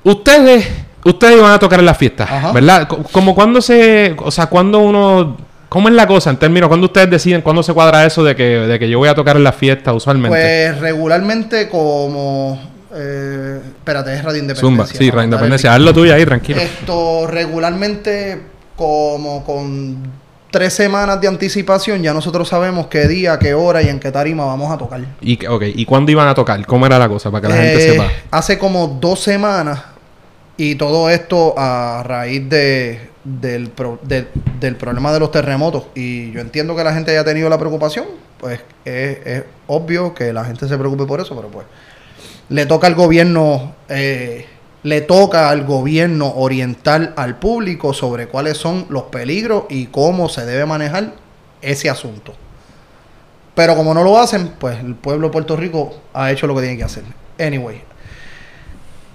Ustedes, 0.02 0.66
ustedes 1.04 1.38
iban 1.38 1.52
a 1.52 1.58
tocar 1.58 1.78
en 1.78 1.86
la 1.86 1.94
fiesta, 1.94 2.50
¿verdad? 2.52 2.88
Como 2.88 3.34
cuando 3.34 3.62
se, 3.62 4.14
o 4.18 4.30
sea, 4.30 4.46
cuando 4.46 4.80
uno 4.80 5.36
¿Cómo 5.74 5.88
es 5.88 5.94
la 5.96 6.06
cosa 6.06 6.30
en 6.30 6.36
términos? 6.36 6.68
¿Cuándo 6.68 6.86
ustedes 6.86 7.10
deciden, 7.10 7.42
cuándo 7.42 7.60
se 7.60 7.72
cuadra 7.72 8.06
eso 8.06 8.22
de 8.22 8.36
que, 8.36 8.44
de 8.44 8.78
que 8.78 8.88
yo 8.88 8.98
voy 8.98 9.08
a 9.08 9.14
tocar 9.16 9.36
en 9.36 9.42
la 9.42 9.50
fiesta 9.50 9.92
usualmente? 9.92 10.38
Pues 10.38 10.78
regularmente 10.78 11.68
como 11.68 12.60
eh, 12.94 13.60
espérate, 13.76 14.14
es 14.14 14.22
Radio 14.24 14.40
Independencia. 14.40 14.86
Zumba, 14.86 14.86
sí, 14.86 15.10
Radio 15.10 15.24
Independencia. 15.24 15.74
Hazlo 15.74 15.92
tuyo 15.92 16.14
ahí, 16.14 16.24
tranquilo. 16.24 16.60
Esto 16.60 17.26
regularmente, 17.26 18.40
como 18.76 19.44
con 19.44 20.24
tres 20.50 20.72
semanas 20.72 21.20
de 21.20 21.26
anticipación, 21.26 22.00
ya 22.02 22.14
nosotros 22.14 22.48
sabemos 22.48 22.86
qué 22.86 23.08
día, 23.08 23.38
qué 23.40 23.54
hora 23.54 23.82
y 23.82 23.88
en 23.88 23.98
qué 23.98 24.12
tarima 24.12 24.44
vamos 24.44 24.72
a 24.72 24.78
tocar. 24.78 25.00
¿Y, 25.20 25.44
okay. 25.46 25.72
¿Y 25.74 25.84
cuándo 25.84 26.12
iban 26.12 26.28
a 26.28 26.34
tocar? 26.34 26.64
¿Cómo 26.64 26.86
era 26.86 26.98
la 26.98 27.08
cosa? 27.08 27.30
Para 27.30 27.42
que 27.42 27.48
la 27.48 27.60
gente 27.60 27.86
eh, 27.86 27.90
sepa. 27.90 28.08
Hace 28.30 28.58
como 28.58 28.86
dos 28.86 29.20
semanas 29.20 29.82
y 30.56 30.76
todo 30.76 31.10
esto 31.10 31.54
a 31.56 32.04
raíz 32.04 32.48
de, 32.48 33.10
del, 33.24 33.72
del 34.60 34.76
problema 34.76 35.12
de 35.12 35.18
los 35.18 35.32
terremotos. 35.32 35.86
Y 35.96 36.30
yo 36.30 36.40
entiendo 36.40 36.76
que 36.76 36.84
la 36.84 36.94
gente 36.94 37.10
haya 37.10 37.24
tenido 37.24 37.48
la 37.48 37.58
preocupación. 37.58 38.04
Pues 38.38 38.60
es 38.84 39.42
obvio 39.66 40.14
que 40.14 40.32
la 40.32 40.44
gente 40.44 40.68
se 40.68 40.78
preocupe 40.78 41.06
por 41.06 41.20
eso, 41.20 41.34
pero 41.34 41.48
pues 41.48 41.66
le 42.48 42.66
toca 42.66 42.86
al 42.86 42.94
gobierno, 42.94 43.74
eh, 43.88 44.46
le 44.82 45.00
toca 45.00 45.50
al 45.50 45.64
gobierno 45.64 46.32
orientar 46.36 47.14
al 47.16 47.38
público 47.38 47.94
sobre 47.94 48.28
cuáles 48.28 48.58
son 48.58 48.86
los 48.88 49.04
peligros 49.04 49.64
y 49.68 49.86
cómo 49.86 50.28
se 50.28 50.44
debe 50.44 50.66
manejar 50.66 51.14
ese 51.62 51.88
asunto. 51.88 52.34
Pero 53.54 53.76
como 53.76 53.94
no 53.94 54.02
lo 54.02 54.18
hacen, 54.18 54.52
pues 54.58 54.78
el 54.80 54.94
pueblo 54.94 55.28
de 55.28 55.32
Puerto 55.32 55.56
Rico 55.56 55.94
ha 56.12 56.30
hecho 56.30 56.46
lo 56.46 56.54
que 56.54 56.62
tiene 56.62 56.76
que 56.76 56.84
hacer. 56.84 57.04
Anyway, 57.38 57.82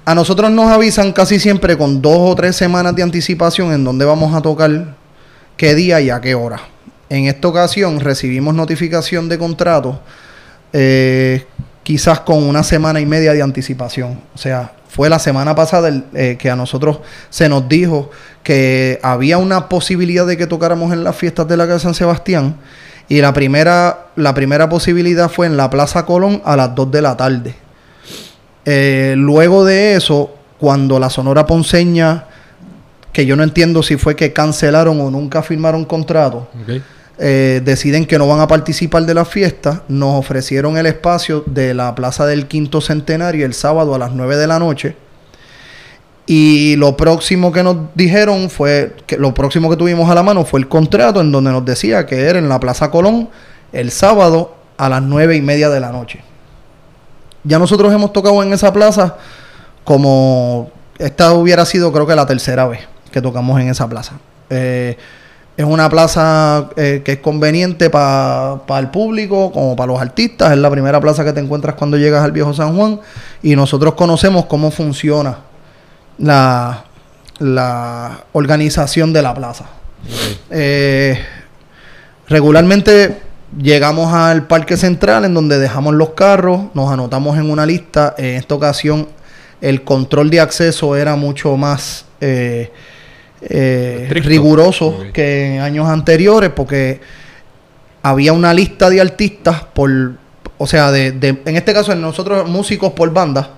a 0.05 0.15
nosotros 0.15 0.49
nos 0.49 0.71
avisan 0.71 1.11
casi 1.11 1.39
siempre 1.39 1.77
con 1.77 2.01
dos 2.01 2.17
o 2.17 2.35
tres 2.35 2.55
semanas 2.55 2.95
de 2.95 3.03
anticipación 3.03 3.71
en 3.73 3.83
dónde 3.83 4.05
vamos 4.05 4.33
a 4.33 4.41
tocar, 4.41 4.95
qué 5.55 5.75
día 5.75 6.01
y 6.01 6.09
a 6.09 6.21
qué 6.21 6.35
hora. 6.35 6.61
En 7.09 7.25
esta 7.25 7.47
ocasión 7.47 7.99
recibimos 7.99 8.55
notificación 8.55 9.29
de 9.29 9.37
contrato 9.37 9.99
eh, 10.71 11.45
quizás 11.89 12.19
con 12.19 12.43
una 12.43 12.61
semana 12.61 12.99
y 12.99 13.07
media 13.07 13.33
de 13.33 13.41
anticipación. 13.41 14.19
O 14.35 14.37
sea, 14.37 14.73
fue 14.89 15.09
la 15.09 15.17
semana 15.17 15.55
pasada 15.55 15.91
eh, 16.13 16.37
que 16.37 16.51
a 16.51 16.55
nosotros 16.55 16.99
se 17.31 17.49
nos 17.49 17.67
dijo 17.67 18.11
que 18.43 18.99
había 19.01 19.39
una 19.39 19.69
posibilidad 19.69 20.27
de 20.27 20.37
que 20.37 20.45
tocáramos 20.45 20.93
en 20.93 21.03
las 21.03 21.15
fiestas 21.15 21.47
de 21.47 21.57
la 21.57 21.65
calle 21.65 21.79
San 21.79 21.95
Sebastián. 21.95 22.57
Y 23.07 23.21
la 23.21 23.33
primera, 23.33 24.05
la 24.15 24.35
primera 24.35 24.69
posibilidad 24.69 25.31
fue 25.31 25.47
en 25.47 25.57
la 25.57 25.71
Plaza 25.71 26.05
Colón 26.05 26.43
a 26.45 26.55
las 26.55 26.75
2 26.75 26.91
de 26.91 27.01
la 27.01 27.17
tarde. 27.17 27.55
Eh, 28.65 29.15
luego 29.17 29.65
de 29.65 29.95
eso, 29.95 30.31
cuando 30.59 30.99
la 30.99 31.09
Sonora 31.09 31.47
Ponceña, 31.47 32.25
que 33.11 33.25
yo 33.25 33.35
no 33.35 33.41
entiendo 33.41 33.81
si 33.81 33.97
fue 33.97 34.15
que 34.15 34.31
cancelaron 34.31 35.01
o 35.01 35.09
nunca 35.09 35.41
firmaron 35.41 35.85
contrato, 35.85 36.49
eh, 37.21 37.61
deciden 37.65 38.05
que 38.05 38.17
no 38.17 38.27
van 38.27 38.39
a 38.39 38.47
participar 38.47 39.03
de 39.03 39.13
la 39.13 39.25
fiesta, 39.25 39.83
nos 39.89 40.15
ofrecieron 40.15 40.77
el 40.77 40.85
espacio 40.85 41.43
de 41.45 41.73
la 41.73 41.93
Plaza 41.93 42.25
del 42.25 42.47
Quinto 42.47 42.79
Centenario 42.79 43.45
el 43.45 43.53
sábado 43.53 43.93
a 43.93 43.99
las 43.99 44.13
9 44.13 44.37
de 44.37 44.47
la 44.47 44.57
noche. 44.57 44.95
Y 46.25 46.77
lo 46.77 46.95
próximo 46.95 47.51
que 47.51 47.61
nos 47.61 47.75
dijeron 47.93 48.49
fue, 48.49 48.95
que 49.05 49.17
lo 49.17 49.33
próximo 49.33 49.69
que 49.69 49.75
tuvimos 49.75 50.09
a 50.09 50.15
la 50.15 50.23
mano 50.23 50.45
fue 50.45 50.61
el 50.61 50.69
contrato 50.69 51.19
en 51.19 51.31
donde 51.31 51.51
nos 51.51 51.65
decía 51.65 52.05
que 52.05 52.21
era 52.21 52.39
en 52.39 52.47
la 52.47 52.59
Plaza 52.59 52.89
Colón 52.89 53.29
el 53.73 53.91
sábado 53.91 54.55
a 54.77 54.87
las 54.87 55.01
nueve 55.01 55.35
y 55.35 55.41
media 55.41 55.69
de 55.69 55.79
la 55.81 55.91
noche. 55.91 56.21
Ya 57.43 57.59
nosotros 57.59 57.91
hemos 57.91 58.13
tocado 58.13 58.41
en 58.43 58.53
esa 58.53 58.71
plaza 58.71 59.17
como 59.83 60.71
esta 60.97 61.33
hubiera 61.33 61.65
sido 61.65 61.91
creo 61.91 62.07
que 62.07 62.15
la 62.15 62.25
tercera 62.25 62.67
vez 62.67 62.81
que 63.11 63.21
tocamos 63.21 63.59
en 63.59 63.67
esa 63.67 63.89
plaza. 63.89 64.19
Eh, 64.49 64.97
es 65.59 65.65
una 65.65 65.89
plaza 65.89 66.69
eh, 66.77 67.01
que 67.03 67.11
es 67.11 67.17
conveniente 67.17 67.89
para 67.89 68.79
el 68.79 68.87
público, 68.91 69.51
como 69.51 69.75
para 69.75 69.91
los 69.91 70.01
artistas. 70.01 70.53
Es 70.53 70.57
la 70.57 70.71
primera 70.71 71.01
plaza 71.01 71.25
que 71.25 71.33
te 71.33 71.41
encuentras 71.41 71.75
cuando 71.75 71.97
llegas 71.97 72.23
al 72.23 72.31
viejo 72.31 72.53
San 72.53 72.77
Juan. 72.77 73.01
Y 73.43 73.57
nosotros 73.57 73.95
conocemos 73.95 74.45
cómo 74.45 74.71
funciona 74.71 75.39
la, 76.17 76.85
la 77.39 78.23
organización 78.31 79.11
de 79.11 79.21
la 79.21 79.33
plaza. 79.33 79.65
Eh, 80.49 81.19
regularmente 82.29 83.17
llegamos 83.61 84.13
al 84.13 84.47
parque 84.47 84.77
central 84.77 85.25
en 85.25 85.33
donde 85.33 85.59
dejamos 85.59 85.93
los 85.93 86.11
carros, 86.11 86.67
nos 86.73 86.89
anotamos 86.89 87.37
en 87.37 87.51
una 87.51 87.65
lista. 87.65 88.15
En 88.17 88.37
esta 88.37 88.55
ocasión 88.55 89.09
el 89.59 89.83
control 89.83 90.29
de 90.29 90.39
acceso 90.39 90.95
era 90.95 91.17
mucho 91.17 91.57
más... 91.57 92.05
Eh, 92.21 92.71
eh, 93.41 94.07
riguroso 94.09 95.05
que 95.13 95.55
en 95.55 95.61
años 95.61 95.87
anteriores 95.87 96.49
porque 96.49 96.99
había 98.01 98.33
una 98.33 98.53
lista 98.53 98.89
de 98.89 99.01
artistas 99.01 99.63
por, 99.73 100.13
o 100.57 100.67
sea, 100.67 100.91
de, 100.91 101.07
en 101.45 101.55
este 101.55 101.73
caso 101.73 101.95
nosotros 101.95 102.49
músicos 102.49 102.93
por 102.93 103.11
banda 103.11 103.51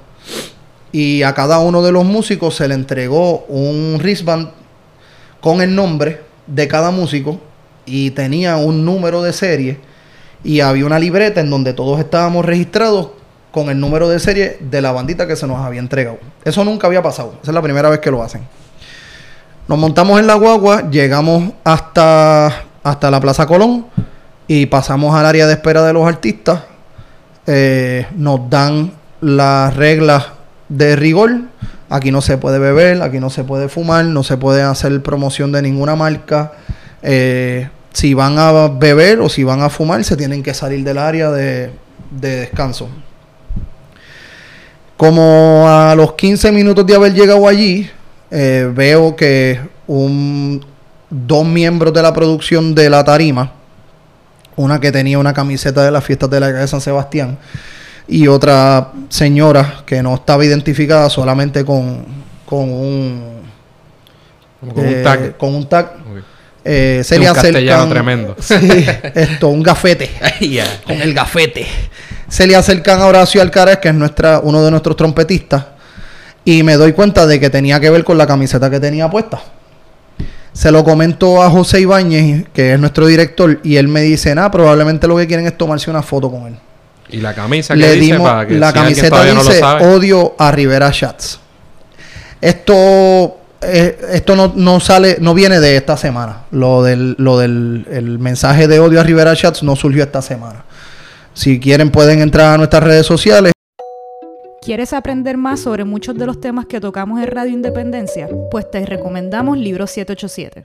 y 0.91 1.23
a 1.23 1.33
cada 1.33 1.59
uno 1.59 1.81
de 1.81 1.91
los 1.91 2.05
músicos 2.05 2.55
se 2.55 2.67
le 2.67 2.75
entregó 2.75 3.45
un 3.47 3.97
wristband 3.99 4.49
con 5.39 5.61
el 5.61 5.73
nombre 5.73 6.21
de 6.47 6.67
cada 6.67 6.91
músico 6.91 7.39
y 7.85 8.11
tenía 8.11 8.57
un 8.57 8.85
número 8.85 9.21
de 9.23 9.33
serie 9.33 9.79
y 10.43 10.59
había 10.59 10.85
una 10.85 10.99
libreta 10.99 11.41
en 11.41 11.49
donde 11.49 11.73
todos 11.73 11.99
estábamos 11.99 12.45
registrados 12.45 13.09
con 13.51 13.69
el 13.69 13.79
número 13.79 14.09
de 14.09 14.19
serie 14.19 14.57
de 14.59 14.81
la 14.81 14.91
bandita 14.91 15.27
que 15.27 15.35
se 15.35 15.45
nos 15.45 15.57
había 15.57 15.79
entregado. 15.79 16.19
Eso 16.43 16.63
nunca 16.63 16.87
había 16.87 17.01
pasado. 17.01 17.37
Esa 17.41 17.51
es 17.51 17.55
la 17.55 17.61
primera 17.61 17.89
vez 17.89 17.99
que 17.99 18.09
lo 18.09 18.23
hacen. 18.23 18.41
Nos 19.71 19.79
montamos 19.79 20.19
en 20.19 20.27
la 20.27 20.33
guagua, 20.33 20.89
llegamos 20.89 21.53
hasta, 21.63 22.65
hasta 22.83 23.09
la 23.09 23.21
Plaza 23.21 23.45
Colón 23.45 23.85
y 24.45 24.65
pasamos 24.65 25.15
al 25.15 25.25
área 25.25 25.47
de 25.47 25.53
espera 25.53 25.81
de 25.85 25.93
los 25.93 26.05
artistas. 26.05 26.63
Eh, 27.47 28.05
nos 28.17 28.49
dan 28.49 28.91
las 29.21 29.73
reglas 29.73 30.25
de 30.67 30.97
rigor. 30.97 31.43
Aquí 31.89 32.11
no 32.11 32.19
se 32.19 32.37
puede 32.37 32.59
beber, 32.59 33.01
aquí 33.01 33.21
no 33.21 33.29
se 33.29 33.45
puede 33.45 33.69
fumar, 33.69 34.03
no 34.03 34.23
se 34.23 34.35
puede 34.35 34.61
hacer 34.61 35.01
promoción 35.01 35.53
de 35.53 35.61
ninguna 35.61 35.95
marca. 35.95 36.51
Eh, 37.01 37.69
si 37.93 38.13
van 38.13 38.39
a 38.39 38.67
beber 38.67 39.21
o 39.21 39.29
si 39.29 39.45
van 39.45 39.61
a 39.61 39.69
fumar, 39.69 40.03
se 40.03 40.17
tienen 40.17 40.43
que 40.43 40.53
salir 40.53 40.83
del 40.83 40.97
área 40.97 41.31
de, 41.31 41.71
de 42.09 42.35
descanso. 42.41 42.89
Como 44.97 45.63
a 45.65 45.95
los 45.95 46.11
15 46.15 46.51
minutos 46.51 46.85
de 46.85 46.93
haber 46.93 47.13
llegado 47.13 47.47
allí, 47.47 47.89
eh, 48.31 48.71
veo 48.73 49.15
que 49.15 49.59
un, 49.87 50.65
dos 51.09 51.45
miembros 51.45 51.93
de 51.93 52.01
la 52.01 52.13
producción 52.13 52.73
de 52.73 52.89
la 52.89 53.03
tarima, 53.03 53.51
una 54.55 54.79
que 54.79 54.91
tenía 54.91 55.19
una 55.19 55.33
camiseta 55.33 55.83
de 55.83 55.91
las 55.91 56.03
fiestas 56.03 56.29
de 56.29 56.39
la 56.39 56.47
calle 56.47 56.59
de 56.59 56.67
San 56.67 56.81
Sebastián 56.81 57.37
y 58.07 58.27
otra 58.27 58.91
señora 59.09 59.83
que 59.85 60.01
no 60.01 60.15
estaba 60.15 60.43
identificada 60.43 61.09
solamente 61.09 61.63
con, 61.63 62.05
con 62.45 62.69
un 62.69 63.31
con 64.59 64.85
un 64.85 65.03
tag. 65.03 65.37
Con 65.37 65.55
un 65.55 65.67
tag. 65.67 65.93
Eh, 66.63 67.01
se 67.03 67.17
le 67.17 67.27
acercan, 67.27 67.89
tremendo. 67.89 68.35
Sí, 68.41 68.85
esto, 69.15 69.47
un 69.49 69.63
gafete. 69.63 70.11
Con 70.85 71.01
el 71.01 71.13
gafete. 71.13 71.65
Se 72.27 72.45
le 72.45 72.55
acercan 72.55 73.01
a 73.01 73.07
Horacio 73.07 73.41
Alcaraz, 73.41 73.79
que 73.79 73.89
es 73.89 73.95
nuestra, 73.95 74.39
uno 74.39 74.63
de 74.63 74.69
nuestros 74.69 74.95
trompetistas, 74.95 75.65
y 76.45 76.63
me 76.63 76.75
doy 76.75 76.93
cuenta 76.93 77.25
de 77.25 77.39
que 77.39 77.49
tenía 77.49 77.79
que 77.79 77.89
ver 77.89 78.03
con 78.03 78.17
la 78.17 78.27
camiseta 78.27 78.69
que 78.69 78.79
tenía 78.79 79.09
puesta. 79.09 79.41
Se 80.53 80.71
lo 80.71 80.83
comento 80.83 81.41
a 81.41 81.49
José 81.49 81.81
Ibáñez, 81.81 82.45
que 82.53 82.73
es 82.73 82.79
nuestro 82.79 83.07
director, 83.07 83.59
y 83.63 83.77
él 83.77 83.87
me 83.87 84.01
dice, 84.01 84.35
nada, 84.35 84.51
probablemente 84.51 85.07
lo 85.07 85.15
que 85.17 85.27
quieren 85.27 85.45
es 85.45 85.57
tomarse 85.57 85.89
una 85.89 86.01
foto 86.01 86.29
con 86.29 86.47
él. 86.47 86.55
¿Y 87.09 87.17
la 87.17 87.33
camisa 87.33 87.75
que 87.75 87.91
dice 87.93 88.19
para 88.19 88.47
que 88.47 88.55
La 88.55 88.73
camiseta 88.73 89.23
dice, 89.23 89.61
odio 89.63 90.35
a 90.37 90.51
Rivera 90.51 90.91
Shots. 90.91 91.39
Esto 92.41 93.37
eh, 93.61 93.95
esto 94.13 94.35
no, 94.35 94.53
no, 94.55 94.79
sale, 94.79 95.17
no 95.19 95.33
viene 95.33 95.59
de 95.59 95.77
esta 95.77 95.95
semana. 95.95 96.45
Lo 96.51 96.83
del, 96.83 97.15
lo 97.19 97.37
del 97.37 97.85
el 97.91 98.17
mensaje 98.17 98.67
de 98.67 98.79
odio 98.79 98.99
a 98.99 99.03
Rivera 99.03 99.35
Chats 99.35 99.61
no 99.61 99.75
surgió 99.75 100.03
esta 100.03 100.21
semana. 100.21 100.65
Si 101.33 101.59
quieren 101.59 101.91
pueden 101.91 102.21
entrar 102.21 102.55
a 102.55 102.57
nuestras 102.57 102.83
redes 102.83 103.05
sociales. 103.05 103.53
¿Quieres 104.63 104.93
aprender 104.93 105.37
más 105.37 105.61
sobre 105.61 105.85
muchos 105.85 106.15
de 106.15 106.27
los 106.27 106.39
temas 106.39 106.67
que 106.67 106.79
tocamos 106.79 107.19
en 107.19 107.25
Radio 107.25 107.51
Independencia? 107.51 108.29
Pues 108.51 108.69
te 108.69 108.85
recomendamos 108.85 109.57
Libro 109.57 109.87
787, 109.87 110.61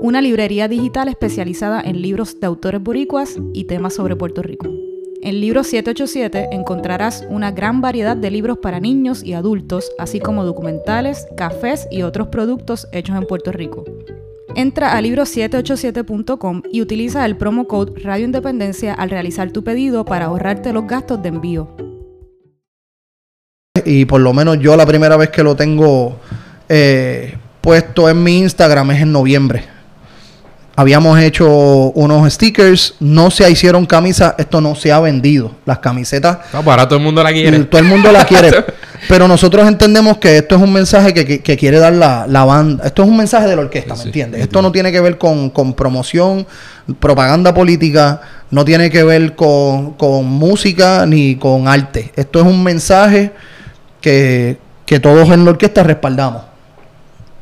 una 0.00 0.20
librería 0.20 0.66
digital 0.66 1.06
especializada 1.06 1.80
en 1.80 2.02
libros 2.02 2.40
de 2.40 2.46
autores 2.48 2.82
boricuas 2.82 3.38
y 3.52 3.66
temas 3.66 3.94
sobre 3.94 4.16
Puerto 4.16 4.42
Rico. 4.42 4.66
En 5.22 5.40
Libro 5.40 5.62
787 5.62 6.48
encontrarás 6.50 7.24
una 7.30 7.52
gran 7.52 7.80
variedad 7.80 8.16
de 8.16 8.32
libros 8.32 8.58
para 8.58 8.80
niños 8.80 9.22
y 9.22 9.34
adultos, 9.34 9.92
así 9.96 10.18
como 10.18 10.44
documentales, 10.44 11.28
cafés 11.36 11.86
y 11.88 12.02
otros 12.02 12.26
productos 12.26 12.88
hechos 12.90 13.14
en 13.14 13.28
Puerto 13.28 13.52
Rico. 13.52 13.84
Entra 14.56 14.96
a 14.96 15.00
libro787.com 15.00 16.62
y 16.72 16.82
utiliza 16.82 17.24
el 17.24 17.36
promo 17.36 17.68
code 17.68 17.92
Radio 18.02 18.24
Independencia 18.24 18.92
al 18.92 19.10
realizar 19.10 19.52
tu 19.52 19.62
pedido 19.62 20.04
para 20.04 20.24
ahorrarte 20.24 20.72
los 20.72 20.88
gastos 20.88 21.22
de 21.22 21.28
envío. 21.28 21.86
Y 23.86 24.04
por 24.04 24.20
lo 24.20 24.32
menos 24.32 24.58
yo 24.58 24.76
la 24.76 24.84
primera 24.84 25.16
vez 25.16 25.30
que 25.30 25.42
lo 25.42 25.56
tengo 25.56 26.18
eh, 26.68 27.36
puesto 27.60 28.10
en 28.10 28.22
mi 28.22 28.38
Instagram 28.38 28.90
es 28.90 29.02
en 29.02 29.12
noviembre 29.12 29.76
Habíamos 30.78 31.18
hecho 31.20 31.48
unos 31.48 32.30
stickers, 32.30 32.96
no 33.00 33.30
se 33.30 33.50
hicieron 33.50 33.86
camisas, 33.86 34.34
esto 34.36 34.60
no 34.60 34.74
se 34.74 34.92
ha 34.92 35.00
vendido. 35.00 35.52
Las 35.64 35.78
camisetas. 35.78 36.36
No, 36.52 36.62
pues 36.62 36.68
ahora 36.68 36.86
todo 36.86 36.98
el 36.98 37.04
mundo 37.04 37.22
la 37.22 37.32
quiere. 37.32 37.60
Todo 37.60 37.80
el 37.80 37.86
mundo 37.86 38.12
la 38.12 38.26
quiere. 38.26 38.52
pero 39.08 39.26
nosotros 39.26 39.66
entendemos 39.66 40.18
que 40.18 40.36
esto 40.36 40.54
es 40.54 40.60
un 40.60 40.70
mensaje 40.70 41.14
que, 41.14 41.56
quiere 41.56 41.78
dar 41.78 41.94
la, 41.94 42.44
banda. 42.44 42.84
Esto 42.84 43.04
es 43.04 43.08
un 43.08 43.16
mensaje 43.16 43.48
de 43.48 43.56
la 43.56 43.62
orquesta, 43.62 43.94
¿me 43.94 44.02
entiendes? 44.02 44.42
Esto 44.42 44.60
no 44.60 44.70
tiene 44.70 44.92
que 44.92 45.00
ver 45.00 45.16
con, 45.16 45.50
promoción, 45.74 46.46
propaganda 47.00 47.54
política, 47.54 48.20
no 48.50 48.62
tiene 48.62 48.90
que 48.90 49.02
ver 49.02 49.34
con, 49.34 49.94
con 49.94 50.26
música 50.26 51.06
ni 51.06 51.36
con 51.36 51.68
arte. 51.68 52.12
Esto 52.16 52.40
es 52.40 52.46
un 52.46 52.62
mensaje 52.62 53.32
que, 54.06 54.56
que 54.86 55.00
todos 55.00 55.28
en 55.30 55.44
la 55.44 55.50
orquesta 55.50 55.82
respaldamos. 55.82 56.44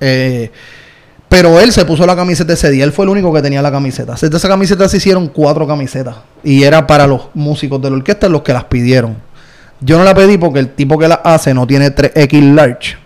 Eh, 0.00 0.50
pero 1.28 1.60
él 1.60 1.72
se 1.72 1.84
puso 1.84 2.06
la 2.06 2.16
camiseta 2.16 2.54
ese 2.54 2.70
día. 2.70 2.84
Él 2.84 2.92
fue 2.92 3.04
el 3.04 3.10
único 3.10 3.30
que 3.34 3.42
tenía 3.42 3.60
la 3.60 3.70
camiseta. 3.70 4.14
De 4.14 4.34
esa 4.34 4.48
camiseta 4.48 4.88
se 4.88 4.96
hicieron 4.96 5.28
cuatro 5.28 5.66
camisetas. 5.66 6.16
Y 6.42 6.62
era 6.62 6.86
para 6.86 7.06
los 7.06 7.28
músicos 7.34 7.82
de 7.82 7.90
la 7.90 7.96
orquesta 7.96 8.30
los 8.30 8.40
que 8.40 8.54
las 8.54 8.64
pidieron. 8.64 9.18
Yo 9.78 9.98
no 9.98 10.04
la 10.04 10.14
pedí 10.14 10.38
porque 10.38 10.58
el 10.58 10.70
tipo 10.70 10.98
que 10.98 11.06
la 11.06 11.16
hace 11.16 11.52
no 11.52 11.66
tiene 11.66 11.94
3X 11.94 12.54
large. 12.54 12.96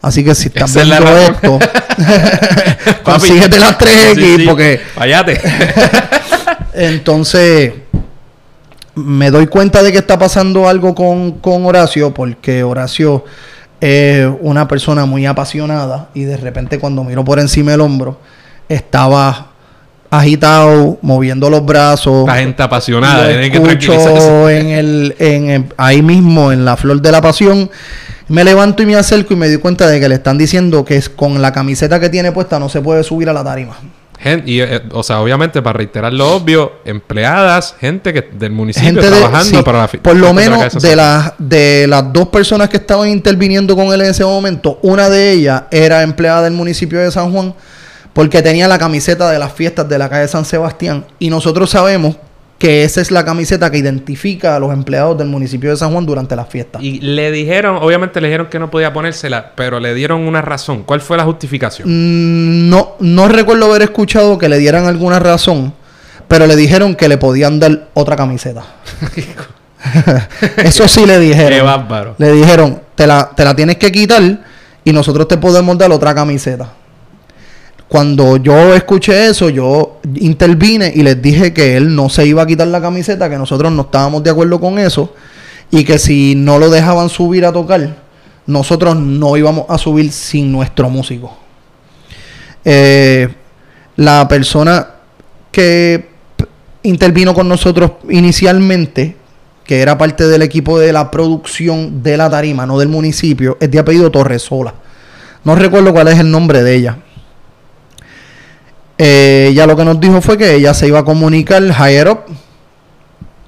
Así 0.00 0.24
que 0.24 0.34
si 0.34 0.48
estás 0.48 0.74
viendo 0.74 1.18
esto, 1.18 1.58
consíguete 3.02 3.58
las 3.58 3.76
3X 3.76 4.46
porque... 4.46 4.80
Vayate. 4.96 5.38
Entonces, 6.72 7.74
me 8.96 9.30
doy 9.30 9.46
cuenta 9.46 9.82
de 9.82 9.92
que 9.92 9.98
está 9.98 10.18
pasando 10.18 10.68
algo 10.68 10.94
con, 10.94 11.32
con 11.32 11.64
Horacio 11.66 12.14
porque 12.14 12.64
Horacio 12.64 13.24
es 13.80 14.26
una 14.40 14.66
persona 14.66 15.04
muy 15.04 15.26
apasionada 15.26 16.08
y 16.14 16.22
de 16.22 16.38
repente 16.38 16.78
cuando 16.78 17.04
miro 17.04 17.22
por 17.22 17.38
encima 17.38 17.72
del 17.72 17.82
hombro 17.82 18.18
estaba 18.70 19.48
agitado, 20.10 20.98
moviendo 21.02 21.50
los 21.50 21.64
brazos. 21.64 22.26
La 22.26 22.36
gente 22.36 22.62
apasionada, 22.62 23.28
tienen 23.28 23.52
que 23.52 24.58
en 24.58 24.68
el, 24.68 25.14
en 25.18 25.68
ahí 25.76 26.00
mismo, 26.00 26.50
en 26.50 26.64
la 26.64 26.76
flor 26.76 27.02
de 27.02 27.12
la 27.12 27.20
pasión. 27.20 27.70
Me 28.28 28.44
levanto 28.44 28.82
y 28.82 28.86
me 28.86 28.96
acerco 28.96 29.34
y 29.34 29.36
me 29.36 29.46
doy 29.48 29.58
cuenta 29.58 29.86
de 29.88 30.00
que 30.00 30.08
le 30.08 30.14
están 30.14 30.38
diciendo 30.38 30.86
que 30.86 30.96
es 30.96 31.10
con 31.10 31.42
la 31.42 31.52
camiseta 31.52 32.00
que 32.00 32.08
tiene 32.08 32.32
puesta 32.32 32.58
no 32.58 32.68
se 32.68 32.80
puede 32.80 33.04
subir 33.04 33.28
a 33.28 33.32
la 33.32 33.44
tarima 33.44 33.76
y, 34.46 34.60
eh, 34.60 34.82
o 34.92 35.02
sea, 35.02 35.20
obviamente, 35.20 35.62
para 35.62 35.76
reiterar 35.76 36.12
lo 36.12 36.34
obvio, 36.34 36.80
empleadas, 36.84 37.74
gente 37.78 38.12
que 38.12 38.22
del 38.22 38.52
municipio 38.52 39.00
trabajando 39.00 39.62
para 39.62 39.78
la 39.78 39.88
Por 39.88 40.16
lo 40.16 40.32
menos 40.32 40.74
de, 40.80 40.96
las 40.96 41.32
de 41.38 41.86
las 41.88 42.12
dos 42.12 42.28
personas 42.28 42.68
que 42.68 42.78
estaban 42.78 43.08
interviniendo 43.08 43.76
con 43.76 43.92
él 43.92 44.00
en 44.00 44.08
ese 44.08 44.24
momento, 44.24 44.78
una 44.82 45.08
de 45.10 45.32
ellas 45.32 45.64
era 45.70 46.02
empleada 46.02 46.42
del 46.42 46.54
municipio 46.54 46.98
de 46.98 47.10
San 47.10 47.30
Juan 47.32 47.54
porque 48.12 48.40
tenía 48.40 48.66
la 48.66 48.78
camiseta 48.78 49.30
de 49.30 49.38
las 49.38 49.52
fiestas 49.52 49.86
de 49.88 49.98
la 49.98 50.08
calle 50.08 50.26
San 50.26 50.46
Sebastián. 50.46 51.04
Y 51.18 51.28
nosotros 51.28 51.68
sabemos 51.68 52.16
que 52.58 52.84
esa 52.84 53.00
es 53.00 53.10
la 53.10 53.24
camiseta 53.24 53.70
que 53.70 53.78
identifica 53.78 54.56
a 54.56 54.58
los 54.58 54.72
empleados 54.72 55.18
del 55.18 55.28
municipio 55.28 55.70
de 55.70 55.76
San 55.76 55.92
Juan 55.92 56.06
durante 56.06 56.34
las 56.34 56.48
fiestas. 56.48 56.82
Y 56.82 57.00
le 57.00 57.30
dijeron, 57.30 57.76
obviamente 57.76 58.20
le 58.20 58.28
dijeron 58.28 58.46
que 58.46 58.58
no 58.58 58.70
podía 58.70 58.92
ponérsela, 58.92 59.52
pero 59.54 59.78
le 59.78 59.94
dieron 59.94 60.22
una 60.22 60.40
razón. 60.40 60.82
¿Cuál 60.84 61.00
fue 61.02 61.16
la 61.16 61.24
justificación? 61.24 61.88
Mm, 61.88 62.70
no, 62.70 62.94
no 63.00 63.28
recuerdo 63.28 63.66
haber 63.66 63.82
escuchado 63.82 64.38
que 64.38 64.48
le 64.48 64.58
dieran 64.58 64.86
alguna 64.86 65.18
razón, 65.18 65.74
pero 66.28 66.46
le 66.46 66.56
dijeron 66.56 66.94
que 66.94 67.08
le 67.08 67.18
podían 67.18 67.60
dar 67.60 67.88
otra 67.92 68.16
camiseta. 68.16 68.64
Eso 70.56 70.88
sí 70.88 71.04
le 71.04 71.18
dijeron. 71.18 71.50
Qué 71.50 71.62
bárbaro. 71.62 72.14
Le 72.18 72.32
dijeron, 72.32 72.80
te 72.94 73.06
la, 73.06 73.30
te 73.36 73.44
la 73.44 73.54
tienes 73.54 73.76
que 73.76 73.92
quitar 73.92 74.22
y 74.82 74.92
nosotros 74.92 75.28
te 75.28 75.36
podemos 75.36 75.76
dar 75.76 75.92
otra 75.92 76.14
camiseta. 76.14 76.72
Cuando 77.88 78.36
yo 78.36 78.74
escuché 78.74 79.26
eso, 79.26 79.48
yo 79.48 80.00
intervine 80.16 80.92
y 80.94 81.02
les 81.02 81.22
dije 81.22 81.52
que 81.52 81.76
él 81.76 81.94
no 81.94 82.08
se 82.08 82.26
iba 82.26 82.42
a 82.42 82.46
quitar 82.46 82.66
la 82.68 82.80
camiseta, 82.80 83.30
que 83.30 83.38
nosotros 83.38 83.70
no 83.70 83.82
estábamos 83.82 84.24
de 84.24 84.30
acuerdo 84.30 84.60
con 84.60 84.78
eso 84.78 85.14
y 85.70 85.84
que 85.84 85.98
si 85.98 86.34
no 86.34 86.58
lo 86.58 86.68
dejaban 86.68 87.08
subir 87.08 87.44
a 87.44 87.52
tocar, 87.52 87.96
nosotros 88.46 88.96
no 88.96 89.36
íbamos 89.36 89.66
a 89.68 89.78
subir 89.78 90.10
sin 90.10 90.50
nuestro 90.50 90.90
músico. 90.90 91.36
Eh, 92.64 93.28
la 93.96 94.26
persona 94.26 94.88
que 95.52 96.08
intervino 96.82 97.34
con 97.34 97.48
nosotros 97.48 97.92
inicialmente, 98.10 99.16
que 99.64 99.80
era 99.80 99.96
parte 99.96 100.26
del 100.26 100.42
equipo 100.42 100.78
de 100.78 100.92
la 100.92 101.10
producción 101.10 102.02
de 102.02 102.16
la 102.16 102.28
tarima, 102.30 102.66
no 102.66 102.78
del 102.78 102.88
municipio, 102.88 103.56
es 103.60 103.70
de 103.70 103.78
apellido 103.78 104.10
Torresola. 104.10 104.74
No 105.44 105.54
recuerdo 105.54 105.92
cuál 105.92 106.08
es 106.08 106.18
el 106.18 106.30
nombre 106.30 106.62
de 106.62 106.74
ella. 106.74 106.98
Eh, 108.98 109.48
ella 109.50 109.66
lo 109.66 109.76
que 109.76 109.84
nos 109.84 110.00
dijo 110.00 110.20
fue 110.20 110.38
que 110.38 110.54
ella 110.54 110.72
se 110.72 110.88
iba 110.88 111.00
a 111.00 111.04
comunicar 111.04 111.62
higher 111.62 112.08
up 112.08 112.20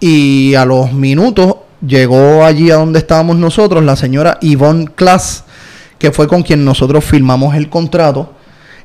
y 0.00 0.54
a 0.54 0.64
los 0.66 0.92
minutos 0.92 1.56
llegó 1.86 2.44
allí 2.44 2.70
a 2.70 2.76
donde 2.76 2.98
estábamos 2.98 3.36
nosotros 3.36 3.82
la 3.82 3.96
señora 3.96 4.38
Yvonne 4.40 4.88
Class, 4.94 5.44
que 5.98 6.12
fue 6.12 6.28
con 6.28 6.42
quien 6.42 6.64
nosotros 6.64 7.04
firmamos 7.04 7.54
el 7.54 7.68
contrato, 7.70 8.32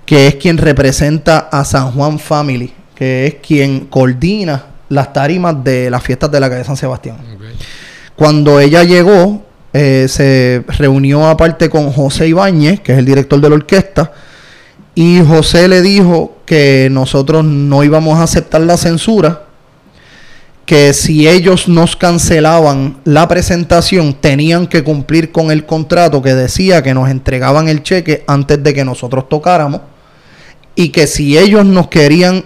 que 0.06 0.28
es 0.28 0.36
quien 0.36 0.58
representa 0.58 1.50
a 1.52 1.66
San 1.66 1.92
Juan 1.92 2.18
Family, 2.20 2.74
que 2.96 3.28
es 3.28 3.36
quien 3.36 3.88
coordina 3.88 4.66
las 4.90 5.12
tarimas 5.12 5.64
de 5.64 5.90
las 5.90 6.04
fiestas 6.04 6.32
de 6.32 6.40
la 6.40 6.50
calle 6.50 6.64
San 6.64 6.78
Sebastián. 6.78 7.18
Cuando 8.16 8.60
ella 8.60 8.84
llegó, 8.84 9.44
eh, 9.74 10.06
se 10.08 10.64
reunió 10.78 11.28
aparte 11.28 11.70
con 11.70 11.92
José 11.92 12.28
Ibáñez, 12.28 12.80
que 12.82 12.94
es 12.94 13.00
el 13.00 13.06
director 13.06 13.42
de 13.42 13.50
la 13.50 13.56
orquesta, 13.56 14.12
y 14.96 15.22
José 15.22 15.68
le 15.68 15.82
dijo 15.82 16.38
que 16.46 16.88
nosotros 16.92 17.44
no 17.44 17.84
íbamos 17.84 18.20
a 18.20 18.24
aceptar 18.24 18.62
la 18.62 18.78
censura, 18.78 19.44
que 20.66 20.94
si 20.94 21.28
ellos 21.28 21.68
nos 21.68 21.96
cancelaban 21.96 22.98
la 23.04 23.28
presentación, 23.28 24.14
tenían 24.14 24.68
que 24.68 24.84
cumplir 24.84 25.32
con 25.32 25.52
el 25.52 25.66
contrato 25.66 26.22
que 26.22 26.36
decía 26.36 26.82
que 26.84 26.94
nos 26.94 27.10
entregaban 27.10 27.68
el 27.68 27.84
cheque 27.84 28.24
antes 28.28 28.64
de 28.64 28.74
que 28.74 28.86
nosotros 28.86 29.28
tocáramos 29.28 29.82
y 30.76 30.90
que 30.90 31.08
si 31.08 31.38
ellos 31.38 31.66
nos 31.66 31.88
querían 31.88 32.46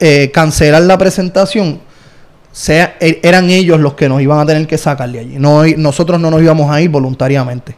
eh, 0.00 0.30
cancelar 0.32 0.82
la 0.82 0.98
presentación, 0.98 1.80
e, 2.68 3.20
eran 3.22 3.50
ellos 3.50 3.78
los 3.78 3.94
que 3.94 4.08
nos 4.08 4.20
iban 4.22 4.40
a 4.40 4.46
tener 4.46 4.66
que 4.66 4.78
sacar 4.78 5.10
de 5.10 5.20
allí. 5.20 5.36
No, 5.38 5.64
nosotros 5.76 6.18
no 6.18 6.30
nos 6.30 6.42
íbamos 6.42 6.70
a 6.70 6.80
ir 6.80 6.90
voluntariamente. 6.90 7.76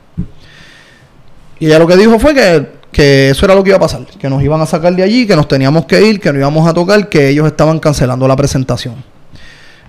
Y 1.59 1.67
ella 1.67 1.79
lo 1.79 1.87
que 1.87 1.97
dijo 1.97 2.19
fue 2.19 2.35
que, 2.35 2.78
que, 2.99 3.31
eso 3.31 3.47
era 3.47 3.55
lo 3.55 3.63
que 3.63 3.71
iba 3.71 3.77
a 3.77 3.81
pasar, 3.81 4.05
que 4.05 4.29
nos 4.29 4.43
iban 4.43 4.61
a 4.61 4.67
sacar 4.67 4.93
de 4.93 5.05
allí, 5.05 5.25
que 5.25 5.37
nos 5.37 5.47
teníamos 5.47 5.87
que 5.87 6.03
ir, 6.03 6.19
que 6.19 6.33
no 6.33 6.39
íbamos 6.41 6.69
a 6.69 6.75
tocar, 6.75 7.09
que 7.09 7.29
ellos 7.29 7.47
estaban 7.47 7.79
cancelando 7.79 8.27
la 8.27 8.35
presentación. 8.35 8.97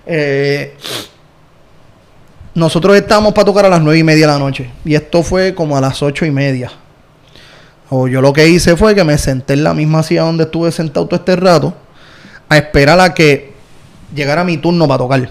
Eh, 0.06 0.78
nosotros 2.54 2.96
estábamos 2.96 3.34
para 3.34 3.46
tocar 3.46 3.66
a 3.66 3.70
las 3.70 3.82
nueve 3.82 3.98
y 3.98 4.04
media 4.04 4.28
de 4.28 4.34
la 4.34 4.38
noche. 4.38 4.70
Y 4.86 4.94
esto 4.94 5.24
fue 5.24 5.56
como 5.56 5.76
a 5.76 5.82
las 5.82 6.04
ocho 6.04 6.24
y 6.24 6.30
media. 6.30 6.72
O 7.90 8.08
yo 8.08 8.22
lo 8.22 8.32
que 8.32 8.48
hice 8.48 8.78
fue 8.78 8.94
que 8.94 9.04
me 9.04 9.18
senté 9.18 9.54
en 9.54 9.64
la 9.64 9.74
misma 9.74 10.04
silla 10.04 10.22
donde 10.22 10.44
estuve 10.44 10.72
sentado 10.72 11.08
todo 11.08 11.20
este 11.20 11.36
rato. 11.36 11.74
A 12.48 12.58
esperar 12.58 13.00
a 13.00 13.16
que 13.16 13.54
llegara 14.14 14.44
mi 14.44 14.58
turno 14.58 14.88
para 14.88 15.00
tocar. 15.00 15.30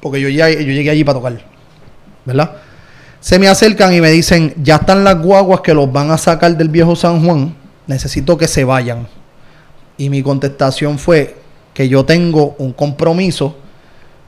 Porque 0.00 0.22
yo, 0.22 0.30
ya, 0.30 0.48
yo 0.48 0.60
llegué 0.60 0.88
allí 0.88 1.04
para 1.04 1.18
tocar. 1.18 1.44
¿Verdad? 2.24 2.50
Se 3.20 3.38
me 3.38 3.48
acercan 3.48 3.92
y 3.92 4.00
me 4.00 4.10
dicen, 4.10 4.54
ya 4.62 4.76
están 4.76 5.04
las 5.04 5.20
guaguas 5.20 5.60
que 5.60 5.74
los 5.74 5.90
van 5.90 6.10
a 6.10 6.18
sacar 6.18 6.56
del 6.56 6.68
viejo 6.68 6.94
San 6.94 7.24
Juan. 7.24 7.54
Necesito 7.86 8.36
que 8.36 8.46
se 8.46 8.64
vayan. 8.64 9.08
Y 9.96 10.10
mi 10.10 10.22
contestación 10.22 10.98
fue, 10.98 11.36
que 11.74 11.88
yo 11.88 12.04
tengo 12.04 12.54
un 12.58 12.72
compromiso 12.72 13.56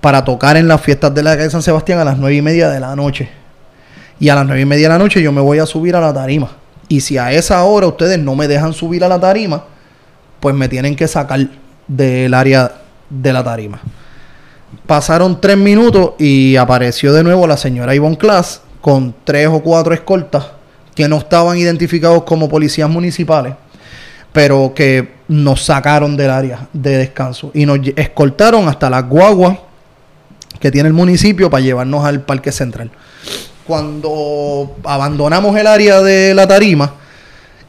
para 0.01 0.25
tocar 0.25 0.57
en 0.57 0.69
las 0.69 0.81
fiestas 0.81 1.15
de 1.15 1.23
la 1.23 1.37
calle 1.37 1.51
San 1.51 1.63
Sebastián 1.63 1.99
a 1.99 2.05
las 2.05 2.19
nueve 2.19 2.37
y 2.37 2.43
media 2.43 2.69
de 2.69 2.81
la 2.81 2.95
noche. 2.97 3.29
Y 4.21 4.29
a 4.29 4.35
las 4.35 4.47
nueve 4.47 4.63
y 4.63 4.65
media 4.65 4.89
de 4.89 4.95
la 4.95 4.99
noche 4.99 5.23
yo 5.23 5.33
me 5.33 5.41
voy 5.41 5.59
a 5.59 5.67
subir 5.67 5.95
a 5.95 6.01
la 6.01 6.13
tarima. 6.13 6.51
Y 6.89 7.01
si 7.01 7.19
a 7.19 7.33
esa 7.33 7.63
hora 7.65 7.87
ustedes 7.87 8.19
no 8.19 8.35
me 8.35 8.49
dejan 8.49 8.73
subir 8.73 9.05
a 9.05 9.09
la 9.09 9.21
tarima, 9.21 9.65
pues 10.41 10.55
me 10.55 10.69
tienen 10.69 10.97
que 10.97 11.07
sacar 11.07 11.41
del 11.87 12.35
área 12.35 12.73
de 13.11 13.33
la 13.33 13.45
tarima. 13.45 13.81
Pasaron 14.87 15.41
tres 15.41 15.57
minutos 15.57 16.13
y 16.19 16.57
apareció 16.57 17.13
de 17.13 17.23
nuevo 17.23 17.47
la 17.47 17.57
señora 17.57 17.95
Ivonne 17.95 18.19
Class 18.19 18.63
con 18.81 19.15
tres 19.25 19.49
o 19.49 19.61
cuatro 19.61 19.95
escoltas 19.95 20.47
que 20.95 21.09
no 21.09 21.19
estaban 21.19 21.59
identificados 21.59 22.25
como 22.25 22.49
policías 22.49 22.89
municipales 22.89 23.55
pero 24.33 24.73
que 24.75 25.15
nos 25.29 25.65
sacaron 25.65 26.17
del 26.17 26.31
área 26.31 26.69
de 26.73 26.99
descanso 26.99 27.51
y 27.55 27.67
nos 27.67 27.81
escoltaron 27.97 28.69
hasta 28.69 28.89
la 28.89 29.03
guagua 29.03 29.65
que 30.61 30.71
tiene 30.71 30.89
el 30.89 30.93
municipio 30.93 31.51
para 31.51 31.63
llevarnos 31.63 32.05
al 32.05 32.23
Parque 32.23 32.53
Central. 32.53 32.91
Cuando 33.67 34.77
abandonamos 34.85 35.57
el 35.57 35.67
área 35.67 36.01
de 36.03 36.35
la 36.35 36.47
tarima, 36.47 36.95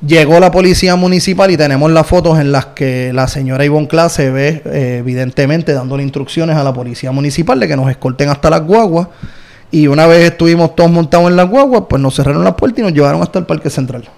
llegó 0.05 0.39
la 0.39 0.49
policía 0.51 0.95
municipal 0.95 1.51
y 1.51 1.57
tenemos 1.57 1.91
las 1.91 2.07
fotos 2.07 2.39
en 2.39 2.51
las 2.51 2.67
que 2.67 3.11
la 3.13 3.27
señora 3.27 3.65
Ivonne 3.65 3.87
Class 3.87 4.13
se 4.13 4.31
ve 4.31 4.61
eh, 4.65 4.97
evidentemente 4.99 5.73
dándole 5.73 6.03
instrucciones 6.03 6.55
a 6.55 6.63
la 6.63 6.73
policía 6.73 7.11
municipal 7.11 7.59
de 7.59 7.67
que 7.67 7.75
nos 7.75 7.89
escolten 7.89 8.29
hasta 8.29 8.49
las 8.49 8.61
guaguas. 8.61 9.07
Y 9.71 9.87
una 9.87 10.07
vez 10.07 10.31
estuvimos 10.31 10.75
todos 10.75 10.89
montados 10.89 11.29
en 11.29 11.35
las 11.35 11.49
guaguas, 11.49 11.83
pues 11.89 12.01
nos 12.01 12.15
cerraron 12.15 12.43
la 12.43 12.55
puerta 12.55 12.81
y 12.81 12.83
nos 12.83 12.93
llevaron 12.93 13.21
hasta 13.21 13.39
el 13.39 13.45
Parque 13.45 13.69
Central. 13.69 14.09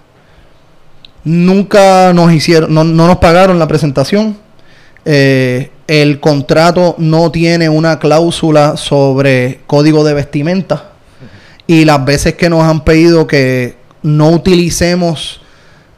Nunca 1.24 2.14
nos 2.14 2.32
hicieron, 2.32 2.74
no, 2.74 2.84
nos 2.84 3.18
pagaron 3.18 3.60
la 3.60 3.68
presentación. 3.68 4.38
Eh, 5.04 5.72
el 5.88 6.20
contrato 6.20 6.96
no 6.98 7.32
tiene 7.32 7.68
una 7.68 8.00
cláusula 8.00 8.78
sobre 8.78 9.60
código 9.68 10.04
de 10.04 10.14
vestimenta. 10.14 10.92
Y 11.68 11.86
las 11.86 12.04
veces 12.06 12.36
que 12.36 12.50
nos 12.50 12.64
han 12.64 12.84
pedido 12.84 13.28
que 13.28 13.76
no 14.04 14.30
utilicemos 14.30 15.42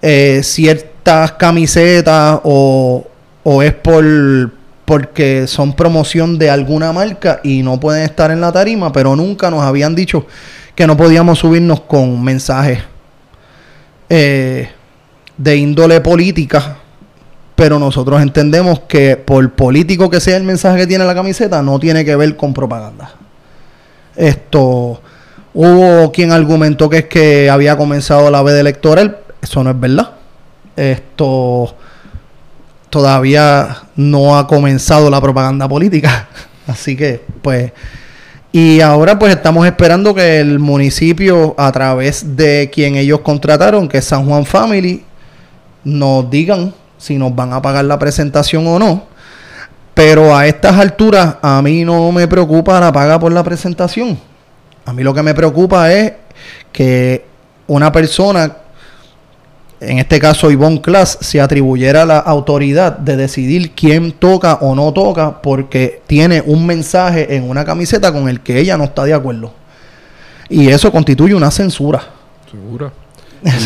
eh, 0.01 0.41
ciertas 0.43 1.33
camisetas 1.33 2.39
o, 2.43 3.05
o 3.43 3.61
es 3.61 3.73
por 3.73 4.03
porque 4.85 5.47
son 5.47 5.73
promoción 5.73 6.37
de 6.37 6.49
alguna 6.49 6.91
marca 6.91 7.39
y 7.43 7.63
no 7.63 7.79
pueden 7.79 8.03
estar 8.03 8.31
en 8.31 8.41
la 8.41 8.51
tarima, 8.51 8.91
pero 8.91 9.15
nunca 9.15 9.49
nos 9.49 9.61
habían 9.61 9.95
dicho 9.95 10.25
que 10.75 10.87
no 10.87 10.97
podíamos 10.97 11.39
subirnos 11.39 11.81
con 11.81 12.23
mensajes. 12.23 12.79
Eh, 14.09 14.69
de 15.37 15.57
índole 15.57 16.01
política, 16.01 16.77
pero 17.55 17.79
nosotros 17.79 18.21
entendemos 18.21 18.81
que 18.81 19.17
por 19.17 19.51
político 19.53 20.09
que 20.09 20.19
sea 20.19 20.37
el 20.37 20.43
mensaje 20.43 20.79
que 20.79 20.87
tiene 20.87 21.05
la 21.05 21.15
camiseta, 21.15 21.61
no 21.61 21.79
tiene 21.79 22.05
que 22.05 22.15
ver 22.15 22.35
con 22.35 22.53
propaganda. 22.53 23.15
Esto, 24.15 25.01
hubo 25.53 26.11
quien 26.11 26.31
argumentó 26.31 26.89
que 26.89 26.99
es 26.99 27.05
que 27.05 27.49
había 27.49 27.77
comenzado 27.77 28.29
la 28.29 28.43
veda 28.43 28.59
electoral, 28.59 29.19
eso 29.41 29.63
no 29.63 29.71
es 29.71 29.79
verdad. 29.79 30.11
Esto 30.75 31.75
todavía 32.93 33.77
no 33.95 34.37
ha 34.37 34.45
comenzado 34.45 35.09
la 35.09 35.19
propaganda 35.19 35.67
política, 35.67 36.27
así 36.67 36.95
que 36.95 37.25
pues 37.41 37.71
y 38.51 38.81
ahora 38.81 39.17
pues 39.17 39.35
estamos 39.35 39.65
esperando 39.65 40.13
que 40.13 40.39
el 40.39 40.59
municipio 40.59 41.55
a 41.57 41.71
través 41.71 42.35
de 42.37 42.69
quien 42.71 42.95
ellos 42.95 43.21
contrataron, 43.21 43.89
que 43.89 43.97
es 43.97 44.05
San 44.05 44.27
Juan 44.27 44.45
Family, 44.45 45.03
nos 45.83 46.29
digan 46.29 46.71
si 46.99 47.17
nos 47.17 47.35
van 47.35 47.51
a 47.51 47.63
pagar 47.63 47.85
la 47.85 47.97
presentación 47.97 48.67
o 48.67 48.77
no. 48.77 49.05
Pero 49.95 50.37
a 50.37 50.45
estas 50.45 50.77
alturas 50.77 51.37
a 51.41 51.63
mí 51.63 51.83
no 51.83 52.11
me 52.11 52.27
preocupa 52.27 52.79
la 52.79 52.93
paga 52.93 53.19
por 53.19 53.31
la 53.31 53.43
presentación. 53.43 54.19
A 54.85 54.93
mí 54.93 55.01
lo 55.01 55.15
que 55.15 55.23
me 55.23 55.33
preocupa 55.33 55.91
es 55.91 56.13
que 56.71 57.25
una 57.65 57.91
persona, 57.91 58.57
en 59.87 59.99
este 59.99 60.19
caso 60.19 60.51
Ivonne 60.51 60.81
Class, 60.81 61.17
se 61.21 61.41
atribuyera 61.41 62.05
la 62.05 62.19
autoridad 62.19 62.97
de 62.97 63.15
decidir 63.15 63.71
quién 63.71 64.11
toca 64.13 64.55
o 64.55 64.75
no 64.75 64.91
toca 64.93 65.41
porque 65.41 66.01
tiene 66.07 66.41
un 66.45 66.65
mensaje 66.65 67.35
en 67.35 67.49
una 67.49 67.65
camiseta 67.65 68.11
con 68.11 68.29
el 68.29 68.41
que 68.41 68.59
ella 68.59 68.77
no 68.77 68.85
está 68.85 69.03
de 69.03 69.13
acuerdo. 69.13 69.53
Y 70.49 70.69
eso 70.69 70.91
constituye 70.91 71.33
una 71.33 71.51
censura. 71.51 72.03
Seguro. 72.49 72.91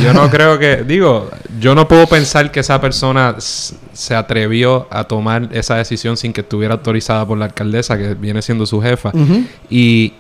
Yo 0.01 0.11
no 0.13 0.29
creo 0.29 0.57
que, 0.57 0.77
digo, 0.77 1.29
yo 1.59 1.75
no 1.75 1.87
puedo 1.87 2.07
pensar 2.07 2.51
que 2.51 2.61
esa 2.61 2.81
persona 2.81 3.35
se 3.39 4.15
atrevió 4.15 4.87
a 4.89 5.03
tomar 5.03 5.49
esa 5.51 5.75
decisión 5.75 6.17
sin 6.17 6.33
que 6.33 6.41
estuviera 6.41 6.73
autorizada 6.73 7.25
por 7.27 7.37
la 7.37 7.45
alcaldesa, 7.45 7.97
que 7.97 8.15
viene 8.15 8.41
siendo 8.41 8.65
su 8.65 8.81
jefa. 8.81 9.11
Y 9.69 10.13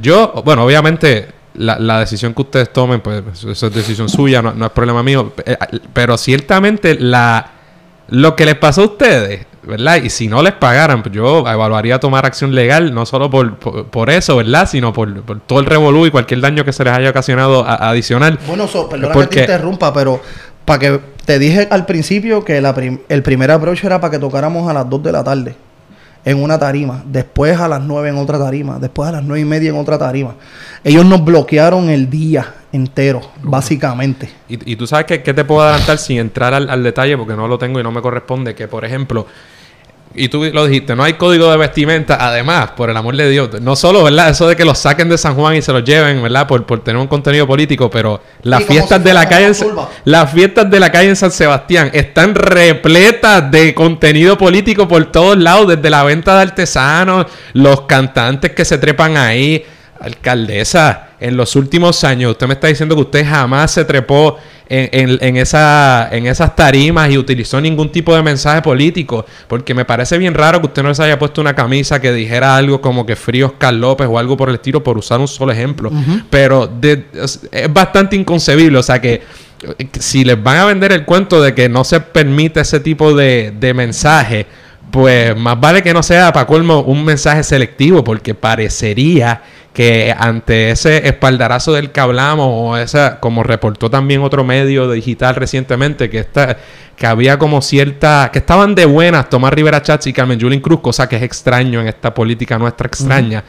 yo, 0.00 0.42
bueno, 0.44 0.64
obviamente 0.64 1.28
la, 1.54 1.98
decisión 2.00 2.34
que 2.34 2.42
ustedes 2.42 2.72
tomen, 2.72 3.00
pues 3.00 3.22
eso 3.44 3.66
es 3.66 3.74
decisión 3.74 4.08
suya, 4.08 4.42
no, 4.42 4.52
no 4.54 4.66
es 4.66 4.72
problema 4.72 5.02
mío. 5.02 5.32
Eh, 5.44 5.56
pero 5.92 6.16
ciertamente 6.16 6.96
la, 6.98 7.50
lo 8.08 8.36
que 8.36 8.44
les 8.46 8.56
pasó 8.56 8.82
a 8.82 8.84
ustedes 8.86 9.46
¿verdad? 9.62 10.02
Y 10.02 10.10
si 10.10 10.28
no 10.28 10.42
les 10.42 10.52
pagaran, 10.54 11.02
pues 11.02 11.14
yo 11.14 11.40
evaluaría 11.40 12.00
tomar 12.00 12.26
acción 12.26 12.54
legal, 12.54 12.92
no 12.92 13.06
solo 13.06 13.30
por, 13.30 13.56
por, 13.56 14.10
eso, 14.10 14.36
¿verdad? 14.36 14.68
Sino 14.68 14.92
por, 14.92 15.40
todo 15.46 15.60
el 15.60 15.66
revolú 15.66 16.06
y 16.06 16.10
cualquier 16.10 16.40
daño 16.40 16.64
que 16.64 16.72
se 16.72 16.84
les 16.84 16.92
haya 16.92 17.10
ocasionado 17.10 17.64
adicional. 17.66 18.38
Bueno, 18.46 18.66
so, 18.66 18.88
perdona 18.88 19.14
que 19.14 19.26
te 19.26 19.40
interrumpa, 19.40 19.92
pero 19.92 20.20
para 20.64 20.78
que 20.78 21.00
te 21.24 21.38
dije 21.38 21.68
al 21.70 21.86
principio 21.86 22.44
que 22.44 22.58
el 23.08 23.22
primer 23.22 23.50
approach 23.50 23.84
era 23.84 24.00
para 24.00 24.10
que 24.10 24.18
tocáramos 24.18 24.68
a 24.68 24.72
las 24.72 24.88
2 24.88 25.02
de 25.02 25.12
la 25.12 25.24
tarde 25.24 25.56
en 26.24 26.42
una 26.42 26.58
tarima, 26.58 27.02
después 27.04 27.58
a 27.58 27.68
las 27.68 27.82
9 27.82 28.10
en 28.10 28.16
otra 28.16 28.38
tarima, 28.38 28.78
después 28.78 29.08
a 29.08 29.12
las 29.12 29.24
9 29.24 29.40
y 29.40 29.44
media 29.44 29.70
en 29.70 29.76
otra 29.76 29.98
tarima. 29.98 30.34
Ellos 30.84 31.04
nos 31.04 31.24
bloquearon 31.24 31.90
el 31.90 32.08
día 32.08 32.54
entero, 32.72 33.20
básicamente. 33.42 34.30
Y, 34.48 34.76
tú 34.76 34.86
sabes 34.86 35.06
que, 35.06 35.18
te 35.18 35.44
puedo 35.44 35.62
adelantar 35.62 35.98
sin 35.98 36.18
entrar 36.18 36.54
al, 36.54 36.70
al, 36.70 36.82
detalle, 36.82 37.16
porque 37.16 37.34
no 37.34 37.48
lo 37.48 37.58
tengo 37.58 37.80
y 37.80 37.82
no 37.82 37.90
me 37.90 38.00
corresponde, 38.00 38.54
que 38.54 38.68
por 38.68 38.84
ejemplo, 38.84 39.26
y 40.14 40.28
tú 40.28 40.44
lo 40.52 40.66
dijiste, 40.66 40.94
no 40.94 41.02
hay 41.02 41.14
código 41.14 41.50
de 41.50 41.56
vestimenta. 41.56 42.16
Además, 42.20 42.72
por 42.76 42.90
el 42.90 42.96
amor 42.96 43.16
de 43.16 43.28
Dios, 43.30 43.60
no 43.60 43.76
solo, 43.76 44.04
¿verdad? 44.04 44.30
Eso 44.30 44.48
de 44.48 44.56
que 44.56 44.64
los 44.64 44.78
saquen 44.78 45.08
de 45.08 45.18
San 45.18 45.34
Juan 45.34 45.56
y 45.56 45.62
se 45.62 45.72
los 45.72 45.84
lleven, 45.84 46.22
¿verdad? 46.22 46.46
Por, 46.46 46.66
por 46.66 46.82
tener 46.82 47.00
un 47.00 47.06
contenido 47.06 47.46
político, 47.46 47.90
pero 47.90 48.20
las 48.42 48.64
fiestas 48.64 49.02
de 49.02 49.14
la 49.14 49.28
calle 49.28 49.46
en, 49.46 49.54
las 50.04 50.30
fiestas 50.30 50.70
de 50.70 50.80
la 50.80 50.92
calle 50.92 51.08
en 51.08 51.16
San 51.16 51.30
Sebastián 51.30 51.90
están 51.92 52.34
repletas 52.34 53.50
de 53.50 53.74
contenido 53.74 54.36
político 54.36 54.88
por 54.88 55.04
todos 55.10 55.36
lados, 55.36 55.68
desde 55.68 55.90
la 55.90 56.04
venta 56.04 56.36
de 56.36 56.42
artesanos, 56.42 57.26
los 57.52 57.82
cantantes 57.82 58.52
que 58.52 58.64
se 58.64 58.78
trepan 58.78 59.16
ahí. 59.16 59.64
Alcaldesa, 60.02 61.10
en 61.20 61.36
los 61.36 61.54
últimos 61.54 62.02
años, 62.02 62.32
usted 62.32 62.48
me 62.48 62.54
está 62.54 62.66
diciendo 62.66 62.96
que 62.96 63.02
usted 63.02 63.24
jamás 63.24 63.70
se 63.70 63.84
trepó 63.84 64.36
en, 64.68 65.36
esa, 65.36 66.08
en 66.10 66.26
esas 66.26 66.56
tarimas 66.56 67.08
y 67.10 67.18
utilizó 67.18 67.60
ningún 67.60 67.92
tipo 67.92 68.12
de 68.16 68.20
mensaje 68.20 68.62
político. 68.62 69.24
Porque 69.46 69.74
me 69.74 69.84
parece 69.84 70.18
bien 70.18 70.34
raro 70.34 70.60
que 70.60 70.66
usted 70.66 70.82
no 70.82 70.92
se 70.92 71.04
haya 71.04 71.20
puesto 71.20 71.40
una 71.40 71.54
camisa 71.54 72.00
que 72.00 72.12
dijera 72.12 72.56
algo 72.56 72.80
como 72.80 73.06
que 73.06 73.14
Frío 73.14 73.46
Oscar 73.46 73.74
López 73.74 74.08
o 74.10 74.18
algo 74.18 74.36
por 74.36 74.48
el 74.48 74.56
estilo, 74.56 74.82
por 74.82 74.98
usar 74.98 75.20
un 75.20 75.28
solo 75.28 75.52
ejemplo. 75.52 75.92
Pero 76.30 76.68
es 76.82 77.72
bastante 77.72 78.16
inconcebible. 78.16 78.78
O 78.78 78.82
sea 78.82 79.00
que 79.00 79.22
si 80.00 80.24
les 80.24 80.42
van 80.42 80.56
a 80.56 80.64
vender 80.64 80.90
el 80.90 81.04
cuento 81.04 81.40
de 81.40 81.54
que 81.54 81.68
no 81.68 81.84
se 81.84 82.00
permite 82.00 82.60
ese 82.60 82.80
tipo 82.80 83.14
de, 83.14 83.52
de 83.60 83.72
mensaje 83.72 84.46
pues 84.90 85.34
más 85.34 85.58
vale 85.58 85.82
que 85.82 85.94
no 85.94 86.02
sea 86.02 86.32
para 86.34 86.46
colmo 86.46 86.82
un 86.82 87.02
mensaje 87.04 87.42
selectivo, 87.42 88.04
porque 88.04 88.34
parecería 88.34 89.42
que 89.72 90.14
ante 90.16 90.70
ese 90.70 91.08
espaldarazo 91.08 91.72
del 91.72 91.92
que 91.92 92.00
hablamos, 92.00 92.46
o 92.50 92.76
esa, 92.76 93.20
como 93.20 93.42
reportó 93.42 93.88
también 93.88 94.20
otro 94.20 94.44
medio 94.44 94.90
digital 94.90 95.34
recientemente, 95.34 96.10
que 96.10 96.18
está, 96.18 96.58
que 96.94 97.06
había 97.06 97.38
como 97.38 97.62
cierta, 97.62 98.28
que 98.30 98.40
estaban 98.40 98.74
de 98.74 98.84
buenas 98.84 99.30
Tomás 99.30 99.54
Rivera 99.54 99.80
Chats 99.80 100.06
y 100.08 100.12
Carmen 100.12 100.38
Yulín 100.38 100.60
Cruz, 100.60 100.80
cosa 100.80 101.08
que 101.08 101.16
es 101.16 101.22
extraño 101.22 101.80
en 101.80 101.88
esta 101.88 102.12
política 102.12 102.58
nuestra 102.58 102.86
extraña. 102.86 103.44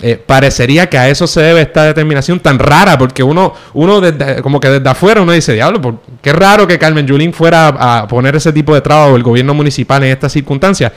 Eh, 0.00 0.16
parecería 0.24 0.88
que 0.88 0.96
a 0.96 1.08
eso 1.08 1.26
se 1.26 1.40
debe 1.40 1.62
esta 1.62 1.82
determinación 1.84 2.38
tan 2.38 2.60
rara, 2.60 2.96
porque 2.96 3.24
uno, 3.24 3.52
uno 3.72 4.00
desde, 4.00 4.42
como 4.42 4.60
que 4.60 4.68
desde 4.68 4.88
afuera 4.88 5.22
uno 5.22 5.32
dice, 5.32 5.54
diablo, 5.54 6.00
qué 6.22 6.32
raro 6.32 6.68
que 6.68 6.78
Carmen 6.78 7.04
Yulín 7.04 7.32
fuera 7.32 7.68
a 7.68 8.06
poner 8.06 8.36
ese 8.36 8.52
tipo 8.52 8.72
de 8.74 8.80
trabajo 8.80 9.16
el 9.16 9.24
gobierno 9.24 9.54
municipal 9.54 10.04
en 10.04 10.10
estas 10.10 10.30
circunstancias. 10.30 10.92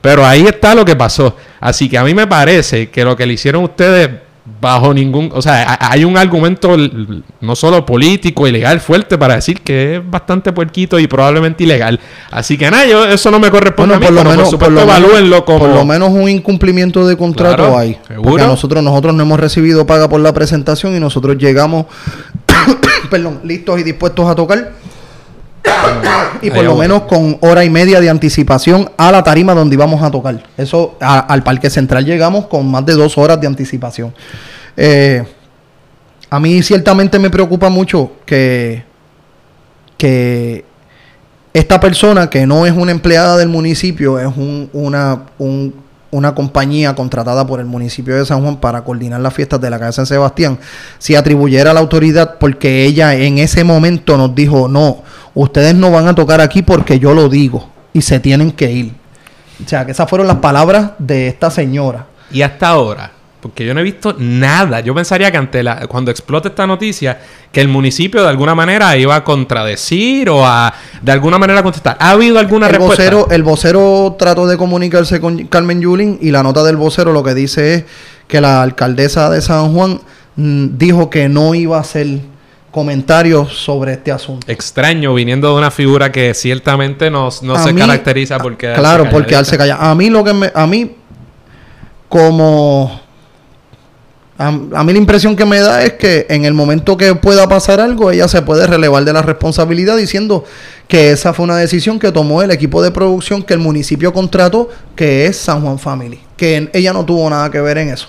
Pero 0.00 0.24
ahí 0.24 0.46
está 0.46 0.74
lo 0.74 0.84
que 0.84 0.96
pasó. 0.96 1.36
Así 1.62 1.88
que 1.88 1.96
a 1.96 2.02
mí 2.02 2.12
me 2.12 2.26
parece 2.26 2.90
que 2.90 3.04
lo 3.04 3.14
que 3.16 3.24
le 3.24 3.34
hicieron 3.34 3.62
ustedes 3.62 4.10
bajo 4.60 4.92
ningún, 4.92 5.30
o 5.32 5.40
sea, 5.40 5.78
hay 5.80 6.04
un 6.04 6.18
argumento 6.18 6.76
no 7.40 7.54
solo 7.54 7.86
político 7.86 8.48
y 8.48 8.50
legal 8.50 8.80
fuerte 8.80 9.16
para 9.16 9.36
decir 9.36 9.60
que 9.60 9.96
es 9.96 10.10
bastante 10.10 10.52
puerquito 10.52 10.98
y 10.98 11.06
probablemente 11.06 11.62
ilegal. 11.62 12.00
Así 12.32 12.58
que 12.58 12.68
nada, 12.68 12.84
yo, 12.86 13.04
eso 13.04 13.30
no 13.30 13.38
me 13.38 13.48
corresponde 13.48 13.94
a 13.94 14.00
mí, 14.00 14.06
por 14.06 14.14
lo 14.16 14.24
menos, 14.24 14.52
por, 14.56 14.72
lo 14.72 14.84
menos, 14.84 15.42
como... 15.42 15.58
por 15.60 15.68
lo 15.68 15.84
menos 15.84 16.10
un 16.10 16.28
incumplimiento 16.28 17.06
de 17.06 17.16
contrato 17.16 17.78
hay. 17.78 17.96
Porque 18.20 18.42
nosotros 18.42 18.82
nosotros 18.82 19.14
no 19.14 19.22
hemos 19.22 19.38
recibido 19.38 19.86
paga 19.86 20.08
por 20.08 20.20
la 20.20 20.32
presentación 20.32 20.96
y 20.96 20.98
nosotros 20.98 21.38
llegamos 21.38 21.86
perdón, 23.08 23.38
listos 23.44 23.78
y 23.78 23.84
dispuestos 23.84 24.28
a 24.28 24.34
tocar 24.34 24.72
y 26.40 26.50
por 26.50 26.64
lo 26.64 26.76
menos 26.76 27.02
con 27.02 27.38
hora 27.40 27.64
y 27.64 27.70
media 27.70 28.00
de 28.00 28.10
anticipación 28.10 28.90
a 28.96 29.12
la 29.12 29.22
tarima 29.22 29.54
donde 29.54 29.74
íbamos 29.74 30.02
a 30.02 30.10
tocar. 30.10 30.42
Eso, 30.56 30.96
al 31.00 31.42
Parque 31.42 31.70
Central 31.70 32.04
llegamos 32.04 32.46
con 32.46 32.70
más 32.70 32.84
de 32.84 32.94
dos 32.94 33.16
horas 33.16 33.40
de 33.40 33.46
anticipación. 33.46 34.12
Eh, 34.76 35.24
a 36.30 36.40
mí 36.40 36.62
ciertamente 36.62 37.18
me 37.18 37.30
preocupa 37.30 37.68
mucho 37.68 38.12
que, 38.24 38.82
que 39.96 40.64
esta 41.52 41.78
persona, 41.78 42.30
que 42.30 42.46
no 42.46 42.66
es 42.66 42.72
una 42.72 42.90
empleada 42.90 43.36
del 43.36 43.48
municipio, 43.48 44.18
es 44.18 44.32
una, 44.72 45.24
una 46.12 46.34
compañía 46.34 46.94
contratada 46.94 47.46
por 47.46 47.58
el 47.58 47.66
municipio 47.66 48.14
de 48.14 48.26
San 48.26 48.42
Juan 48.42 48.58
para 48.58 48.84
coordinar 48.84 49.20
las 49.20 49.34
fiestas 49.34 49.60
de 49.60 49.70
la 49.70 49.78
calle 49.78 49.92
San 49.92 50.06
Sebastián, 50.06 50.58
si 50.98 51.16
atribuyera 51.16 51.72
la 51.72 51.80
autoridad 51.80 52.36
porque 52.38 52.84
ella 52.84 53.14
en 53.14 53.38
ese 53.38 53.64
momento 53.64 54.16
nos 54.18 54.34
dijo, 54.34 54.68
no, 54.68 55.02
ustedes 55.34 55.74
no 55.74 55.90
van 55.90 56.06
a 56.06 56.14
tocar 56.14 56.40
aquí 56.40 56.62
porque 56.62 56.98
yo 56.98 57.14
lo 57.14 57.28
digo 57.28 57.68
y 57.94 58.02
se 58.02 58.20
tienen 58.20 58.52
que 58.52 58.70
ir. 58.70 58.94
O 59.64 59.68
sea, 59.68 59.86
que 59.86 59.92
esas 59.92 60.08
fueron 60.08 60.28
las 60.28 60.36
palabras 60.36 60.92
de 60.98 61.28
esta 61.28 61.50
señora. 61.50 62.06
Y 62.30 62.42
hasta 62.42 62.68
ahora, 62.68 63.12
porque 63.42 63.66
yo 63.66 63.74
no 63.74 63.80
he 63.80 63.82
visto 63.82 64.14
nada. 64.16 64.78
Yo 64.80 64.94
pensaría 64.94 65.32
que 65.32 65.36
ante 65.36 65.64
la, 65.64 65.88
cuando 65.88 66.12
explote 66.12 66.46
esta 66.46 66.64
noticia, 66.64 67.20
que 67.50 67.60
el 67.60 67.66
municipio 67.66 68.22
de 68.22 68.28
alguna 68.28 68.54
manera 68.54 68.96
iba 68.96 69.16
a 69.16 69.24
contradecir 69.24 70.30
o 70.30 70.46
a 70.46 70.72
de 71.02 71.10
alguna 71.10 71.38
manera 71.38 71.60
contestar. 71.60 71.96
¿Ha 71.98 72.12
habido 72.12 72.38
alguna 72.38 72.68
el 72.68 72.74
respuesta? 72.74 73.02
Vocero, 73.02 73.28
el 73.32 73.42
vocero 73.42 74.14
trató 74.16 74.46
de 74.46 74.56
comunicarse 74.56 75.20
con 75.20 75.48
Carmen 75.48 75.80
Yulín 75.80 76.18
y 76.22 76.30
la 76.30 76.44
nota 76.44 76.62
del 76.62 76.76
vocero 76.76 77.12
lo 77.12 77.24
que 77.24 77.34
dice 77.34 77.74
es 77.74 77.84
que 78.28 78.40
la 78.40 78.62
alcaldesa 78.62 79.28
de 79.28 79.42
San 79.42 79.74
Juan 79.74 80.00
mm, 80.36 80.78
dijo 80.78 81.10
que 81.10 81.28
no 81.28 81.56
iba 81.56 81.80
a 81.80 81.84
ser 81.84 82.20
comentarios 82.70 83.52
sobre 83.52 83.94
este 83.94 84.12
asunto. 84.12 84.46
Extraño, 84.48 85.14
viniendo 85.14 85.48
de 85.48 85.58
una 85.58 85.72
figura 85.72 86.12
que 86.12 86.32
ciertamente 86.32 87.10
no, 87.10 87.32
se 87.32 87.74
caracteriza 87.74 88.38
porque... 88.38 88.72
Claro, 88.72 89.10
porque 89.10 89.34
al 89.34 89.46
se 89.46 89.58
calla. 89.58 89.78
A 89.78 89.96
mí 89.96 90.10
lo 90.10 90.22
que 90.22 90.32
me... 90.32 90.52
A 90.54 90.64
mí, 90.68 90.94
como... 92.08 93.01
A, 94.42 94.82
mí 94.82 94.92
la 94.92 94.98
impresión 94.98 95.36
que 95.36 95.44
me 95.44 95.60
da 95.60 95.84
es 95.84 95.92
que 95.92 96.26
en 96.28 96.44
el 96.44 96.52
momento 96.52 96.96
que 96.96 97.14
pueda 97.14 97.48
pasar 97.48 97.80
algo, 97.80 98.10
ella 98.10 98.26
se 98.26 98.42
puede 98.42 98.66
relevar 98.66 99.04
de 99.04 99.12
la 99.12 99.22
responsabilidad 99.22 99.96
diciendo 99.96 100.44
que 100.88 101.12
esa 101.12 101.32
fue 101.32 101.44
una 101.44 101.56
decisión 101.56 102.00
que 102.00 102.10
tomó 102.10 102.42
el 102.42 102.50
equipo 102.50 102.82
de 102.82 102.90
producción 102.90 103.42
que 103.42 103.54
el 103.54 103.60
municipio 103.60 104.12
contrató, 104.12 104.68
que 104.96 105.26
es 105.26 105.36
San 105.36 105.62
Juan 105.62 105.78
Family. 105.78 106.20
Que 106.36 106.68
ella 106.72 106.92
no 106.92 107.04
tuvo 107.04 107.30
nada 107.30 107.50
que 107.50 107.60
ver 107.60 107.78
en 107.78 107.90
eso. 107.90 108.08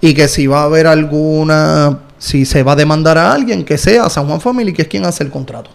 Y 0.00 0.12
que 0.12 0.28
si 0.28 0.46
va 0.46 0.60
a 0.60 0.64
haber 0.64 0.86
alguna 0.86 2.00
si 2.18 2.44
se 2.44 2.62
va 2.62 2.72
a 2.72 2.76
demandar 2.76 3.18
a 3.18 3.32
alguien, 3.32 3.64
que 3.64 3.76
sea 3.76 4.08
San 4.08 4.28
Juan 4.28 4.40
Family, 4.40 4.72
que 4.72 4.82
es 4.82 4.88
quien 4.88 5.04
hace 5.04 5.24
el 5.24 5.30
contrato. 5.30 5.70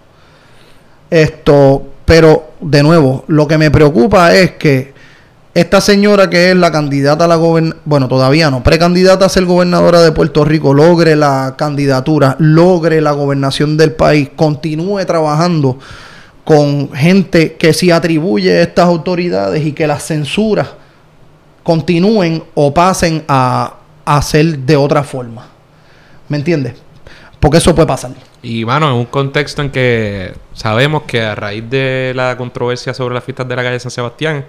Esto, 1.09 1.85
pero 2.05 2.51
de 2.61 2.83
nuevo, 2.83 3.25
lo 3.27 3.47
que 3.47 3.57
me 3.57 3.69
preocupa 3.69 4.33
es 4.33 4.51
que 4.51 4.93
esta 5.59 5.81
señora 5.81 6.29
que 6.29 6.51
es 6.51 6.55
la 6.55 6.71
candidata 6.71 7.25
a 7.25 7.27
la 7.27 7.35
gobernación, 7.35 7.81
bueno, 7.83 8.07
todavía 8.07 8.51
no, 8.51 8.61
precandidata 8.61 9.25
a 9.25 9.29
ser 9.29 9.45
gobernadora 9.45 10.01
de 10.01 10.11
Puerto 10.11 10.45
Rico, 10.45 10.71
logre 10.71 11.15
la 11.15 11.55
candidatura, 11.57 12.35
logre 12.37 13.01
la 13.01 13.11
gobernación 13.13 13.75
del 13.75 13.93
país, 13.93 14.29
continúe 14.35 15.03
trabajando 15.07 15.79
con 16.43 16.93
gente 16.93 17.55
que 17.55 17.73
si 17.73 17.89
atribuye 17.89 18.61
estas 18.61 18.85
autoridades 18.85 19.65
y 19.65 19.71
que 19.71 19.87
las 19.87 20.05
censuras 20.05 20.67
continúen 21.63 22.43
o 22.53 22.71
pasen 22.71 23.25
a 23.27 23.77
hacer 24.05 24.59
de 24.59 24.77
otra 24.77 25.03
forma. 25.03 25.47
¿Me 26.29 26.37
entiendes? 26.37 26.75
Porque 27.39 27.57
eso 27.57 27.73
puede 27.73 27.87
pasar. 27.87 28.11
Y 28.43 28.63
bueno, 28.63 28.89
en 28.89 28.93
un 28.93 29.05
contexto 29.05 29.63
en 29.63 29.71
que 29.71 30.35
sabemos 30.53 31.03
que 31.07 31.23
a 31.23 31.33
raíz 31.33 31.67
de 31.67 32.13
la 32.15 32.37
controversia 32.37 32.93
sobre 32.93 33.15
las 33.15 33.23
fiestas 33.23 33.47
de 33.47 33.55
la 33.55 33.63
calle 33.63 33.79
San 33.79 33.89
Sebastián, 33.89 34.45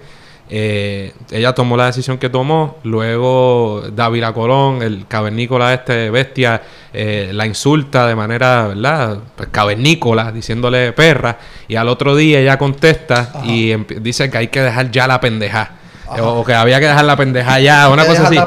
eh, 0.49 1.13
ella 1.31 1.53
tomó 1.53 1.77
la 1.77 1.85
decisión 1.85 2.17
que 2.17 2.29
tomó. 2.29 2.77
Luego 2.83 3.83
Dávila 3.93 4.33
Colón, 4.33 4.81
el 4.81 5.05
cavernícola 5.07 5.73
este 5.73 6.09
bestia, 6.09 6.61
eh, 6.91 7.29
la 7.33 7.45
insulta 7.45 8.07
de 8.07 8.15
manera, 8.15 8.67
¿verdad? 8.67 9.19
Pues 9.35 9.49
cavernícola, 9.49 10.31
diciéndole 10.31 10.91
perra. 10.93 11.37
Y 11.67 11.75
al 11.75 11.87
otro 11.87 12.15
día 12.15 12.39
ella 12.39 12.57
contesta 12.57 13.41
y 13.45 13.75
dice 13.99 14.29
que 14.29 14.37
hay 14.37 14.47
que 14.47 14.61
dejar 14.61 14.89
ya 14.91 15.07
la 15.07 15.21
pendeja. 15.21 15.78
O 16.21 16.43
que 16.43 16.53
había 16.53 16.79
que 16.79 16.87
dejar 16.87 17.05
la 17.05 17.15
pendeja 17.15 17.59
ya, 17.59 17.89
una 17.89 18.05
cosa 18.05 18.27
así. 18.27 18.37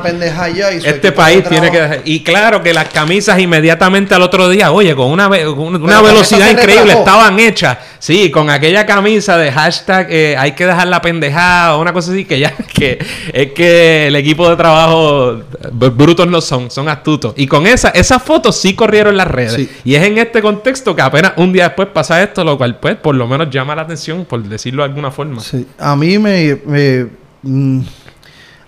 este 0.85 1.13
país 1.13 1.45
tiene 1.49 1.71
que 1.71 1.81
dejar. 1.81 2.01
Y 2.05 2.23
claro 2.23 2.63
que 2.63 2.73
las 2.73 2.89
camisas 2.89 3.39
inmediatamente 3.39 4.15
al 4.15 4.23
otro 4.23 4.49
día, 4.49 4.73
oye, 4.73 4.95
con 4.95 5.11
una, 5.11 5.29
una 5.29 6.03
velocidad 6.03 6.51
increíble, 6.51 6.93
estaban 6.93 7.39
hechas. 7.39 7.79
Sí, 7.99 8.33
con 8.33 8.51
aquella 8.51 8.85
camisa 8.85 9.37
de 9.37 9.53
hashtag 9.53 10.09
eh, 10.11 10.37
hay 10.37 10.53
que 10.53 10.67
dejar 10.67 10.89
la 10.89 11.01
pendejada, 11.01 11.77
una 11.77 11.93
cosa 11.93 12.11
así, 12.11 12.25
que 12.25 12.41
ya 12.41 12.53
que 12.75 12.99
es 13.33 13.53
que 13.53 14.09
el 14.09 14.17
equipo 14.17 14.51
de 14.51 14.57
trabajo 14.57 15.41
brutos 15.71 16.27
no 16.27 16.41
son, 16.41 16.69
son 16.69 16.89
astutos. 16.89 17.35
Y 17.37 17.47
con 17.47 17.65
esa, 17.67 17.91
esas 17.91 18.21
fotos 18.21 18.61
sí 18.61 18.75
corrieron 18.75 19.17
las 19.17 19.29
redes. 19.29 19.69
Y 19.85 19.95
es 19.95 20.03
en 20.03 20.19
este 20.19 20.43
contexto 20.43 20.97
que 20.97 21.03
apenas 21.03 21.35
un 21.37 21.53
día 21.53 21.65
después 21.65 21.89
pasa 21.93 22.21
esto, 22.23 22.43
lo 22.43 22.59
cual 22.59 22.81
pues 22.81 22.97
por 22.97 23.15
lo 23.15 23.29
menos 23.29 23.51
llama 23.51 23.77
la 23.77 23.83
atención, 23.83 24.25
por 24.25 24.43
decirlo 24.43 24.83
de 24.83 24.89
alguna 24.89 25.13
forma. 25.13 25.41
Sí, 25.41 25.65
a 25.79 25.95
mí 25.95 26.19
me 26.19 27.22
Mm, 27.43 27.81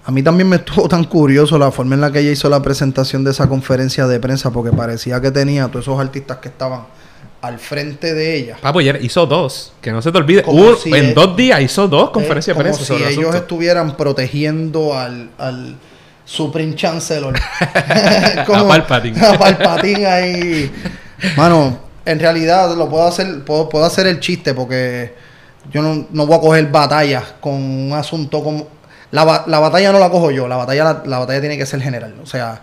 a 0.06 0.10
mí 0.10 0.22
también 0.22 0.48
me 0.48 0.56
estuvo 0.56 0.88
tan 0.88 1.04
curioso 1.04 1.58
la 1.58 1.70
forma 1.70 1.94
en 1.94 2.00
la 2.00 2.12
que 2.12 2.20
ella 2.20 2.30
hizo 2.30 2.48
la 2.48 2.62
presentación 2.62 3.24
de 3.24 3.30
esa 3.30 3.48
conferencia 3.48 4.06
de 4.06 4.20
prensa, 4.20 4.50
porque 4.50 4.74
parecía 4.74 5.20
que 5.20 5.30
tenía 5.30 5.64
a 5.64 5.68
todos 5.68 5.84
esos 5.86 6.00
artistas 6.00 6.38
que 6.38 6.48
estaban 6.48 6.82
al 7.40 7.58
frente 7.58 8.14
de 8.14 8.36
ella. 8.36 8.56
Papo, 8.60 8.78
ayer 8.78 8.98
hizo 9.02 9.26
dos, 9.26 9.74
que 9.80 9.92
no 9.92 10.00
se 10.00 10.10
te 10.10 10.18
olvide. 10.18 10.44
en 10.86 11.14
dos 11.14 11.36
días 11.36 11.60
hizo 11.60 11.88
dos 11.88 12.10
conferencias 12.10 12.56
de 12.56 12.62
prensa. 12.62 12.86
Como 12.86 12.98
si 12.98 13.04
ellos 13.04 13.34
estuvieran 13.34 13.96
protegiendo 13.96 14.96
al, 14.96 15.30
al 15.36 15.76
Supreme 16.24 16.74
Chancellor. 16.74 17.34
como, 18.46 18.60
a 18.60 18.68
Palpatine. 18.68 19.20
A 19.20 19.38
Palpatine 19.38 20.06
ahí. 20.06 20.72
Mano, 21.36 21.78
en 22.06 22.18
realidad 22.18 22.74
lo 22.76 22.88
puedo 22.88 23.06
hacer, 23.06 23.44
puedo, 23.44 23.68
puedo 23.68 23.84
hacer 23.84 24.06
el 24.06 24.20
chiste 24.20 24.54
porque 24.54 25.14
yo 25.72 25.82
no, 25.82 26.06
no 26.10 26.26
voy 26.26 26.36
a 26.36 26.40
coger 26.40 26.70
batallas 26.70 27.34
con 27.40 27.54
un 27.54 27.92
asunto 27.92 28.42
como... 28.42 28.68
La, 29.10 29.44
la 29.46 29.60
batalla 29.60 29.92
no 29.92 30.00
la 30.00 30.10
cojo 30.10 30.32
yo, 30.32 30.48
la 30.48 30.56
batalla, 30.56 31.02
la, 31.04 31.18
batalla 31.18 31.40
tiene 31.40 31.56
que 31.56 31.66
ser 31.66 31.80
general. 31.80 32.14
O 32.22 32.26
sea, 32.26 32.62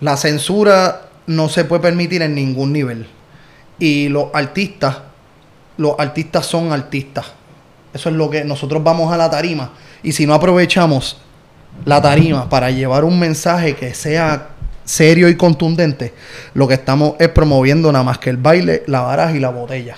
la 0.00 0.16
censura 0.16 1.02
no 1.26 1.50
se 1.50 1.64
puede 1.64 1.82
permitir 1.82 2.22
en 2.22 2.34
ningún 2.34 2.72
nivel. 2.72 3.06
Y 3.78 4.08
los 4.08 4.28
artistas, 4.32 4.98
los 5.76 5.96
artistas 5.98 6.46
son 6.46 6.72
artistas. 6.72 7.26
Eso 7.92 8.08
es 8.08 8.14
lo 8.14 8.30
que 8.30 8.44
nosotros 8.44 8.82
vamos 8.82 9.12
a 9.12 9.18
la 9.18 9.28
tarima. 9.28 9.72
Y 10.02 10.12
si 10.12 10.26
no 10.26 10.32
aprovechamos 10.32 11.18
la 11.84 12.00
tarima 12.00 12.48
para 12.48 12.70
llevar 12.70 13.04
un 13.04 13.18
mensaje 13.18 13.76
que 13.76 13.92
sea 13.92 14.48
serio 14.84 15.28
y 15.28 15.36
contundente, 15.36 16.14
lo 16.54 16.66
que 16.66 16.74
estamos 16.74 17.14
es 17.18 17.28
promoviendo 17.28 17.92
nada 17.92 18.04
más 18.04 18.18
que 18.18 18.30
el 18.30 18.38
baile, 18.38 18.84
la 18.86 19.02
baraja 19.02 19.36
y 19.36 19.38
la 19.38 19.50
botella 19.50 19.96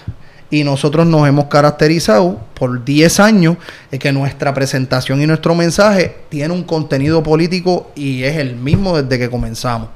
y 0.52 0.64
nosotros 0.64 1.06
nos 1.06 1.26
hemos 1.26 1.46
caracterizado 1.46 2.38
por 2.52 2.84
10 2.84 3.20
años 3.20 3.56
que 3.90 4.12
nuestra 4.12 4.52
presentación 4.52 5.22
y 5.22 5.26
nuestro 5.26 5.54
mensaje 5.54 6.14
tiene 6.28 6.52
un 6.52 6.62
contenido 6.62 7.22
político 7.22 7.90
y 7.94 8.22
es 8.22 8.36
el 8.36 8.54
mismo 8.56 9.00
desde 9.00 9.18
que 9.18 9.30
comenzamos. 9.30 9.88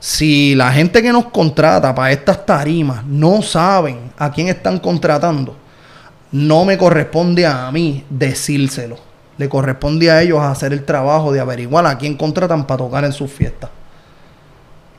Si 0.00 0.54
la 0.54 0.72
gente 0.72 1.02
que 1.02 1.12
nos 1.12 1.26
contrata 1.26 1.94
para 1.94 2.12
estas 2.12 2.46
tarimas 2.46 3.04
no 3.04 3.42
saben 3.42 4.10
a 4.16 4.32
quién 4.32 4.48
están 4.48 4.78
contratando, 4.78 5.54
no 6.32 6.64
me 6.64 6.78
corresponde 6.78 7.44
a 7.44 7.70
mí 7.70 8.06
decírselo. 8.08 8.96
Le 9.36 9.50
corresponde 9.50 10.10
a 10.10 10.22
ellos 10.22 10.40
hacer 10.40 10.72
el 10.72 10.86
trabajo 10.86 11.30
de 11.30 11.40
averiguar 11.40 11.84
a 11.84 11.98
quién 11.98 12.16
contratan 12.16 12.66
para 12.66 12.78
tocar 12.78 13.04
en 13.04 13.12
sus 13.12 13.30
fiestas. 13.30 13.68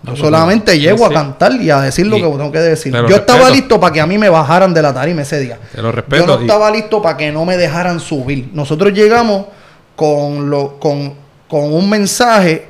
Yo 0.04 0.16
solamente 0.16 0.80
llego 0.80 1.06
a 1.06 1.10
cantar 1.12 1.54
y 1.62 1.70
a 1.70 1.82
decir 1.82 2.08
lo 2.08 2.16
que 2.16 2.24
tengo 2.24 2.52
que 2.52 2.60
decir. 2.60 2.93
Yo 2.93 3.16
estaba 3.18 3.50
listo 3.50 3.80
para 3.80 3.93
que 3.93 4.02
a 4.02 4.08
mí 4.08 4.18
me 4.18 4.30
bajaran 4.30 4.74
de 4.74 4.82
la 4.82 4.93
tarima 4.93 5.24
ese 5.24 5.39
día. 5.39 5.60
lo 5.76 5.91
respeto. 5.91 6.26
Yo 6.26 6.36
no 6.36 6.41
estaba 6.41 6.72
listo 6.72 7.02
para 7.02 7.18
que 7.18 7.32
no 7.32 7.43
me 7.45 7.58
dejaran 7.58 8.00
subir. 8.00 8.50
Nosotros 8.54 8.93
llegamos 8.93 9.47
con, 9.95 10.50
lo, 10.50 10.80
con, 10.80 11.14
con 11.47 11.74
un 11.74 11.89
mensaje 11.89 12.70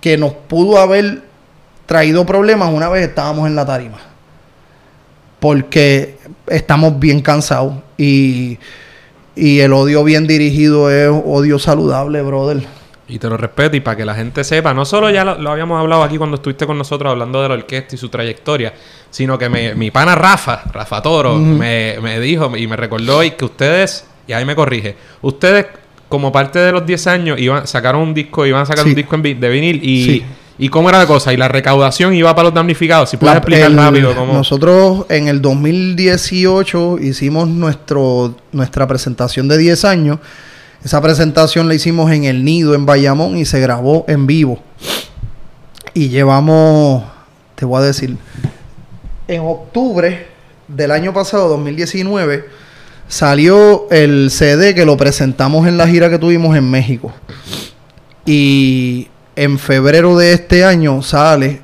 que 0.00 0.18
nos 0.18 0.32
pudo 0.34 0.78
haber 0.78 1.22
traído 1.86 2.26
problemas 2.26 2.72
una 2.72 2.90
vez 2.90 3.08
estábamos 3.08 3.46
en 3.46 3.56
la 3.56 3.64
tarima. 3.64 3.98
Porque 5.40 6.18
estamos 6.46 6.98
bien 6.98 7.22
cansados 7.22 7.74
y, 7.96 8.58
y 9.34 9.60
el 9.60 9.72
odio 9.72 10.04
bien 10.04 10.26
dirigido 10.26 10.90
es 10.90 11.08
odio 11.08 11.58
saludable, 11.58 12.20
brother. 12.20 12.77
Y 13.08 13.18
te 13.18 13.28
lo 13.28 13.36
respeto 13.38 13.76
y 13.76 13.80
para 13.80 13.96
que 13.96 14.04
la 14.04 14.14
gente 14.14 14.44
sepa, 14.44 14.74
no 14.74 14.84
solo 14.84 15.08
ya 15.08 15.24
lo, 15.24 15.50
habíamos 15.50 15.80
hablado 15.80 16.02
aquí 16.02 16.18
cuando 16.18 16.36
estuviste 16.36 16.66
con 16.66 16.76
nosotros 16.76 17.10
hablando 17.10 17.40
de 17.42 17.48
la 17.48 17.54
orquesta 17.54 17.94
y 17.94 17.98
su 17.98 18.10
trayectoria, 18.10 18.74
sino 19.10 19.38
que 19.38 19.48
mi 19.48 19.90
pana 19.90 20.14
Rafa, 20.14 20.62
Rafa 20.72 21.00
Toro, 21.00 21.36
me, 21.36 21.96
me, 22.02 22.20
dijo 22.20 22.54
y 22.56 22.66
me 22.66 22.76
recordó 22.76 23.24
y 23.24 23.30
que 23.30 23.46
ustedes, 23.46 24.06
y 24.26 24.32
ahí 24.34 24.44
me 24.44 24.54
corrige, 24.54 24.94
ustedes 25.22 25.66
como 26.08 26.32
parte 26.32 26.58
de 26.58 26.72
los 26.72 26.86
10 26.86 27.06
años 27.06 27.40
iban 27.40 27.66
sacaron 27.66 28.02
un 28.02 28.14
disco, 28.14 28.46
iban 28.46 28.62
a 28.62 28.66
sacar 28.66 28.86
un 28.86 28.94
disco 28.94 29.16
de 29.16 29.48
vinil 29.48 29.80
y... 29.82 30.24
¿Y 30.60 30.70
cómo 30.70 30.88
era 30.88 30.98
la 30.98 31.06
cosa? 31.06 31.32
¿Y 31.32 31.36
la 31.36 31.46
recaudación 31.46 32.14
iba 32.14 32.34
para 32.34 32.46
los 32.46 32.54
damnificados? 32.54 33.10
Si 33.10 33.16
puedes 33.16 33.36
explicar 33.36 33.70
rápido 33.70 34.12
cómo... 34.16 34.32
Nosotros 34.32 35.06
en 35.08 35.28
el 35.28 35.40
2018 35.40 36.98
hicimos 36.98 37.46
nuestro, 37.46 38.34
nuestra 38.50 38.84
presentación 38.88 39.46
de 39.46 39.56
10 39.56 39.84
años 39.84 40.18
esa 40.84 41.00
presentación 41.00 41.68
la 41.68 41.74
hicimos 41.74 42.10
en 42.12 42.24
el 42.24 42.44
Nido, 42.44 42.74
en 42.74 42.86
Bayamón, 42.86 43.36
y 43.36 43.44
se 43.44 43.60
grabó 43.60 44.04
en 44.08 44.26
vivo. 44.26 44.60
Y 45.92 46.08
llevamos, 46.08 47.04
te 47.56 47.64
voy 47.64 47.82
a 47.82 47.86
decir, 47.86 48.16
en 49.26 49.42
octubre 49.42 50.28
del 50.68 50.90
año 50.92 51.12
pasado, 51.12 51.48
2019, 51.48 52.44
salió 53.08 53.90
el 53.90 54.30
CD 54.30 54.74
que 54.74 54.84
lo 54.84 54.96
presentamos 54.96 55.66
en 55.66 55.76
la 55.76 55.88
gira 55.88 56.10
que 56.10 56.18
tuvimos 56.18 56.56
en 56.56 56.70
México. 56.70 57.12
Y 58.24 59.08
en 59.34 59.58
febrero 59.58 60.16
de 60.16 60.32
este 60.32 60.64
año 60.64 61.02
sale 61.02 61.62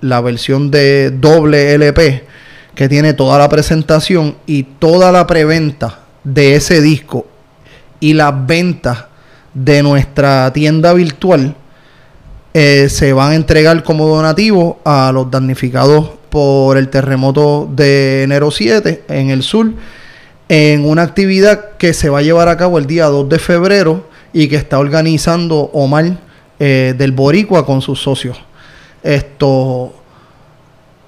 la 0.00 0.20
versión 0.20 0.70
de 0.70 1.10
doble 1.10 1.74
LP 1.74 2.24
que 2.74 2.88
tiene 2.88 3.12
toda 3.14 3.38
la 3.38 3.48
presentación 3.48 4.36
y 4.46 4.62
toda 4.62 5.10
la 5.10 5.26
preventa 5.26 6.00
de 6.24 6.54
ese 6.54 6.80
disco 6.80 7.26
y 8.00 8.14
las 8.14 8.46
ventas 8.46 9.04
de 9.54 9.82
nuestra 9.82 10.52
tienda 10.52 10.92
virtual 10.92 11.54
eh, 12.52 12.88
se 12.88 13.12
van 13.12 13.32
a 13.32 13.34
entregar 13.36 13.82
como 13.84 14.08
donativo 14.08 14.80
a 14.84 15.12
los 15.12 15.30
damnificados 15.30 16.10
por 16.30 16.76
el 16.76 16.88
terremoto 16.88 17.68
de 17.70 18.24
enero 18.24 18.50
7 18.50 19.04
en 19.08 19.30
el 19.30 19.42
sur, 19.42 19.72
en 20.48 20.84
una 20.84 21.02
actividad 21.02 21.76
que 21.78 21.94
se 21.94 22.08
va 22.08 22.20
a 22.20 22.22
llevar 22.22 22.48
a 22.48 22.56
cabo 22.56 22.78
el 22.78 22.86
día 22.86 23.06
2 23.06 23.28
de 23.28 23.38
febrero 23.38 24.08
y 24.32 24.48
que 24.48 24.56
está 24.56 24.78
organizando 24.78 25.70
Omar 25.72 26.18
eh, 26.58 26.94
del 26.96 27.12
Boricua 27.12 27.64
con 27.64 27.82
sus 27.82 28.00
socios. 28.00 28.40
Esto 29.02 29.94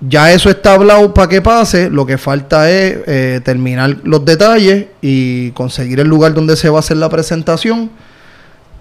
ya 0.09 0.32
eso 0.32 0.50
está 0.50 0.74
hablado 0.74 1.14
para 1.14 1.28
que 1.28 1.40
pase, 1.40 1.88
lo 1.88 2.05
que 2.05 2.18
falta 2.18 2.68
es 2.70 2.98
eh, 3.07 3.40
terminar 3.44 3.98
los 4.03 4.24
detalles 4.24 4.86
y 5.00 5.53
conseguir 5.53 6.00
el 6.00 6.09
lugar 6.09 6.34
donde 6.34 6.57
se 6.57 6.68
va 6.68 6.78
a 6.78 6.80
hacer 6.80 6.96
la 6.96 7.09
presentación. 7.09 7.90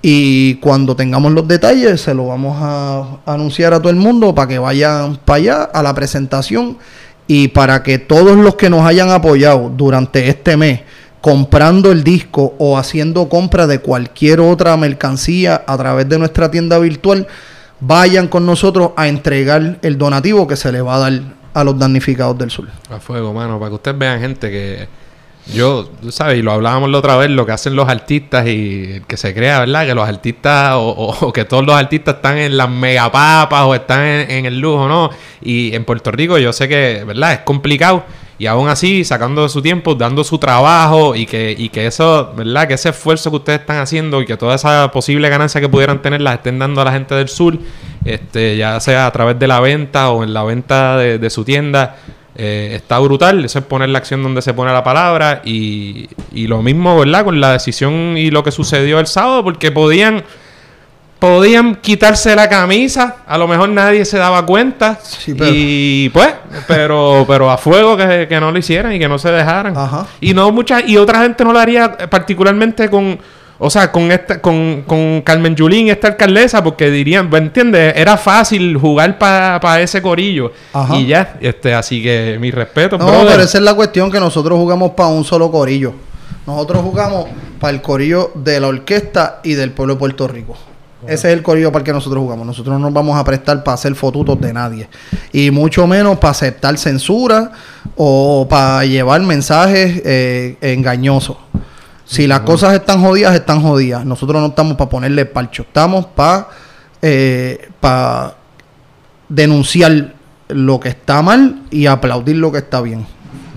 Y 0.02 0.56
cuando 0.56 0.96
tengamos 0.96 1.32
los 1.32 1.48
detalles, 1.48 2.02
se 2.02 2.16
lo 2.16 2.28
vamos 2.28 2.58
a 2.60 3.20
anunciar 3.28 3.74
a 3.74 3.80
todo 3.80 3.92
el 3.92 3.98
mundo 3.98 4.34
para 4.34 4.48
que 4.48 4.58
vayan 4.58 5.18
para 5.18 5.38
allá 5.38 5.64
a 5.64 5.84
la 5.84 5.94
presentación 5.94 6.80
y 7.28 7.50
para 7.50 7.84
que 7.84 8.00
todos 8.00 8.36
los 8.36 8.56
que 8.56 8.72
nos 8.72 8.82
hayan 8.82 9.12
apoyado 9.12 9.72
durante 9.76 10.28
este 10.28 10.58
mes 10.58 10.82
comprando 11.22 11.92
el 11.92 12.04
disco 12.04 12.56
o 12.58 12.80
haciendo 12.80 13.30
compra 13.30 13.68
de 13.68 13.80
cualquier 13.80 14.40
otra 14.40 14.76
mercancía 14.76 15.64
a 15.68 15.78
través 15.78 16.10
de 16.10 16.18
nuestra 16.18 16.50
tienda 16.50 16.80
virtual, 16.80 17.28
vayan 17.82 18.28
con 18.28 18.46
nosotros 18.46 18.92
a 18.96 19.08
entregar 19.08 19.80
el 19.82 19.98
donativo 19.98 20.48
que 20.48 20.56
se 20.56 20.72
le 20.72 20.82
va 20.82 20.96
a 20.96 21.00
dar 21.00 21.22
a 21.54 21.64
los 21.64 21.78
damnificados 21.78 22.38
del 22.38 22.50
sur. 22.50 22.68
A 22.90 23.00
fuego, 23.00 23.34
mano, 23.34 23.60
para 23.60 23.70
que 23.70 23.76
ustedes 23.76 23.98
vean 23.98 24.22
gente 24.22 24.50
que 24.50 24.88
yo, 25.48 25.90
tú 26.02 26.12
sabes, 26.12 26.38
y 26.38 26.42
lo 26.42 26.52
hablábamos 26.52 26.90
la 26.90 27.00
otra 27.00 27.18
vez, 27.18 27.30
lo 27.30 27.46
que 27.46 27.52
hacen 27.52 27.76
los 27.76 27.90
artistas 27.90 28.48
y 28.48 29.02
que 29.08 29.18
se 29.18 29.34
crea, 29.34 29.60
¿verdad? 29.60 29.86
Que 29.86 29.96
los 29.96 30.08
artistas 30.08 30.74
o, 30.78 31.34
que 31.34 31.46
todos 31.46 31.66
los 31.66 31.76
artistas 31.76 32.16
están 32.16 32.38
en 32.38 32.56
las 32.56 32.70
megapapas 32.70 33.64
o 33.64 33.76
están 33.76 34.06
en, 34.06 34.46
el 34.46 34.60
lujo, 34.60 34.88
¿no? 34.88 35.10
Y 35.42 35.74
en 35.76 35.84
Puerto 35.84 36.12
Rico 36.12 36.38
yo 36.38 36.54
sé 36.54 36.68
que, 36.70 37.04
¿verdad? 37.06 37.34
Es 37.34 37.40
complicado 37.40 38.04
y 38.42 38.48
aún 38.48 38.70
así 38.70 39.04
sacando 39.04 39.48
su 39.50 39.62
tiempo, 39.62 39.94
dando 39.94 40.24
su 40.24 40.40
trabajo 40.40 41.16
y 41.16 41.28
que, 41.28 41.54
y 41.56 41.70
que 41.70 41.86
eso, 41.86 42.34
¿verdad? 42.36 42.68
Que 42.68 42.74
ese 42.74 42.90
esfuerzo 42.90 43.30
que 43.30 43.36
ustedes 43.36 43.60
están 43.60 43.78
haciendo 43.78 44.20
y 44.20 44.26
que 44.26 44.36
toda 44.36 44.56
esa 44.56 44.90
posible 44.92 45.30
ganancia 45.30 45.62
que 45.62 45.70
pudieran 45.70 46.02
tener 46.02 46.22
la 46.22 46.34
estén 46.34 46.58
dando 46.58 46.82
a 46.82 46.86
la 46.86 46.92
gente 46.92 47.14
del 47.14 47.30
sur, 47.30 47.56
este, 48.04 48.58
ya 48.58 48.80
sea 48.80 49.06
a 49.06 49.12
través 49.12 49.38
de 49.38 49.46
la 49.46 49.60
venta 49.60 50.10
o 50.10 50.24
en 50.24 50.34
la 50.34 50.42
venta 50.42 50.98
de, 50.98 51.30
su 51.30 51.46
tienda. 51.46 51.98
Eh, 52.36 52.72
está 52.74 52.98
brutal, 52.98 53.46
eso 53.46 53.60
es 53.60 53.66
poner 53.66 53.90
la 53.90 54.00
acción 54.00 54.24
donde 54.24 54.42
se 54.42 54.56
pone 54.56 54.74
la 54.74 54.84
palabra 54.84 55.44
y, 55.46 56.10
y 56.32 56.48
lo 56.48 56.64
mismo, 56.64 56.98
¿verdad? 56.98 57.24
Con 57.24 57.40
la 57.40 57.52
decisión 57.52 58.18
y 58.18 58.32
lo 58.32 58.44
que 58.44 58.50
sucedió 58.50 58.98
el 59.00 59.06
sábado, 59.06 59.44
porque 59.44 59.72
podían 59.72 60.24
podían 61.22 61.76
quitarse 61.76 62.36
la 62.36 62.50
camisa, 62.50 63.18
a 63.28 63.38
lo 63.38 63.48
mejor 63.48 63.70
nadie 63.70 64.06
se 64.06 64.18
daba 64.18 64.44
cuenta. 64.44 64.98
Y 65.28 66.10
pues, 66.10 66.34
pero, 66.68 67.26
pero 67.28 67.52
a 67.52 67.60
fuego 67.60 67.96
que, 67.96 68.40
no 68.40 68.52
lo 68.52 68.58
hicieran 68.58 68.92
y 68.94 68.98
que 68.98 69.08
no 69.08 69.20
se 69.20 69.30
dejaran. 69.30 69.76
Y 70.20 70.34
no 70.34 70.52
mucha, 70.52 70.82
y 70.82 70.98
otra 70.98 71.22
gente 71.22 71.44
no 71.44 71.54
lo 71.54 71.60
haría 71.60 71.96
particularmente 72.10 72.90
con, 72.90 73.20
o 73.60 73.70
sea, 73.70 73.92
con 73.92 74.12
esta, 74.12 74.42
con, 74.42 74.82
con 74.88 75.22
Carmen 75.22 75.56
Yulín, 75.56 75.90
esta 75.90 76.08
alcaldesa, 76.08 76.64
porque 76.64 76.90
dirían, 76.90 77.30
¿me 77.30 77.38
entiendes? 77.38 77.94
Era 77.96 78.18
fácil 78.18 78.76
jugar 78.78 79.20
para 79.20 79.80
ese 79.80 80.02
corillo. 80.02 80.52
Y 80.96 81.06
ya, 81.06 81.36
este, 81.40 81.76
así 81.76 82.02
que 82.02 82.40
mi 82.42 82.50
respeto. 82.50 82.98
No, 82.98 83.06
pero 83.28 83.44
esa 83.44 83.60
es 83.60 83.64
la 83.64 83.76
cuestión 83.76 84.12
que 84.12 84.20
nosotros 84.20 84.58
jugamos 84.58 84.94
para 84.94 85.10
un 85.10 85.24
solo 85.24 85.52
corillo. 85.52 85.94
Nosotros 86.48 86.82
jugamos 86.82 87.28
para 87.60 87.74
el 87.74 87.84
corillo 87.84 88.32
de 88.34 88.60
la 88.60 88.70
orquesta 88.70 89.40
y 89.44 89.54
del 89.54 89.70
pueblo 89.70 89.94
de 89.94 90.00
Puerto 90.00 90.28
Rico. 90.28 90.58
Ese 91.08 91.30
es 91.30 91.38
el 91.38 91.42
corillo 91.42 91.72
para 91.72 91.82
el 91.82 91.86
que 91.86 91.94
nosotros 91.94 92.22
jugamos. 92.22 92.46
Nosotros 92.46 92.74
no 92.74 92.86
nos 92.86 92.94
vamos 92.94 93.20
a 93.20 93.24
prestar 93.24 93.64
para 93.64 93.76
hacer 93.76 93.96
fotutos 93.96 94.40
de 94.40 94.54
nadie. 94.54 94.88
Y 95.34 95.50
mucho 95.50 95.88
menos 95.88 96.18
para 96.20 96.32
aceptar 96.32 96.78
censura 96.78 97.52
o 97.96 98.48
para 98.50 98.86
llevar 98.86 99.22
mensajes 99.22 100.02
eh, 100.06 100.58
engañosos. 100.62 101.38
Si 102.06 102.28
las 102.28 102.42
cosas 102.42 102.74
están 102.74 103.02
jodidas, 103.02 103.34
están 103.34 103.62
jodidas. 103.62 104.06
Nosotros 104.06 104.42
no 104.42 104.48
estamos 104.48 104.76
para 104.76 104.90
ponerle 104.90 105.26
parcho. 105.26 105.64
Estamos 105.64 106.06
para 106.08 106.50
eh, 107.02 107.70
denunciar 109.30 110.14
lo 110.50 110.80
que 110.80 110.90
está 110.90 111.22
mal 111.22 111.64
y 111.72 111.86
aplaudir 111.86 112.36
lo 112.36 112.52
que 112.52 112.60
está 112.60 112.82
bien. 112.82 113.06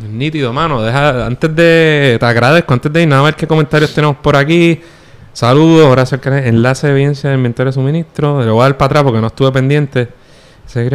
Nítido, 0.08 0.52
mano. 0.52 0.80
Deja, 0.82 1.26
antes 1.26 1.54
de... 1.54 2.16
Te 2.20 2.26
agradezco. 2.26 2.72
Antes 2.72 2.92
de 2.92 3.02
ir, 3.02 3.08
nada 3.08 3.22
ver 3.22 3.34
qué 3.34 3.46
comentarios 3.46 3.92
tenemos 3.92 4.16
por 4.16 4.36
aquí. 4.36 4.80
Saludos, 5.34 5.90
gracias 5.90 6.24
al 6.24 6.46
Enlace 6.46 6.86
de 6.86 6.92
evidencia 6.92 7.28
de 7.28 7.34
inventario 7.34 7.72
de 7.72 7.74
suministro. 7.74 8.40
Le 8.40 8.52
voy 8.52 8.60
a 8.60 8.64
dar 8.66 8.78
para 8.78 8.86
atrás 8.86 9.02
porque 9.02 9.20
no 9.20 9.26
estuve 9.26 9.50
pendiente. 9.50 10.08
Se 10.64 10.86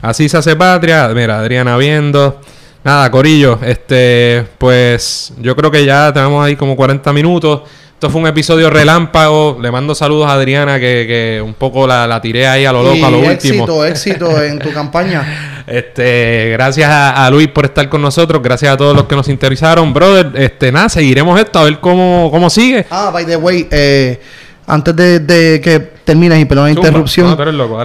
Así 0.00 0.28
se 0.28 0.36
hace 0.36 0.54
patria. 0.54 1.08
Mira, 1.08 1.40
Adriana 1.40 1.76
viendo. 1.76 2.40
Nada, 2.84 3.10
Corillo. 3.10 3.58
Este, 3.64 4.46
pues 4.58 5.32
yo 5.38 5.56
creo 5.56 5.72
que 5.72 5.84
ya 5.84 6.12
tenemos 6.12 6.46
ahí 6.46 6.54
como 6.54 6.76
40 6.76 7.12
minutos. 7.12 7.62
Esto 7.94 8.10
fue 8.10 8.20
un 8.20 8.28
episodio 8.28 8.70
relámpago. 8.70 9.58
Le 9.60 9.72
mando 9.72 9.96
saludos 9.96 10.28
a 10.28 10.34
Adriana, 10.34 10.78
que, 10.78 11.04
que 11.08 11.42
un 11.44 11.54
poco 11.54 11.88
la, 11.88 12.06
la, 12.06 12.20
tiré 12.20 12.46
ahí 12.46 12.64
a 12.64 12.70
lo 12.70 12.84
loco, 12.84 13.04
a 13.04 13.10
lo 13.10 13.28
éxito, 13.28 13.64
último. 13.64 13.84
Éxito, 13.84 14.28
éxito 14.30 14.42
en 14.44 14.60
tu 14.60 14.72
campaña. 14.74 15.51
Este, 15.66 16.50
gracias 16.52 16.88
a, 16.90 17.28
Luis 17.30 17.48
por 17.48 17.64
estar 17.64 17.88
con 17.88 18.02
nosotros. 18.02 18.42
Gracias 18.42 18.72
a 18.72 18.76
todos 18.76 18.94
los 18.94 19.04
que 19.04 19.16
nos 19.16 19.28
interesaron. 19.28 19.92
Brother, 19.92 20.32
este, 20.34 20.72
nada, 20.72 20.88
seguiremos 20.88 21.38
esto 21.40 21.58
a 21.58 21.64
ver 21.64 21.80
cómo, 21.80 22.30
cómo 22.30 22.50
sigue. 22.50 22.86
Ah, 22.90 23.10
by 23.12 23.26
the 23.26 23.36
way, 23.36 23.68
eh, 23.70 24.20
antes 24.66 24.94
de, 24.96 25.60
que 25.62 25.80
termines 26.04 26.40
y 26.40 26.44
perdón 26.44 26.66
la 26.66 26.70
interrupción, 26.70 27.36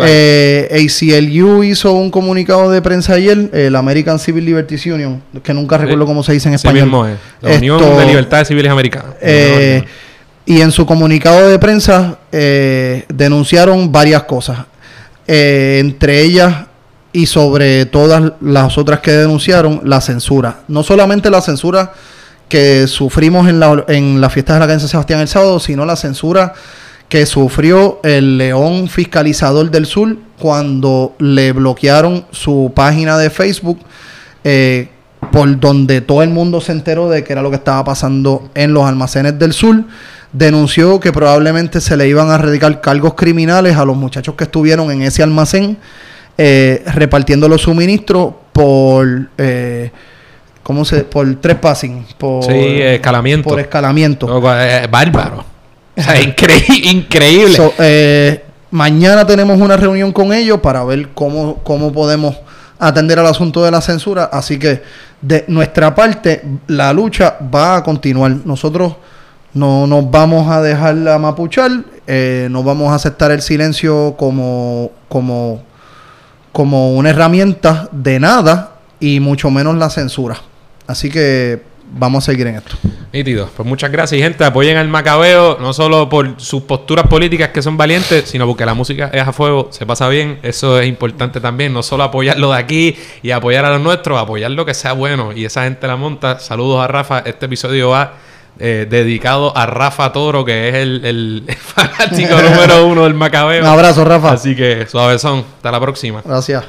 eh, 0.02 0.68
ACLU 0.72 1.64
hizo 1.64 1.94
un 1.94 2.12
comunicado 2.12 2.70
de 2.70 2.82
prensa 2.82 3.14
ayer, 3.14 3.50
el 3.54 3.76
American 3.76 4.20
Civil 4.20 4.46
Liberties 4.46 4.86
Union, 4.86 5.22
que 5.44 5.54
nunca 5.54 5.78
recuerdo 5.78 6.06
cómo 6.06 6.24
se 6.24 6.34
dice 6.34 6.50
en 6.50 6.56
español. 6.56 7.18
La 7.42 7.56
Unión 7.56 7.80
de 7.98 8.06
Libertades 8.06 8.48
Civiles 8.48 8.72
Americanas. 8.72 9.16
Eh, 9.22 9.84
y 10.48 10.62
en 10.62 10.72
su 10.72 10.86
comunicado 10.86 11.50
de 11.50 11.60
prensa 11.60 12.20
eh, 12.32 13.04
denunciaron 13.10 13.92
varias 13.92 14.24
cosas. 14.24 14.60
Eh, 15.28 15.80
entre 15.82 16.22
ellas 16.22 16.67
y 17.18 17.26
sobre 17.26 17.88
todas 17.88 18.34
las 18.42 18.78
otras 18.78 19.00
que 19.00 19.10
denunciaron, 19.10 19.82
la 19.84 20.02
censura. 20.02 20.60
No 20.68 20.84
solamente 20.84 21.32
la 21.32 21.42
censura 21.42 21.92
que 22.48 22.86
sufrimos 22.86 23.50
en 23.50 23.60
la, 23.60 23.86
en 23.88 24.22
la 24.22 24.30
fiesta 24.30 24.54
de 24.54 24.60
la 24.60 24.68
Calle 24.68 24.88
Sebastián 24.88 25.22
el 25.22 25.28
sábado, 25.28 25.60
sino 25.60 25.84
la 25.84 25.96
censura 25.96 26.54
que 27.10 27.26
sufrió 27.26 28.00
el 28.04 28.38
León 28.38 28.88
Fiscalizador 28.88 29.72
del 29.72 29.88
Sur 29.88 30.16
cuando 30.38 31.16
le 31.18 31.54
bloquearon 31.54 32.28
su 32.30 32.72
página 32.76 33.18
de 33.18 33.32
Facebook, 33.32 33.80
eh, 34.44 34.90
por 35.32 35.60
donde 35.60 36.02
todo 36.02 36.22
el 36.22 36.30
mundo 36.30 36.62
se 36.62 36.72
enteró 36.72 37.10
de 37.10 37.24
que 37.24 37.34
era 37.34 37.42
lo 37.42 37.50
que 37.50 37.56
estaba 37.56 37.84
pasando 37.84 38.52
en 38.54 38.76
los 38.76 38.86
almacenes 38.86 39.40
del 39.40 39.54
sur. 39.54 39.86
Denunció 40.34 41.00
que 41.00 41.12
probablemente 41.12 41.82
se 41.82 41.98
le 41.98 42.08
iban 42.08 42.30
a 42.30 42.38
radicar 42.38 42.80
cargos 42.80 43.16
criminales 43.16 43.76
a 43.76 43.86
los 43.86 43.98
muchachos 43.98 44.36
que 44.36 44.44
estuvieron 44.44 44.92
en 44.92 45.02
ese 45.02 45.24
almacén 45.24 45.80
eh, 46.38 46.84
repartiendo 46.94 47.48
los 47.48 47.62
suministros 47.62 48.34
por... 48.52 49.30
Eh, 49.38 49.92
¿Cómo 50.64 50.84
se? 50.84 51.06
Por 51.06 51.36
trespassing. 51.36 52.06
Por, 52.18 52.44
sí, 52.44 52.82
escalamiento. 52.82 53.48
Por 53.50 53.60
escalamiento. 53.60 54.42
bárbaro. 54.42 55.46
O 55.96 56.02
sea, 56.02 56.22
increíble. 56.84 57.58
Eh, 57.80 58.44
mañana 58.72 59.26
tenemos 59.26 59.60
una 59.62 59.78
reunión 59.78 60.12
con 60.12 60.34
ellos 60.34 60.60
para 60.60 60.84
ver 60.84 61.10
cómo, 61.14 61.62
cómo 61.64 61.94
podemos 61.94 62.36
atender 62.80 63.18
al 63.18 63.28
asunto 63.28 63.64
de 63.64 63.72
la 63.72 63.80
censura. 63.80 64.26
Así 64.26 64.60
que 64.60 64.82
de 65.22 65.46
nuestra 65.48 65.96
parte, 65.96 66.44
la 66.68 66.94
lucha 66.94 67.38
va 67.54 67.78
a 67.78 67.84
continuar. 67.84 68.36
Nosotros 68.46 68.96
no 69.54 69.88
nos 69.88 70.10
vamos 70.10 70.50
a 70.50 70.62
dejar 70.62 70.96
la 70.96 71.18
mapuchar, 71.18 71.72
eh, 72.06 72.48
no 72.52 72.64
vamos 72.64 72.92
a 72.92 72.96
aceptar 72.96 73.32
el 73.32 73.42
silencio 73.42 74.16
como, 74.18 74.92
como, 75.10 75.64
como 76.58 76.96
una 76.96 77.12
herramienta 77.12 77.88
de 77.92 78.20
nada 78.20 78.78
y 79.00 79.20
mucho 79.20 79.52
menos 79.52 79.76
la 79.76 79.92
censura. 79.92 80.42
Así 80.88 81.12
que 81.12 81.62
vamos 81.92 82.24
a 82.24 82.32
seguir 82.32 82.48
en 82.48 82.56
esto. 82.56 82.76
Nítido. 83.14 83.48
Pues 83.56 83.70
muchas 83.70 83.92
gracias, 83.92 84.20
gente. 84.20 84.44
Apoyen 84.44 84.76
al 84.76 84.88
Macabeo, 84.88 85.60
no 85.60 85.72
solo 85.72 86.10
por 86.10 86.42
sus 86.42 86.64
posturas 86.64 87.06
políticas 87.06 87.50
que 87.50 87.62
son 87.62 87.78
valientes, 87.78 88.28
sino 88.28 88.48
porque 88.48 88.66
la 88.66 88.74
música 88.74 89.12
es 89.14 89.22
a 89.22 89.32
fuego, 89.34 89.68
se 89.70 89.86
pasa 89.86 90.10
bien. 90.10 90.40
Eso 90.42 90.80
es 90.80 90.88
importante 90.88 91.40
también. 91.40 91.74
No 91.74 91.84
solo 91.84 92.02
apoyarlo 92.02 92.52
de 92.52 92.58
aquí 92.58 92.96
y 93.22 93.30
apoyar 93.30 93.64
a 93.64 93.70
los 93.70 93.82
nuestros, 93.82 94.20
apoyar 94.20 94.50
lo 94.50 94.66
que 94.66 94.74
sea 94.74 94.94
bueno. 94.94 95.34
Y 95.34 95.46
esa 95.46 95.66
gente 95.66 95.86
la 95.86 95.96
monta. 95.96 96.40
Saludos 96.40 96.84
a 96.84 96.88
Rafa. 96.88 97.20
Este 97.20 97.46
episodio 97.46 97.90
va 97.90 98.16
eh, 98.60 98.88
dedicado 98.90 99.56
a 99.56 99.66
Rafa 99.66 100.12
Toro, 100.12 100.44
que 100.46 100.70
es 100.70 100.76
el, 100.76 101.06
el 101.06 101.56
fanático 101.60 102.36
número 102.42 102.88
uno 102.88 103.04
del 103.04 103.14
Macabeo. 103.14 103.62
Un 103.62 103.68
abrazo, 103.68 104.04
Rafa. 104.04 104.32
Así 104.32 104.56
que 104.56 104.86
suavezón. 104.88 105.46
Hasta 105.58 105.72
la 105.72 105.80
próxima. 105.80 106.22
Gracias. 106.24 106.66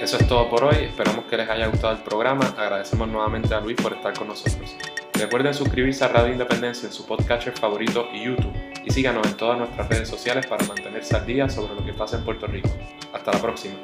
Eso 0.00 0.16
es 0.16 0.26
todo 0.26 0.48
por 0.48 0.64
hoy, 0.64 0.86
esperamos 0.86 1.26
que 1.26 1.36
les 1.36 1.48
haya 1.48 1.68
gustado 1.68 1.92
el 1.92 2.00
programa, 2.00 2.52
agradecemos 2.58 3.06
nuevamente 3.06 3.54
a 3.54 3.60
Luis 3.60 3.76
por 3.80 3.92
estar 3.92 4.12
con 4.12 4.26
nosotros. 4.26 4.74
Recuerden 5.12 5.54
suscribirse 5.54 6.04
a 6.04 6.08
Radio 6.08 6.32
Independencia 6.32 6.88
en 6.88 6.92
su 6.92 7.06
podcatcher 7.06 7.52
favorito 7.52 8.08
y 8.12 8.24
YouTube 8.24 8.52
y 8.84 8.90
síganos 8.90 9.24
en 9.26 9.36
todas 9.36 9.58
nuestras 9.58 9.88
redes 9.88 10.08
sociales 10.08 10.46
para 10.46 10.64
mantenerse 10.66 11.14
al 11.14 11.26
día 11.26 11.48
sobre 11.48 11.74
lo 11.74 11.84
que 11.84 11.92
pasa 11.92 12.16
en 12.16 12.24
Puerto 12.24 12.46
Rico. 12.46 12.70
Hasta 13.12 13.30
la 13.30 13.38
próxima. 13.40 13.74